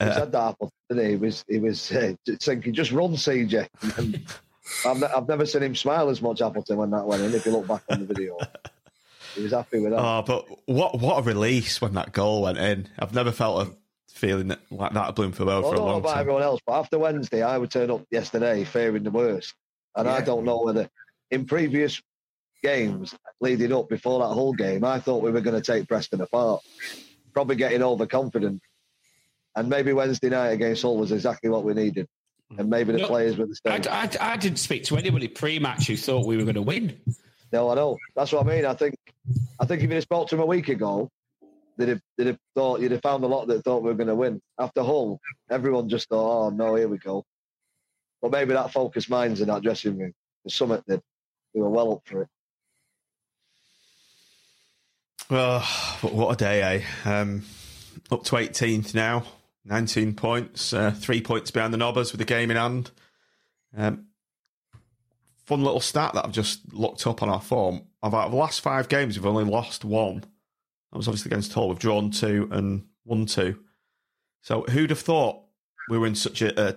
[0.00, 1.10] he said that Appleton, didn't he?
[1.10, 3.68] He was he was uh, thinking just run CJ.
[4.86, 7.34] I've, ne- I've never seen him smile as much Appleton when that went in.
[7.34, 8.36] If you look back on the video,
[9.34, 10.00] he was happy with that.
[10.00, 12.88] Oh, but what what a release when that goal went in.
[12.98, 13.70] I've never felt a
[14.08, 16.20] feeling that, like that at Bloomfield Road I for a don't know long about time.
[16.20, 19.54] everyone else, but after Wednesday, I would turn up yesterday fearing the worst.
[19.94, 20.88] And I don't know whether
[21.32, 22.00] in previous
[22.62, 26.20] games leading up before that whole game, I thought we were going to take Preston
[26.20, 26.62] apart.
[27.32, 28.60] Probably getting overconfident.
[29.56, 32.06] And maybe Wednesday night against Hull was exactly what we needed.
[32.52, 32.60] Mm.
[32.60, 33.82] And maybe the No, players were the same.
[33.90, 37.00] I, I, I didn't speak to anybody pre-match who thought we were going to win.
[37.52, 37.98] No, I know.
[38.14, 38.64] That's what I mean.
[38.64, 38.94] I think
[39.60, 41.10] I think if you'd have spoke to him a week ago,
[41.76, 44.08] they'd have, they'd have thought you'd have found a lot that thought we were going
[44.08, 44.40] to win.
[44.58, 47.24] After Hull, everyone just thought, "Oh no, here we go."
[48.22, 50.14] But maybe that focused minds in that dressing room.
[50.44, 51.02] The summit did.
[51.54, 52.28] They were well up for it.
[55.30, 57.10] Oh, but what a day, eh?
[57.10, 57.44] Um,
[58.10, 59.24] up to 18th now,
[59.64, 62.90] 19 points, uh, three points behind the Nobbers with the game in hand.
[63.76, 64.06] Um,
[65.46, 67.82] fun little stat that I've just looked up on our form.
[68.02, 70.20] Of our last five games, we've only lost one.
[70.20, 71.68] That was obviously against Hull.
[71.68, 73.58] We've drawn two and won two.
[74.42, 75.42] So who'd have thought
[75.88, 76.76] we were in such a, a,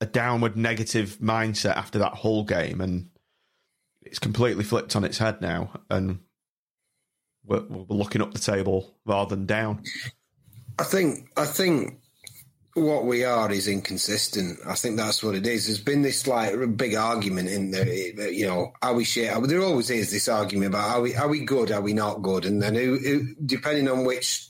[0.00, 2.80] a downward negative mindset after that whole game?
[2.80, 3.10] And
[4.12, 5.70] it's completely flipped on its head now.
[5.88, 6.18] And
[7.46, 9.84] we're, we're looking up the table rather than down.
[10.78, 11.98] I think I think
[12.74, 14.58] what we are is inconsistent.
[14.66, 15.66] I think that's what it is.
[15.66, 19.32] There's been this like big argument in the you know are we shit?
[19.48, 21.72] There always is this argument about are we are we good?
[21.72, 22.44] Are we not good?
[22.44, 24.46] And then who, who, depending on which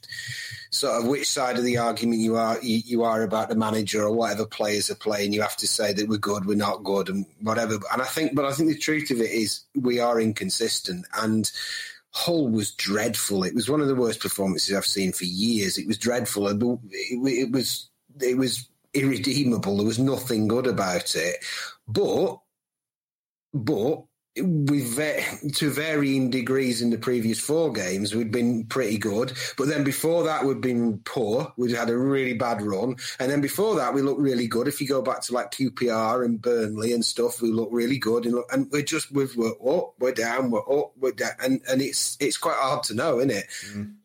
[0.73, 4.03] sort of which side of the argument you are you, you are about the manager
[4.03, 7.09] or whatever players are playing, you have to say that we're good, we're not good,
[7.09, 7.79] and whatever.
[7.93, 11.51] And I think, but I think the truth of it is we are inconsistent and.
[12.15, 13.43] Hull was dreadful.
[13.43, 15.79] It was one of the worst performances I've seen for years.
[15.79, 16.47] It was dreadful.
[16.47, 16.63] It,
[16.93, 17.89] it was
[18.21, 19.79] it was irredeemable.
[19.79, 21.37] There was nothing good about it.
[21.89, 22.39] But
[23.55, 24.05] but
[24.37, 24.97] with
[25.57, 29.33] to varying degrees in the previous four games, we'd been pretty good.
[29.59, 31.53] But then before that, we'd been poor.
[31.57, 34.69] We'd had a really bad run, and then before that, we looked really good.
[34.69, 38.25] If you go back to like QPR and Burnley and stuff, we look really good.
[38.25, 41.83] And, and we're just we're, we're up, we're down, we're up, we're down, and and
[41.83, 43.47] it's it's quite hard to know, isn't it?
[43.75, 43.97] Mm.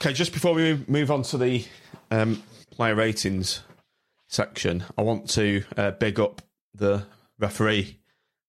[0.00, 1.64] Okay, just before we move on to the
[2.10, 3.62] um, player ratings
[4.28, 6.42] section, I want to uh, big up
[6.74, 7.04] the
[7.38, 7.99] referee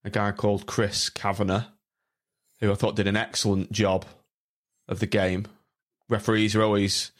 [0.03, 1.65] a guy called Chris Kavanagh,
[2.59, 4.05] who I thought did an excellent job
[4.87, 5.47] of the game.
[6.09, 7.11] Referees are always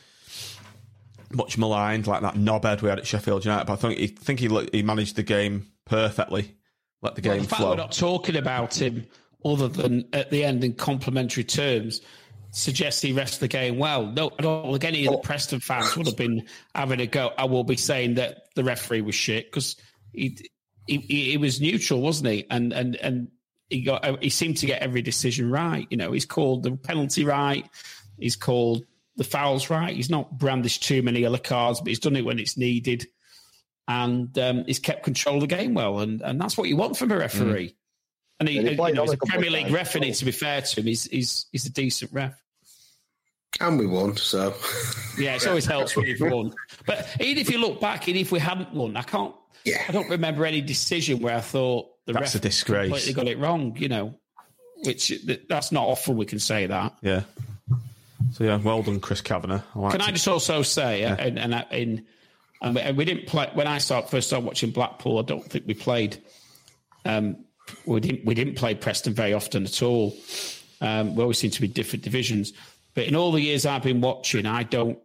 [1.32, 3.66] much maligned, like that knobhead we had at Sheffield United.
[3.66, 6.56] But I think he think he he managed the game perfectly.
[7.02, 7.70] Let the game well, the fact flow.
[7.72, 9.08] We're not talking about him
[9.44, 12.02] other than at the end in complimentary terms.
[12.54, 14.06] Suggests he rested the game well.
[14.06, 15.22] No, I don't think any of the oh.
[15.22, 16.46] Preston fans would have been
[16.76, 17.32] having a go.
[17.38, 19.78] I will be saying that the referee was shit because
[20.12, 20.51] he
[20.88, 22.46] he, he, was neutral, wasn't he?
[22.50, 23.28] And and and
[23.70, 25.88] he got he seemed to get every decision right.
[25.90, 27.68] You know, he's called the penalty right.
[28.20, 28.86] He's called
[29.16, 29.96] the fouls right.
[29.96, 33.08] He's not brandished too many yellow cards, but he's done it when it's needed,
[33.88, 36.00] and um, he's kept control of the game well.
[36.00, 37.70] And and that's what you want from a referee.
[37.70, 37.76] Mm.
[38.40, 40.80] And he, he you know, he's a Premier League ref, and to be fair to
[40.80, 42.42] him, he's he's he's a decent ref.
[43.60, 44.56] And we won, so
[45.18, 46.54] yeah, it always helps when you've won.
[46.86, 49.84] But even if you look back, even if we hadn't won, I can't yeah.
[49.88, 52.90] I don't remember any decision where I thought the that's ref a disgrace.
[52.90, 53.76] completely got it wrong.
[53.78, 54.16] You know,
[54.84, 55.14] which
[55.50, 56.96] that's not often we can say that.
[57.02, 57.24] Yeah.
[58.32, 59.62] So yeah, well done, Chris Kavanagh.
[59.76, 61.16] I can I just also say, yeah.
[61.20, 62.06] and, and in
[62.62, 65.20] and we didn't play when I start first started watching Blackpool.
[65.20, 66.22] I don't think we played.
[67.06, 67.46] Um,
[67.86, 70.16] we didn't we didn't play Preston very often at all.
[70.80, 72.54] Um, we always seem to be different divisions.
[72.94, 75.00] But in all the years I've been watching, I don't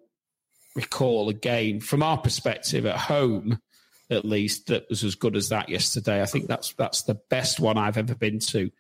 [0.75, 3.59] recall a game from our perspective at home
[4.11, 6.23] at least that was as good as that yesterday.
[6.23, 8.71] I think that's that's the best one I've ever been to.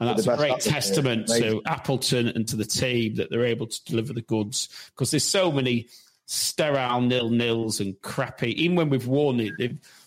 [0.00, 3.84] And that's a great testament to Appleton and to the team that they're able to
[3.84, 5.88] deliver the goods because there's so many
[6.26, 8.50] sterile nil nils and crappy.
[8.62, 9.52] Even when we've won it,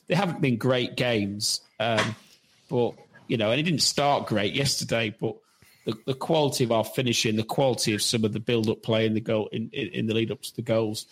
[0.07, 1.61] they haven't been great games.
[1.79, 2.15] Um,
[2.69, 2.95] but
[3.27, 5.15] you know, and it didn't start great yesterday.
[5.17, 5.37] But
[5.85, 9.05] the, the quality of our finishing, the quality of some of the build up play
[9.05, 11.05] in the goal in, in, in the lead up to the goals.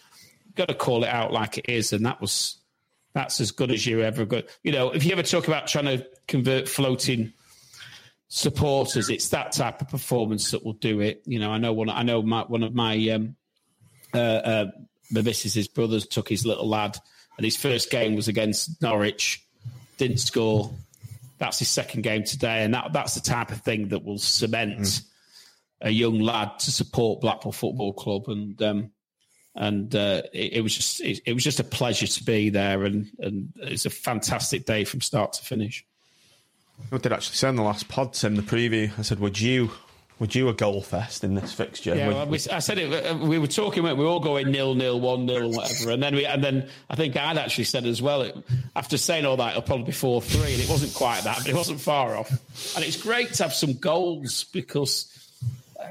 [0.45, 2.59] You've Got to call it out like it is, and that was
[3.13, 4.45] that's as good as you ever got.
[4.63, 7.33] You know, if you ever talk about trying to convert floating
[8.27, 11.21] supporters, it's that type of performance that will do it.
[11.25, 11.89] You know, I know one.
[11.89, 13.35] I know my, one of my um,
[14.13, 14.65] uh, uh,
[15.11, 16.97] my missus's brothers took his little lad,
[17.37, 19.45] and his first game was against Norwich,
[19.97, 20.73] didn't score.
[21.37, 24.79] That's his second game today, and that that's the type of thing that will cement
[24.79, 25.03] mm.
[25.81, 28.91] a young lad to support Blackpool Football Club, and um,
[29.55, 32.83] and uh, it, it, was just it, it, was just a pleasure to be there,
[32.83, 35.85] and and it's a fantastic day from start to finish.
[36.91, 38.91] I did actually say in the last pod, Tim, the preview.
[38.97, 39.71] I said, "Would you
[40.23, 41.93] would you a goal fest in this fixture?
[41.93, 43.05] Yeah, well, we, I said it.
[43.05, 43.83] Uh, we were talking.
[43.83, 45.91] We were all going nil nil, one nil, whatever.
[45.91, 48.21] And then we, and then I think I'd actually said as well.
[48.21, 48.37] It,
[48.73, 51.49] after saying all that, it'll probably be four three, and it wasn't quite that, but
[51.49, 52.29] it wasn't far off.
[52.77, 55.11] And it's great to have some goals because
[55.77, 55.89] uh,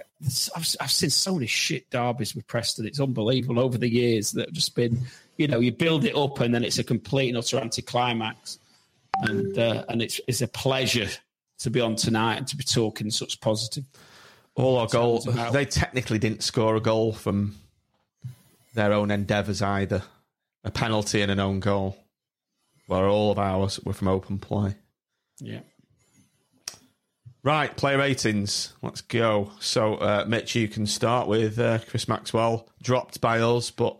[0.57, 2.87] I've, I've seen so many shit derbies with Preston.
[2.87, 4.99] It's unbelievable over the years that have just been.
[5.37, 8.59] You know, you build it up, and then it's a complete and utter anticlimax.
[9.25, 11.11] And uh, and it's it's a pleasure
[11.59, 13.85] to be on tonight and to be talking such positive
[14.55, 15.24] all our goals.
[15.53, 17.57] They technically didn't score a goal from
[18.74, 20.03] their own endeavours either.
[20.65, 21.97] A penalty and an own goal.
[22.87, 24.77] Where all of ours were from open play.
[25.41, 25.61] Yeah.
[27.45, 28.73] Right, player ratings.
[28.83, 29.51] Let's go.
[29.59, 32.69] So, uh, Mitch, you can start with uh, Chris Maxwell.
[32.83, 33.97] Dropped by us, but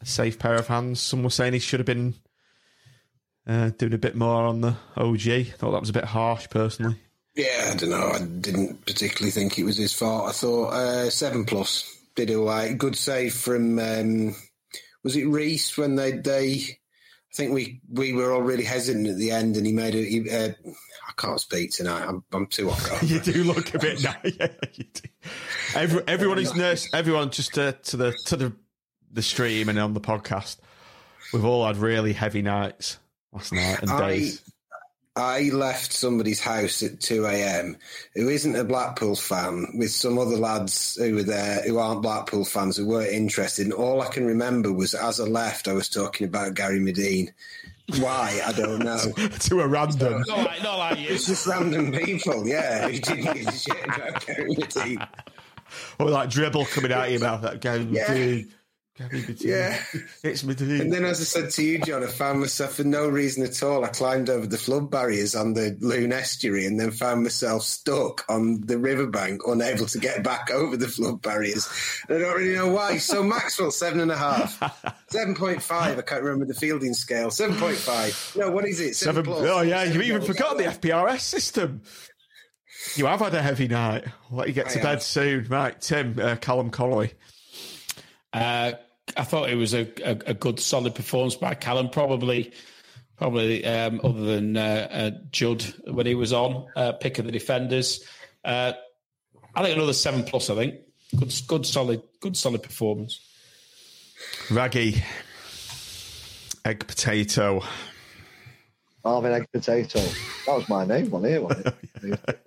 [0.00, 1.00] a safe pair of hands.
[1.00, 2.14] Some were saying he should have been
[3.46, 5.54] uh, doing a bit more on the OG.
[5.56, 6.96] Thought that was a bit harsh, personally.
[7.36, 8.12] Yeah, I don't know.
[8.12, 10.28] I didn't particularly think it was his fault.
[10.28, 11.84] I thought uh, seven plus
[12.14, 12.76] did all right.
[12.76, 14.34] Good save from um,
[15.04, 16.54] was it Reese when they they.
[16.54, 19.98] I think we we were all really hesitant at the end, and he made a.
[19.98, 20.52] He, uh,
[21.08, 22.06] I can't speak tonight.
[22.08, 23.02] I'm I'm too hot.
[23.08, 24.14] you do look a bit now.
[24.24, 25.08] Yeah, you do.
[25.74, 26.88] Every, everyone is nurse.
[26.94, 28.52] Everyone just to, to the to the
[29.12, 30.56] the stream and on the podcast.
[31.34, 32.98] We've all had really heavy nights
[33.32, 34.42] last night and days.
[35.16, 37.76] I, I left somebody's house at 2 a.m.
[38.14, 42.44] who isn't a Blackpool fan with some other lads who were there who aren't Blackpool
[42.44, 43.66] fans who weren't interested.
[43.66, 47.30] And all I can remember was as I left, I was talking about Gary Madine.
[47.98, 48.40] Why?
[48.44, 48.98] I don't know.
[49.40, 50.22] to a random.
[50.26, 51.08] Not like, not like you.
[51.10, 55.08] It's just random people, yeah, who didn't give a shit about Gary Madine.
[55.98, 58.06] Or like dribble coming out of your mouth, that Gary yeah.
[58.06, 58.48] Madine.
[58.98, 59.78] Yeah.
[60.22, 63.44] It's And then, as I said to you, John, I found myself for no reason
[63.44, 63.84] at all.
[63.84, 68.24] I climbed over the flood barriers on the Lune estuary and then found myself stuck
[68.28, 71.68] on the riverbank, unable to get back over the flood barriers.
[72.08, 72.96] And I don't really know why.
[72.96, 74.58] So, Maxwell, seven and a half.
[75.12, 75.70] 7.5.
[75.98, 77.28] I can't remember the fielding scale.
[77.28, 78.36] 7.5.
[78.38, 78.96] No, what is it?
[78.96, 79.84] Seven, seven Oh, yeah.
[79.84, 81.82] You even forgot the FPRS system.
[82.94, 84.04] You have had a heavy night.
[84.30, 85.02] I'll let you get to I bed have.
[85.02, 85.44] soon.
[85.48, 87.12] Right, Tim, uh, Callum Connolly.
[88.32, 88.72] Uh,
[89.16, 91.88] I thought it was a, a, a good, solid performance by Callum.
[91.88, 92.52] Probably,
[93.16, 97.32] probably um, other than uh, uh, Judd when he was on, uh, pick of the
[97.32, 98.04] defenders.
[98.44, 98.72] Uh,
[99.54, 100.50] I think another seven plus.
[100.50, 100.74] I think
[101.18, 103.20] good, good, solid, good, solid performance.
[104.50, 105.02] Raggy,
[106.64, 107.62] egg potato.
[109.06, 110.00] Marvin Egg Potato.
[110.00, 112.40] That was my name on here, wasn't it?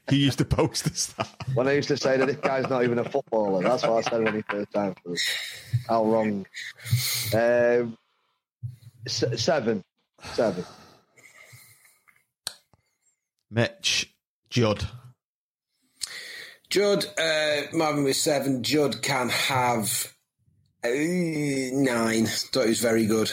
[0.08, 1.28] he used to post this that.
[1.54, 4.08] When I used to say that this guy's not even a footballer, that's what I
[4.08, 5.28] said when he first time for us.
[5.88, 6.46] How wrong.
[7.34, 7.98] Um,
[9.08, 9.82] seven.
[10.34, 10.64] Seven.
[13.50, 14.14] Mitch,
[14.48, 14.86] Judd.
[16.70, 18.62] Judd, uh, Marvin was seven.
[18.62, 20.14] Judd can have
[20.84, 22.26] uh, nine.
[22.26, 23.32] Thought he was very good.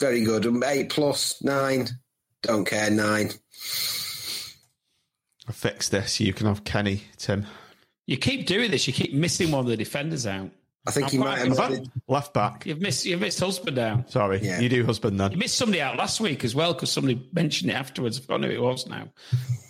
[0.00, 0.46] Very good.
[0.46, 1.88] Um, eight plus nine.
[2.42, 2.90] Don't care.
[2.90, 3.30] Nine.
[5.48, 6.20] I fixed this.
[6.20, 7.46] You can have Kenny, Tim.
[8.06, 8.86] You keep doing this.
[8.86, 10.50] You keep missing one of the defenders out.
[10.86, 12.64] I think he might have left back.
[12.64, 13.04] You've missed.
[13.04, 14.08] You've missed husband down.
[14.08, 14.60] Sorry, yeah.
[14.60, 15.32] you do husband then.
[15.32, 18.18] You missed somebody out last week as well because somebody mentioned it afterwards.
[18.18, 19.08] I forgot who it was now.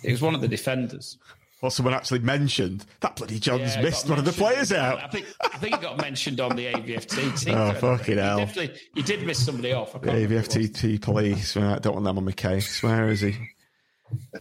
[0.03, 1.17] It was one of the defenders.
[1.61, 5.03] Well, someone actually mentioned that bloody John's yeah, missed one of the players out.
[5.03, 7.55] I think I think it got mentioned on the AVFT team.
[7.55, 8.37] oh fucking hell!
[8.37, 9.91] Definitely, you did miss somebody off.
[9.93, 11.57] The AVFT police.
[11.57, 12.81] I don't want them on my case.
[12.81, 13.35] Where is he?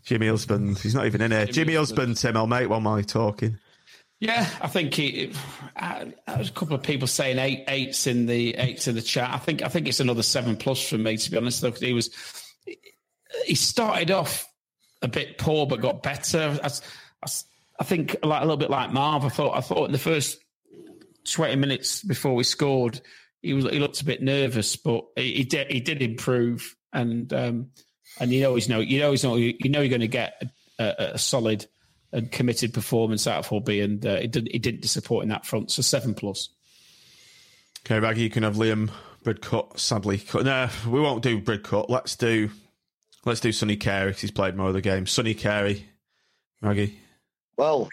[0.05, 0.79] Jimmy Husband.
[0.79, 1.41] He's not even in here.
[1.47, 2.37] Jimmy, Jimmy Husband, Tim.
[2.37, 3.59] I'll make one while you're talking.
[4.21, 5.33] Yeah, I think he.
[5.77, 9.31] Uh, there's a couple of people saying eight eights in the eights in the chat.
[9.33, 11.61] I think I think it's another seven plus for me to be honest.
[11.61, 12.11] Though he was
[13.45, 14.47] he started off
[15.03, 16.59] a bit poor but got better.
[16.63, 16.71] I,
[17.23, 19.25] I think like a little bit like Marv.
[19.25, 20.39] I thought I thought in the first
[21.25, 23.01] twenty minutes before we scored,
[23.43, 27.33] he was he looked a bit nervous, but he, he did he did improve, and
[27.33, 27.71] um,
[28.21, 30.43] and you always know you always know you know you're going to get
[30.79, 31.67] a, a, solid
[32.13, 35.47] and committed performance out of Hobby, and uh, it didn't it didn't disappoint in that
[35.47, 35.71] front.
[35.71, 36.49] So seven plus.
[37.87, 38.91] Okay, Raggy, you can have Liam
[39.25, 39.79] Bridcut.
[39.79, 41.89] Sadly, no, we won't do Bridcut.
[41.89, 42.51] Let's do
[43.25, 45.07] let's do Sonny Carey because he's played more of the game.
[45.07, 45.89] Sonny Carey,
[46.61, 46.99] Raggy.
[47.59, 47.89] Well,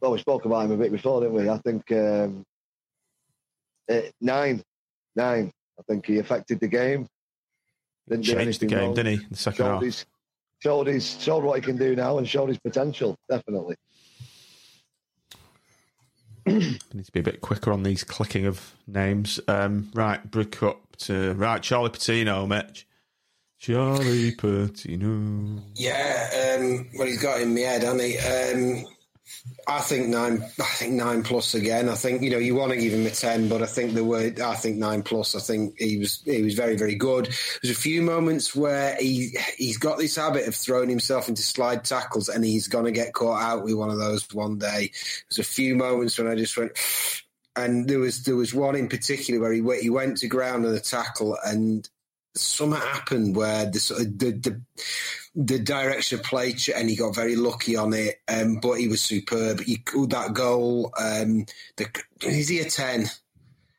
[0.00, 1.48] well, we spoke about him a bit before, didn't we?
[1.48, 2.44] I think um,
[3.90, 4.62] uh, nine,
[5.14, 5.52] nine.
[5.78, 7.06] I think he affected the game.
[8.08, 8.94] Didn't Changed the game, wrong.
[8.94, 9.26] didn't he?
[9.30, 9.82] The second showed half.
[9.82, 10.06] His,
[10.58, 13.16] showed his showed what he can do now and showed his potential.
[13.30, 13.76] Definitely.
[16.48, 16.52] I
[16.92, 19.40] need to be a bit quicker on these clicking of names.
[19.48, 21.62] Um, right, brick up to right.
[21.62, 22.86] Charlie Patino, Mitch.
[23.58, 25.62] Charlie Patino.
[25.74, 28.18] Yeah, um, well, he's got in my head, hasn't he?
[28.18, 28.86] Um,
[29.66, 30.42] I think nine.
[30.60, 31.88] I think nine plus again.
[31.88, 34.04] I think you know you want to give him a ten, but I think the
[34.04, 34.38] word.
[34.40, 35.34] I think nine plus.
[35.34, 37.26] I think he was he was very very good.
[37.62, 41.84] There's a few moments where he he's got this habit of throwing himself into slide
[41.84, 44.92] tackles, and he's going to get caught out with one of those one day.
[45.28, 46.72] There's a few moments when I just went.
[47.56, 50.66] And there was there was one in particular where he went, he went to ground
[50.66, 51.88] on a tackle, and
[52.36, 54.60] something happened where the the, the
[55.34, 58.20] the direction of play, and he got very lucky on it.
[58.28, 59.60] Um, but he was superb.
[59.60, 60.92] He called that goal.
[60.98, 61.46] Um,
[61.76, 61.88] the,
[62.22, 63.06] is he a ten?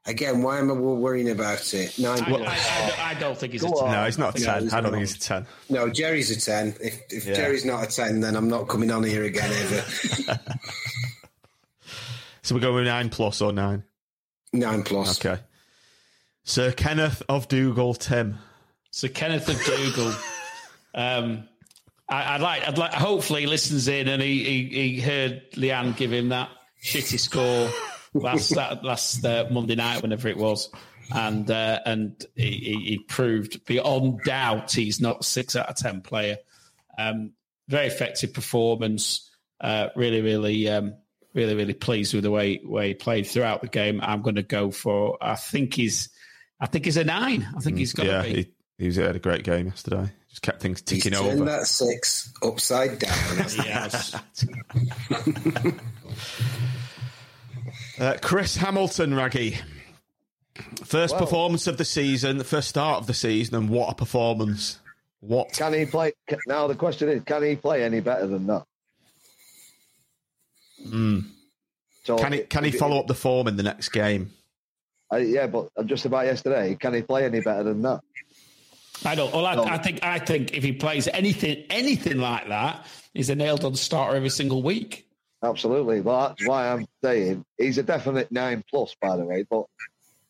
[0.07, 1.99] Again, why am I worrying about it?
[1.99, 2.23] Nine.
[2.23, 3.91] I, I, I, don't think he's a 10.
[3.91, 4.67] No, he's not a 10.
[4.67, 5.45] No, I don't think he's a 10.
[5.69, 6.75] No, Jerry's a 10.
[6.79, 7.33] If, if yeah.
[7.33, 10.39] Jerry's not a 10, then I'm not coming on here again ever.
[12.41, 13.83] so we're going with 9 plus or 9?
[14.53, 15.25] 9 plus.
[15.25, 15.41] Okay.
[16.45, 18.37] Sir Kenneth of Dougall, Tim.
[18.91, 20.25] Sir Kenneth of.
[20.93, 21.47] Um,
[22.09, 22.93] I, would like, I'd like.
[22.93, 26.49] Hopefully, he listens in and he, he, he heard Leanne give him that
[26.81, 27.69] shitty score
[28.13, 30.69] last that, last uh, Monday night, whenever it was,
[31.13, 36.37] and uh, and he, he, proved beyond doubt he's not six out of ten player.
[36.97, 37.33] Um,
[37.67, 39.29] very effective performance.
[39.59, 40.95] Uh, really, really, um,
[41.33, 43.99] really, really pleased with the way way he played throughout the game.
[44.01, 45.17] I'm going to go for.
[45.21, 46.09] I think he's.
[46.59, 47.47] I think he's a nine.
[47.55, 48.51] I think mm, he's got yeah, to be.
[48.77, 50.11] He, he had a great game yesterday.
[50.29, 51.45] Just kept things ticking He's over.
[51.45, 53.37] that six upside down.
[53.65, 54.15] yes.
[57.99, 59.57] uh, Chris Hamilton, Raggy.
[60.83, 63.95] First well, performance of the season, the first start of the season, and what a
[63.95, 64.79] performance!
[65.19, 66.13] What can he play?
[66.47, 68.65] Now the question is, can he play any better than that?
[70.87, 71.25] Mm.
[72.03, 74.31] So can he can he follow up the form in the next game?
[75.11, 78.01] Uh, yeah, but just about yesterday, can he play any better than that?
[79.05, 79.33] I don't.
[79.33, 83.35] Well, I, I, think I think if he plays anything anything like that, he's a
[83.35, 85.07] nailed on starter every single week.
[85.43, 86.01] Absolutely.
[86.01, 89.45] Well, that's why I'm saying he's a definite nine plus, by the way.
[89.49, 89.65] But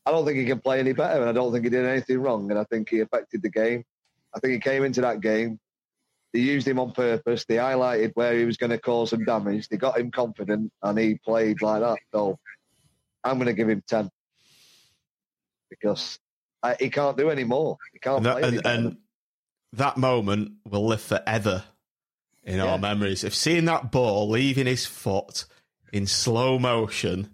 [0.06, 2.20] I don't think he can play any better, and I don't think he did anything
[2.20, 2.50] wrong.
[2.50, 3.84] And I think he affected the game.
[4.36, 5.60] I think he came into that game.
[6.34, 7.46] They used him on purpose.
[7.46, 9.70] They highlighted where he was going to cause some damage.
[9.70, 12.00] They got him confident, and he played like that.
[12.14, 12.38] So
[13.24, 14.10] I'm going to give him ten
[15.70, 16.20] because
[16.64, 17.78] uh, he can't do any more.
[17.94, 18.98] He can't and, and, and
[19.74, 21.64] that moment will live forever
[22.44, 22.66] in yeah.
[22.66, 23.24] our memories.
[23.24, 25.46] If seeing that ball leaving his foot
[25.94, 27.30] in slow motion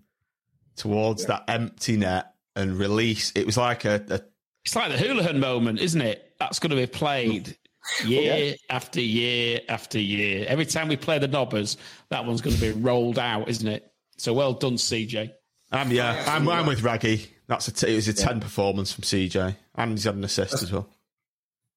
[0.75, 1.27] towards yeah.
[1.27, 4.21] that empty net and release, it was like a, a.
[4.65, 6.35] It's like the Hoolahan moment, isn't it?
[6.39, 7.55] That's going to be played
[8.05, 8.53] year yeah.
[8.69, 10.45] after year after year.
[10.47, 11.77] Every time we play the Nobbers,
[12.09, 13.91] that one's going to be rolled out, isn't it?
[14.17, 15.31] So well done, CJ.
[15.71, 17.32] Um, yeah, I'm, I'm with Raggy.
[17.47, 20.61] That's a t- it was a ten performance from CJ, and he's had an assist
[20.61, 20.87] as well.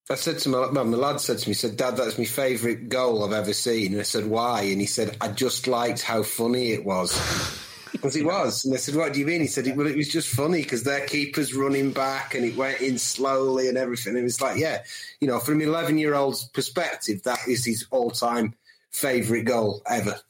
[0.08, 2.88] I said to my, my lad said to me, he said, Dad, that's my favourite
[2.88, 3.92] goal I've ever seen.
[3.92, 4.62] And I said, why?
[4.62, 7.12] And he said, I just liked how funny it was.
[7.92, 8.66] Because it was.
[8.66, 9.40] And I said, what do you mean?
[9.40, 12.82] He said, well, it was just funny because their keeper's running back and it went
[12.82, 14.10] in slowly and everything.
[14.10, 14.82] And it was like, yeah,
[15.18, 18.54] you know, from an 11 year old's perspective, that is his all time
[18.90, 20.20] favourite goal ever.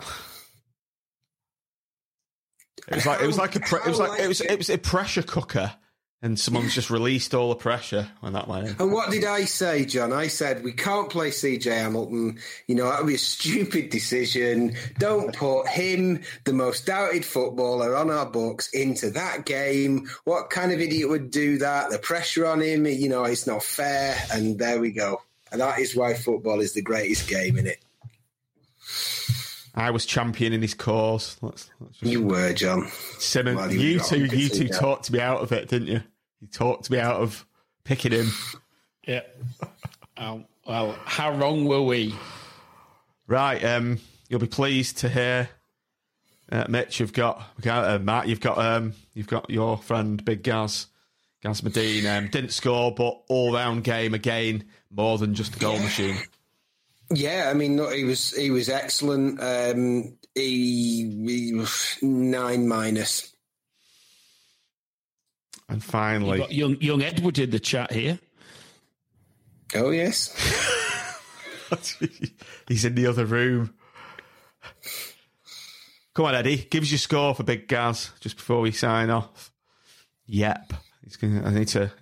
[2.88, 4.56] It was like it was like a pre- it was oh like it was it
[4.56, 5.74] was a pressure cooker,
[6.22, 8.80] and someone's just released all the pressure when that went.
[8.80, 10.12] And what did I say, John?
[10.12, 12.38] I said we can't play CJ Hamilton.
[12.66, 14.74] You know that would be a stupid decision.
[14.98, 20.08] Don't put him, the most doubted footballer on our books, into that game.
[20.24, 21.90] What kind of idiot would do that?
[21.90, 24.16] The pressure on him, you know, it's not fair.
[24.32, 25.20] And there we go.
[25.52, 27.78] And that is why football is the greatest game in it.
[29.78, 31.36] I was championing his cause.
[31.40, 32.10] Let's, let's just...
[32.10, 32.88] You were, John.
[33.18, 36.02] Simon, well, you two, you two talked me out of it, didn't you?
[36.40, 37.46] You talked me out of
[37.84, 38.30] picking him.
[39.06, 39.22] Yeah.
[40.18, 42.14] um, well, how wrong were we?
[43.26, 43.64] Right.
[43.64, 45.48] Um, you'll be pleased to hear,
[46.52, 47.00] uh, Mitch.
[47.00, 48.28] You've got, uh, Matt.
[48.28, 50.88] You've got, um, you've got your friend Big Gaz,
[51.42, 52.04] Gaz Madine.
[52.04, 56.18] Um, didn't score, but all round game again, more than just a goal machine.
[57.10, 59.40] Yeah, I mean, no, he was he was excellent.
[59.40, 63.32] Um, he, he nine minus.
[65.68, 68.18] And finally, young young Edward in the chat here.
[69.74, 70.34] Oh yes,
[72.68, 73.74] he's in the other room.
[76.14, 79.52] Come on, Eddie, give us your score for Big Gaz just before we sign off.
[80.26, 80.72] Yep,
[81.04, 81.42] he's gonna.
[81.44, 81.92] I need to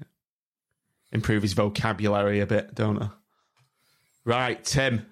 [1.12, 3.11] improve his vocabulary a bit, don't I?
[4.27, 5.07] Right, Tim,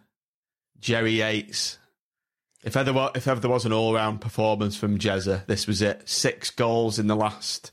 [0.81, 1.78] Jerry Yates.
[2.65, 6.07] If ever, if ever there was an all-round performance from Jezza, this was it.
[6.09, 7.70] Six goals in the last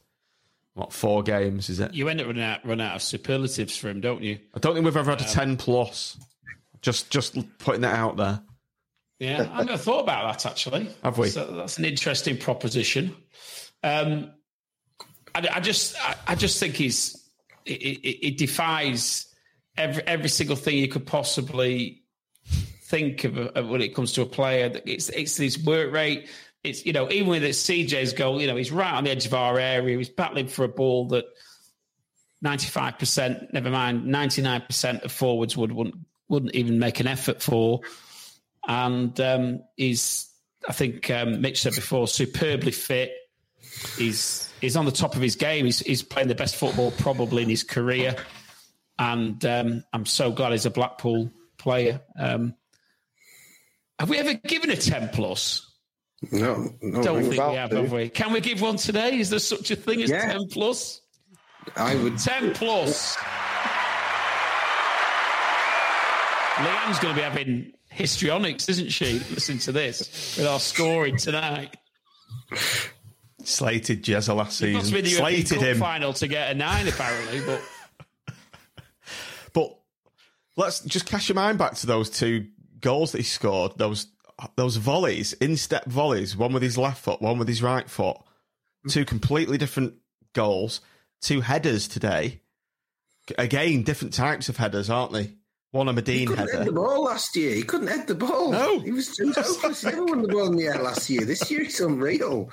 [0.74, 1.94] what four games is it?
[1.94, 4.40] You end up running out, run out of superlatives for him, don't you?
[4.56, 6.18] I don't think we've ever had a um, ten plus.
[6.82, 8.42] Just just putting that out there.
[9.20, 10.90] Yeah, I never thought about that actually.
[11.04, 11.30] Have we?
[11.30, 13.16] So that's an interesting proposition.
[13.84, 14.32] Um,
[15.36, 17.22] I, I just I, I, just think he's
[17.66, 19.28] it, it, it, defies
[19.78, 22.04] every every single thing you could possibly
[22.84, 24.72] think of, of when it comes to a player.
[24.86, 26.30] It's it's his work rate
[26.64, 29.34] it's you know even with CJ's goal, you know he's right on the edge of
[29.34, 29.98] our area.
[29.98, 31.26] He's battling for a ball that
[32.42, 35.96] ninety five percent, never mind ninety nine percent of forwards would wouldn't
[36.28, 37.82] wouldn't even make an effort for.
[38.68, 40.30] And um, he's,
[40.70, 43.12] I think um, Mitch said before, superbly fit.
[43.98, 45.66] He's he's on the top of his game.
[45.66, 48.16] He's he's playing the best football probably in his career,
[49.02, 52.02] and um, I'm so glad he's a Blackpool player.
[52.20, 52.54] Um,
[53.98, 55.68] have we ever given a ten plus?
[56.32, 58.10] No, no don't think we have, have we?
[58.10, 59.18] Can we give one today?
[59.18, 60.34] Is there such a thing as yeah.
[60.34, 61.02] 10 plus?
[61.76, 62.20] I would.
[62.20, 63.18] 10 plus.
[66.58, 69.14] Leanne's going to be having histrionics, isn't she?
[69.32, 71.76] Listen to this with our scoring tonight.
[73.44, 74.74] Slated Jezza last season.
[74.74, 75.80] Must be the Slated him.
[75.80, 77.40] final to get a nine, apparently.
[77.40, 77.81] But but
[80.58, 82.48] let's just cast your mind back to those two
[82.80, 83.74] goals that he scored.
[83.78, 84.08] Those
[84.56, 88.90] those volleys, instep volleys, one with his left foot, one with his right foot, mm-hmm.
[88.90, 89.94] two completely different
[90.34, 90.82] goals,
[91.22, 92.42] two headers today.
[93.38, 95.32] Again, different types of headers, aren't they?
[95.72, 96.58] One a Madine he couldn't header.
[96.58, 97.56] Head the ball last year.
[97.56, 98.52] He couldn't head the ball.
[98.52, 99.82] No, he was, too hopeless.
[99.82, 101.24] He never won the ball in the air last year.
[101.24, 102.50] This year it's unreal.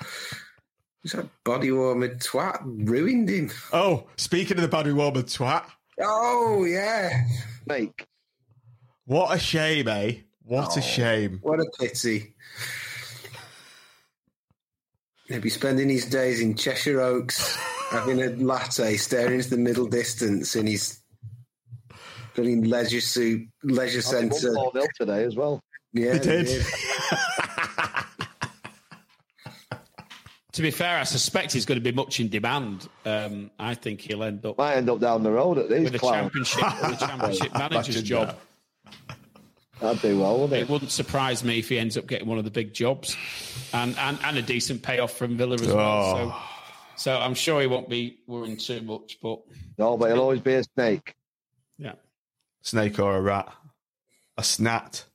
[1.01, 3.51] He's that body warmer twat ruined him.
[3.73, 5.65] Oh, speaking of the body warmer twat.
[6.01, 7.25] Oh yeah,
[7.67, 7.93] mate.
[9.05, 10.13] What a shame, eh?
[10.43, 11.39] What oh, a shame.
[11.41, 12.35] What a pity.
[15.27, 17.55] He'll be spending his days in Cheshire Oaks
[17.91, 20.99] having a latte, staring into the middle distance in his
[22.37, 24.53] in leisure suit, leisure centre.
[24.97, 25.61] today as well.
[25.91, 26.45] Yeah, he did.
[26.45, 26.65] did.
[30.59, 32.89] to be fair, I suspect he's going to be much in demand.
[33.05, 35.95] Um, I think he'll end up might end up down the road at these with
[35.95, 38.35] a championship, with a championship manager's job.
[39.07, 39.17] That.
[39.79, 40.63] That'd do well, wouldn't it?
[40.63, 43.15] It wouldn't surprise me if he ends up getting one of the big jobs,
[43.71, 45.75] and and, and a decent payoff from Villa as oh.
[45.77, 46.43] well.
[46.97, 49.17] So, so I'm sure he won't be worrying too much.
[49.21, 49.39] But
[49.77, 51.15] no, but he'll always be a snake.
[51.77, 51.93] Yeah,
[52.63, 53.49] snake or a rat,
[54.37, 55.05] a snat.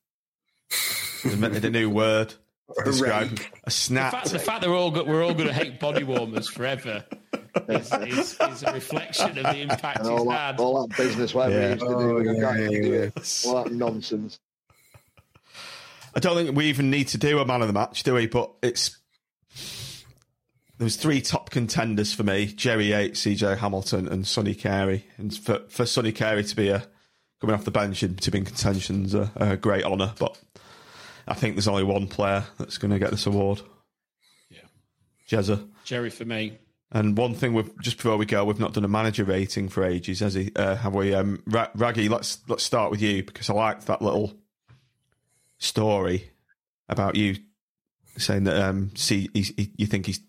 [1.23, 2.33] Invented a new word.
[2.85, 4.11] Describe a snat.
[4.11, 7.05] The fact, the fact that we're all we're all going to hate body warmers forever
[7.69, 10.61] is, is, is, a reflection of the impact and all he's that, had.
[10.61, 11.67] All that business whatever yeah.
[11.67, 13.11] he used to do, oh, yeah, yeah,
[13.47, 14.41] all that nonsense.
[16.15, 18.27] I don't think we even need to do a man of the match, do we?
[18.27, 18.97] But it's
[20.79, 25.07] there's three top contenders for me: Jerry Yates, CJ Hamilton, and Sonny Carey.
[25.19, 26.87] And for for Sonny Carey to be a
[27.41, 30.15] coming off the bench and to be in contention's a, a great honour.
[30.19, 30.39] But
[31.27, 33.63] I think there's only one player that's going to get this award.
[34.51, 34.59] Yeah,
[35.29, 35.67] Jezza.
[35.85, 36.59] Jerry for me.
[36.93, 39.85] And one thing we've just before we go, we've not done a manager rating for
[39.85, 40.53] ages, has he?
[40.55, 41.13] Uh, have we?
[41.13, 44.33] Um, Raggy, let's let's start with you because I liked that little
[45.59, 46.31] story
[46.89, 47.37] about you
[48.17, 50.21] saying that um, C, he, you think he's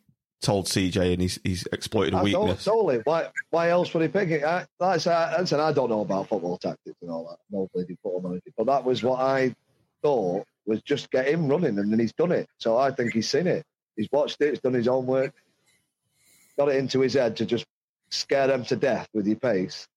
[0.41, 2.63] told CJ and he's he's exploited a weakness.
[2.63, 2.99] Totally.
[3.03, 4.43] Why why else would he pick it?
[4.43, 7.37] I, that's I, I don't know about football tactics and all that.
[7.55, 9.55] No bleeding football manager, but that was what I
[10.01, 12.47] thought was just get him running, and then he's done it.
[12.57, 13.65] So I think he's seen it.
[13.95, 14.49] He's watched it.
[14.49, 15.33] He's done his own work.
[16.57, 17.65] Got it into his head to just
[18.09, 19.87] scare them to death with your pace,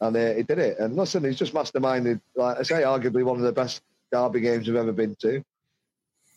[0.00, 0.78] and uh, he did it.
[0.78, 2.20] And listen, he's just masterminded.
[2.34, 3.82] Like I say, arguably one of the best
[4.12, 5.42] derby games we've ever been to.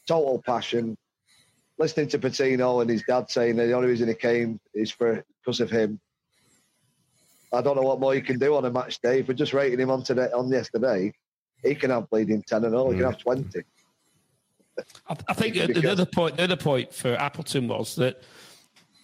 [0.08, 0.98] Total passion.
[1.78, 5.24] Listening to Patino and his dad saying that the only reason he came is for
[5.42, 6.00] because of him.
[7.54, 9.20] I don't know what more you can do on a match day.
[9.20, 11.14] If we're just rating him on today on yesterday,
[11.64, 12.92] he can have bleeding ten and all.
[12.92, 13.64] He can have twenty.
[15.08, 18.22] I, I think the other point, the other point for Appleton was that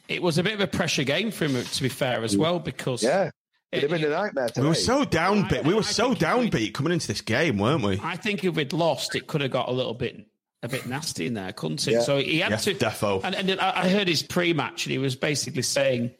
[0.08, 1.64] it was a bit of a pressure game for him.
[1.64, 3.32] To be fair, as well, because yeah.
[3.72, 4.48] It'd have been a nightmare.
[4.56, 5.66] We were so downbeat.
[5.66, 8.00] We were so downbeat coming into this game, weren't we?
[8.02, 10.26] I think if we'd lost, it could have got a little bit
[10.64, 11.92] a bit nasty in there, couldn't it?
[11.92, 12.02] Yeah.
[12.02, 12.74] So he had Yes, to.
[12.74, 13.22] defo.
[13.24, 16.12] And, and I I heard his pre-match, and he was basically saying,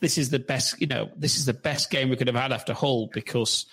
[0.00, 0.78] "This is the best.
[0.80, 3.66] You know, this is the best game we could have had after Hull because."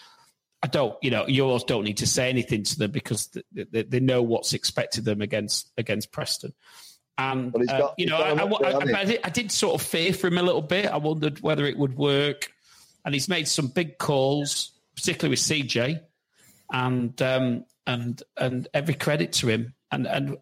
[0.63, 3.63] I don't, you know, you almost don't need to say anything to them because they,
[3.71, 6.53] they, they know what's expected of them against against Preston.
[7.17, 8.31] And he's uh, got- you he's know, I,
[8.69, 10.85] I- I did, I did sort of fear for him a little bit.
[10.85, 12.51] I wondered whether it would work,
[13.03, 16.01] and he's made some big calls, particularly with CJ,
[16.71, 19.73] and um, and and every credit to him.
[19.91, 20.37] And and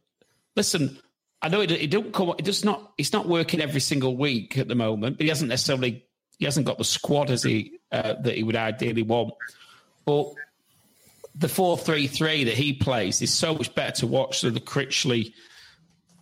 [0.55, 0.99] listen,
[1.41, 2.29] I know it, it don't come.
[2.37, 2.91] It does not.
[2.97, 6.05] It's not working every single week at the moment, but he hasn't necessarily.
[6.37, 9.33] He hasn't got the squad as he uh, that he would ideally want.
[10.09, 10.33] But
[11.35, 14.59] the four three three that he plays is so much better to watch than the
[14.59, 15.33] Critchley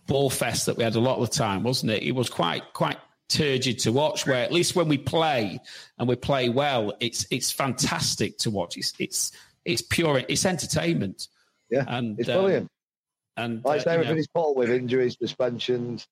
[0.06, 2.02] ball fest that we had a lot of the time, wasn't it?
[2.02, 2.98] It was quite quite
[3.28, 4.26] turgid to watch.
[4.26, 5.58] Where at least when we play
[5.98, 8.76] and we play well, it's it's fantastic to watch.
[8.76, 9.32] It's it's
[9.64, 10.22] it's pure.
[10.28, 11.28] It's entertainment.
[11.70, 12.68] Yeah, and it's um, brilliant.
[13.38, 16.06] And Like uh, you everything know, up with injuries, suspensions,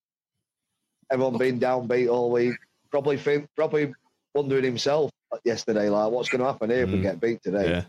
[1.10, 2.54] everyone being downbeat all week.
[2.90, 3.92] Probably think, probably
[4.34, 5.10] wondering himself
[5.44, 7.02] yesterday, like what's going to happen here if we Mm.
[7.02, 7.70] get beat today.
[7.70, 7.84] Yeah.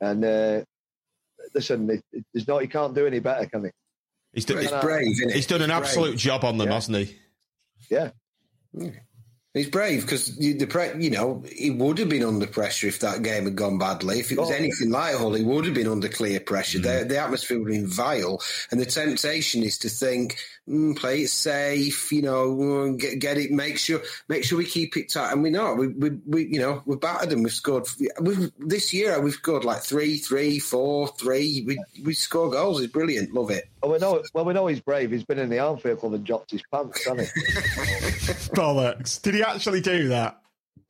[0.00, 0.64] And uh,
[1.54, 3.70] listen, it, it, there's not, he can't do any better, can he?
[4.32, 5.36] He's done, It's Can I- brave, isn't it?
[5.36, 6.18] he's done an It's absolute brave.
[6.18, 6.74] job on them, Yeah.
[6.74, 7.16] hasn't he?
[7.90, 8.10] Yeah,
[9.54, 13.22] He's brave because the pre- you know he would have been under pressure if that
[13.22, 14.18] game had gone badly.
[14.18, 14.54] If it was Oh.
[14.54, 16.78] anything like Hull, he would have been under clear pressure.
[16.78, 18.40] The, the atmosphere would have been vile,
[18.70, 23.18] and the temptation is to think, mm, Mm, play it safe, you know, mm, get,
[23.18, 25.32] get it, make sure, make sure we keep it tight.
[25.32, 27.42] And we know we, we, we you know, we've battered them.
[27.42, 27.88] We've scored.
[28.20, 31.64] We've, this year we've scored like three, three, four, three.
[31.66, 32.80] We we score goals.
[32.80, 33.34] It's brilliant.
[33.34, 33.68] Love it.
[33.82, 34.22] well we know.
[34.34, 35.10] Well, we know he's brave.
[35.10, 37.24] He's been in the Armfield Club and dropped his pants, hasn't he?
[38.54, 39.20] Bollocks.
[39.20, 40.40] Did he actually do that?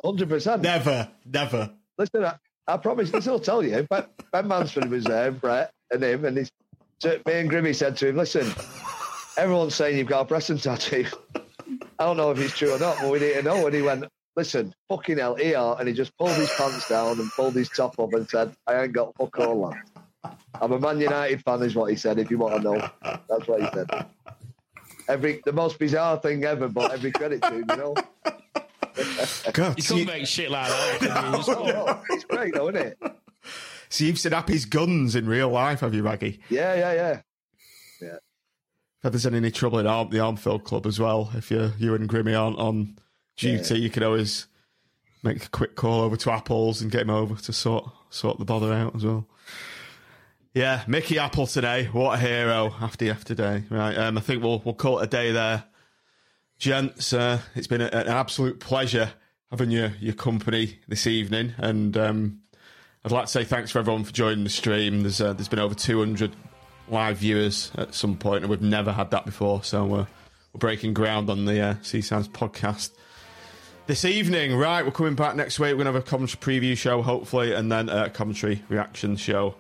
[0.05, 0.61] Hundred percent.
[0.61, 1.71] Never, never.
[1.97, 2.35] Listen, I,
[2.69, 3.11] I promise.
[3.11, 3.87] This will tell you.
[3.89, 6.53] Ben, ben Mansford was there, and Brett, and him, and he's.
[7.01, 8.53] So me and Grimmy said to him, "Listen,
[9.37, 11.07] everyone's saying you've got a Preston tattoo.
[11.99, 13.83] I don't know if it's true or not, but we need to know." And he
[13.83, 14.05] went,
[14.37, 17.99] "Listen, fucking hell, here," and he just pulled his pants down and pulled his top
[17.99, 21.75] up and said, "I ain't got fuck all that." I'm a Man United fan, is
[21.75, 22.19] what he said.
[22.19, 22.89] If you want to know,
[23.29, 24.07] that's what he said.
[25.09, 27.95] Every the most bizarre thing ever, but every credit to him, you know.
[29.53, 30.99] God, you so, couldn't you, make shit like that.
[31.01, 31.39] can you?
[31.41, 32.99] It's- Oh, it's great, though, isn't it?
[33.89, 36.41] so you've set up his guns in real life, have you, Maggie?
[36.49, 37.21] Yeah, yeah, yeah.
[39.05, 42.09] If there's any trouble in Arm, the Armfield Club as well, if you you and
[42.09, 42.99] Grimmy aren't on
[43.37, 44.47] duty, you can always
[45.23, 48.45] make a quick call over to Apples and get him over to sort sort the
[48.45, 49.27] bother out as well.
[50.55, 51.87] Yeah, Mickey Apple today.
[51.87, 53.65] What a hero after after day.
[53.71, 55.65] Right, um, I think we'll we'll call it a day there,
[56.59, 57.13] gents.
[57.13, 59.13] Uh, it's been a, an absolute pleasure
[59.51, 62.43] having your your company this evening, and um,
[63.05, 65.03] I'd like to say thanks for everyone for joining the stream.
[65.03, 66.37] There's uh, there's been over 200
[66.93, 69.65] live viewers at some point, and we've never had that before.
[69.65, 70.07] So we're
[70.53, 72.91] we're breaking ground on the uh, Sounds podcast
[73.87, 74.55] this evening.
[74.55, 75.73] Right, we're coming back next week.
[75.73, 79.55] We're gonna have a commentary preview show, hopefully, and then a commentary reaction show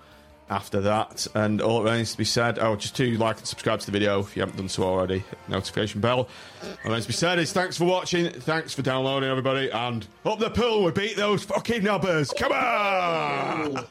[0.50, 1.26] after that.
[1.34, 3.92] And all that remains to be said, oh, just to like and subscribe to the
[3.92, 5.24] video if you haven't done so already.
[5.48, 6.18] Notification bell.
[6.18, 6.28] All
[6.60, 10.38] that remains to be said is thanks for watching, thanks for downloading, everybody, and up
[10.38, 10.84] the pool.
[10.84, 12.32] We beat those fucking nubbers.
[12.36, 13.86] Come on.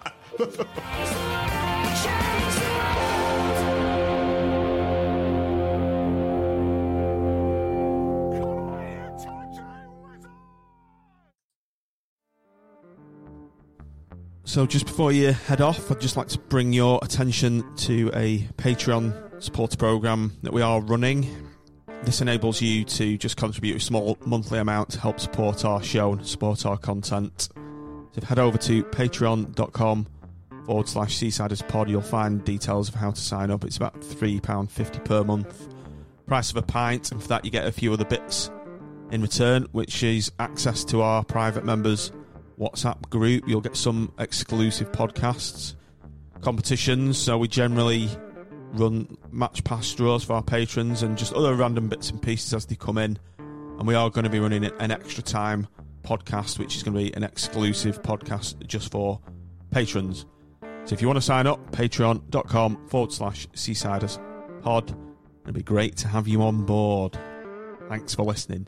[14.52, 18.40] So, just before you head off, I'd just like to bring your attention to a
[18.58, 21.26] Patreon supporter program that we are running.
[22.04, 26.12] This enables you to just contribute a small monthly amount to help support our show
[26.12, 27.48] and support our content.
[28.12, 30.08] So, head over to patreon.com
[30.66, 33.64] forward slash seasiders pod, you'll find details of how to sign up.
[33.64, 35.70] It's about £3.50 per month.
[36.28, 38.52] Price of a pint, and for that, you get a few other bits
[39.12, 42.12] in return, which is access to our private members
[42.62, 43.48] WhatsApp group.
[43.48, 45.74] You'll get some exclusive podcasts,
[46.42, 47.18] competitions.
[47.18, 48.08] So we generally
[48.74, 52.66] run match pass draws for our patrons and just other random bits and pieces as
[52.68, 53.18] they come in.
[53.40, 55.68] And we are going to be running an extra time
[56.04, 59.20] podcast, which is going to be an exclusive podcast just for
[59.72, 60.26] patrons.
[60.86, 64.20] So if you want to sign up, patreon.com forward slash seasiders
[64.62, 64.96] pod.
[65.44, 67.18] It'd be great to have you on board.
[67.90, 68.68] Thanks for listening.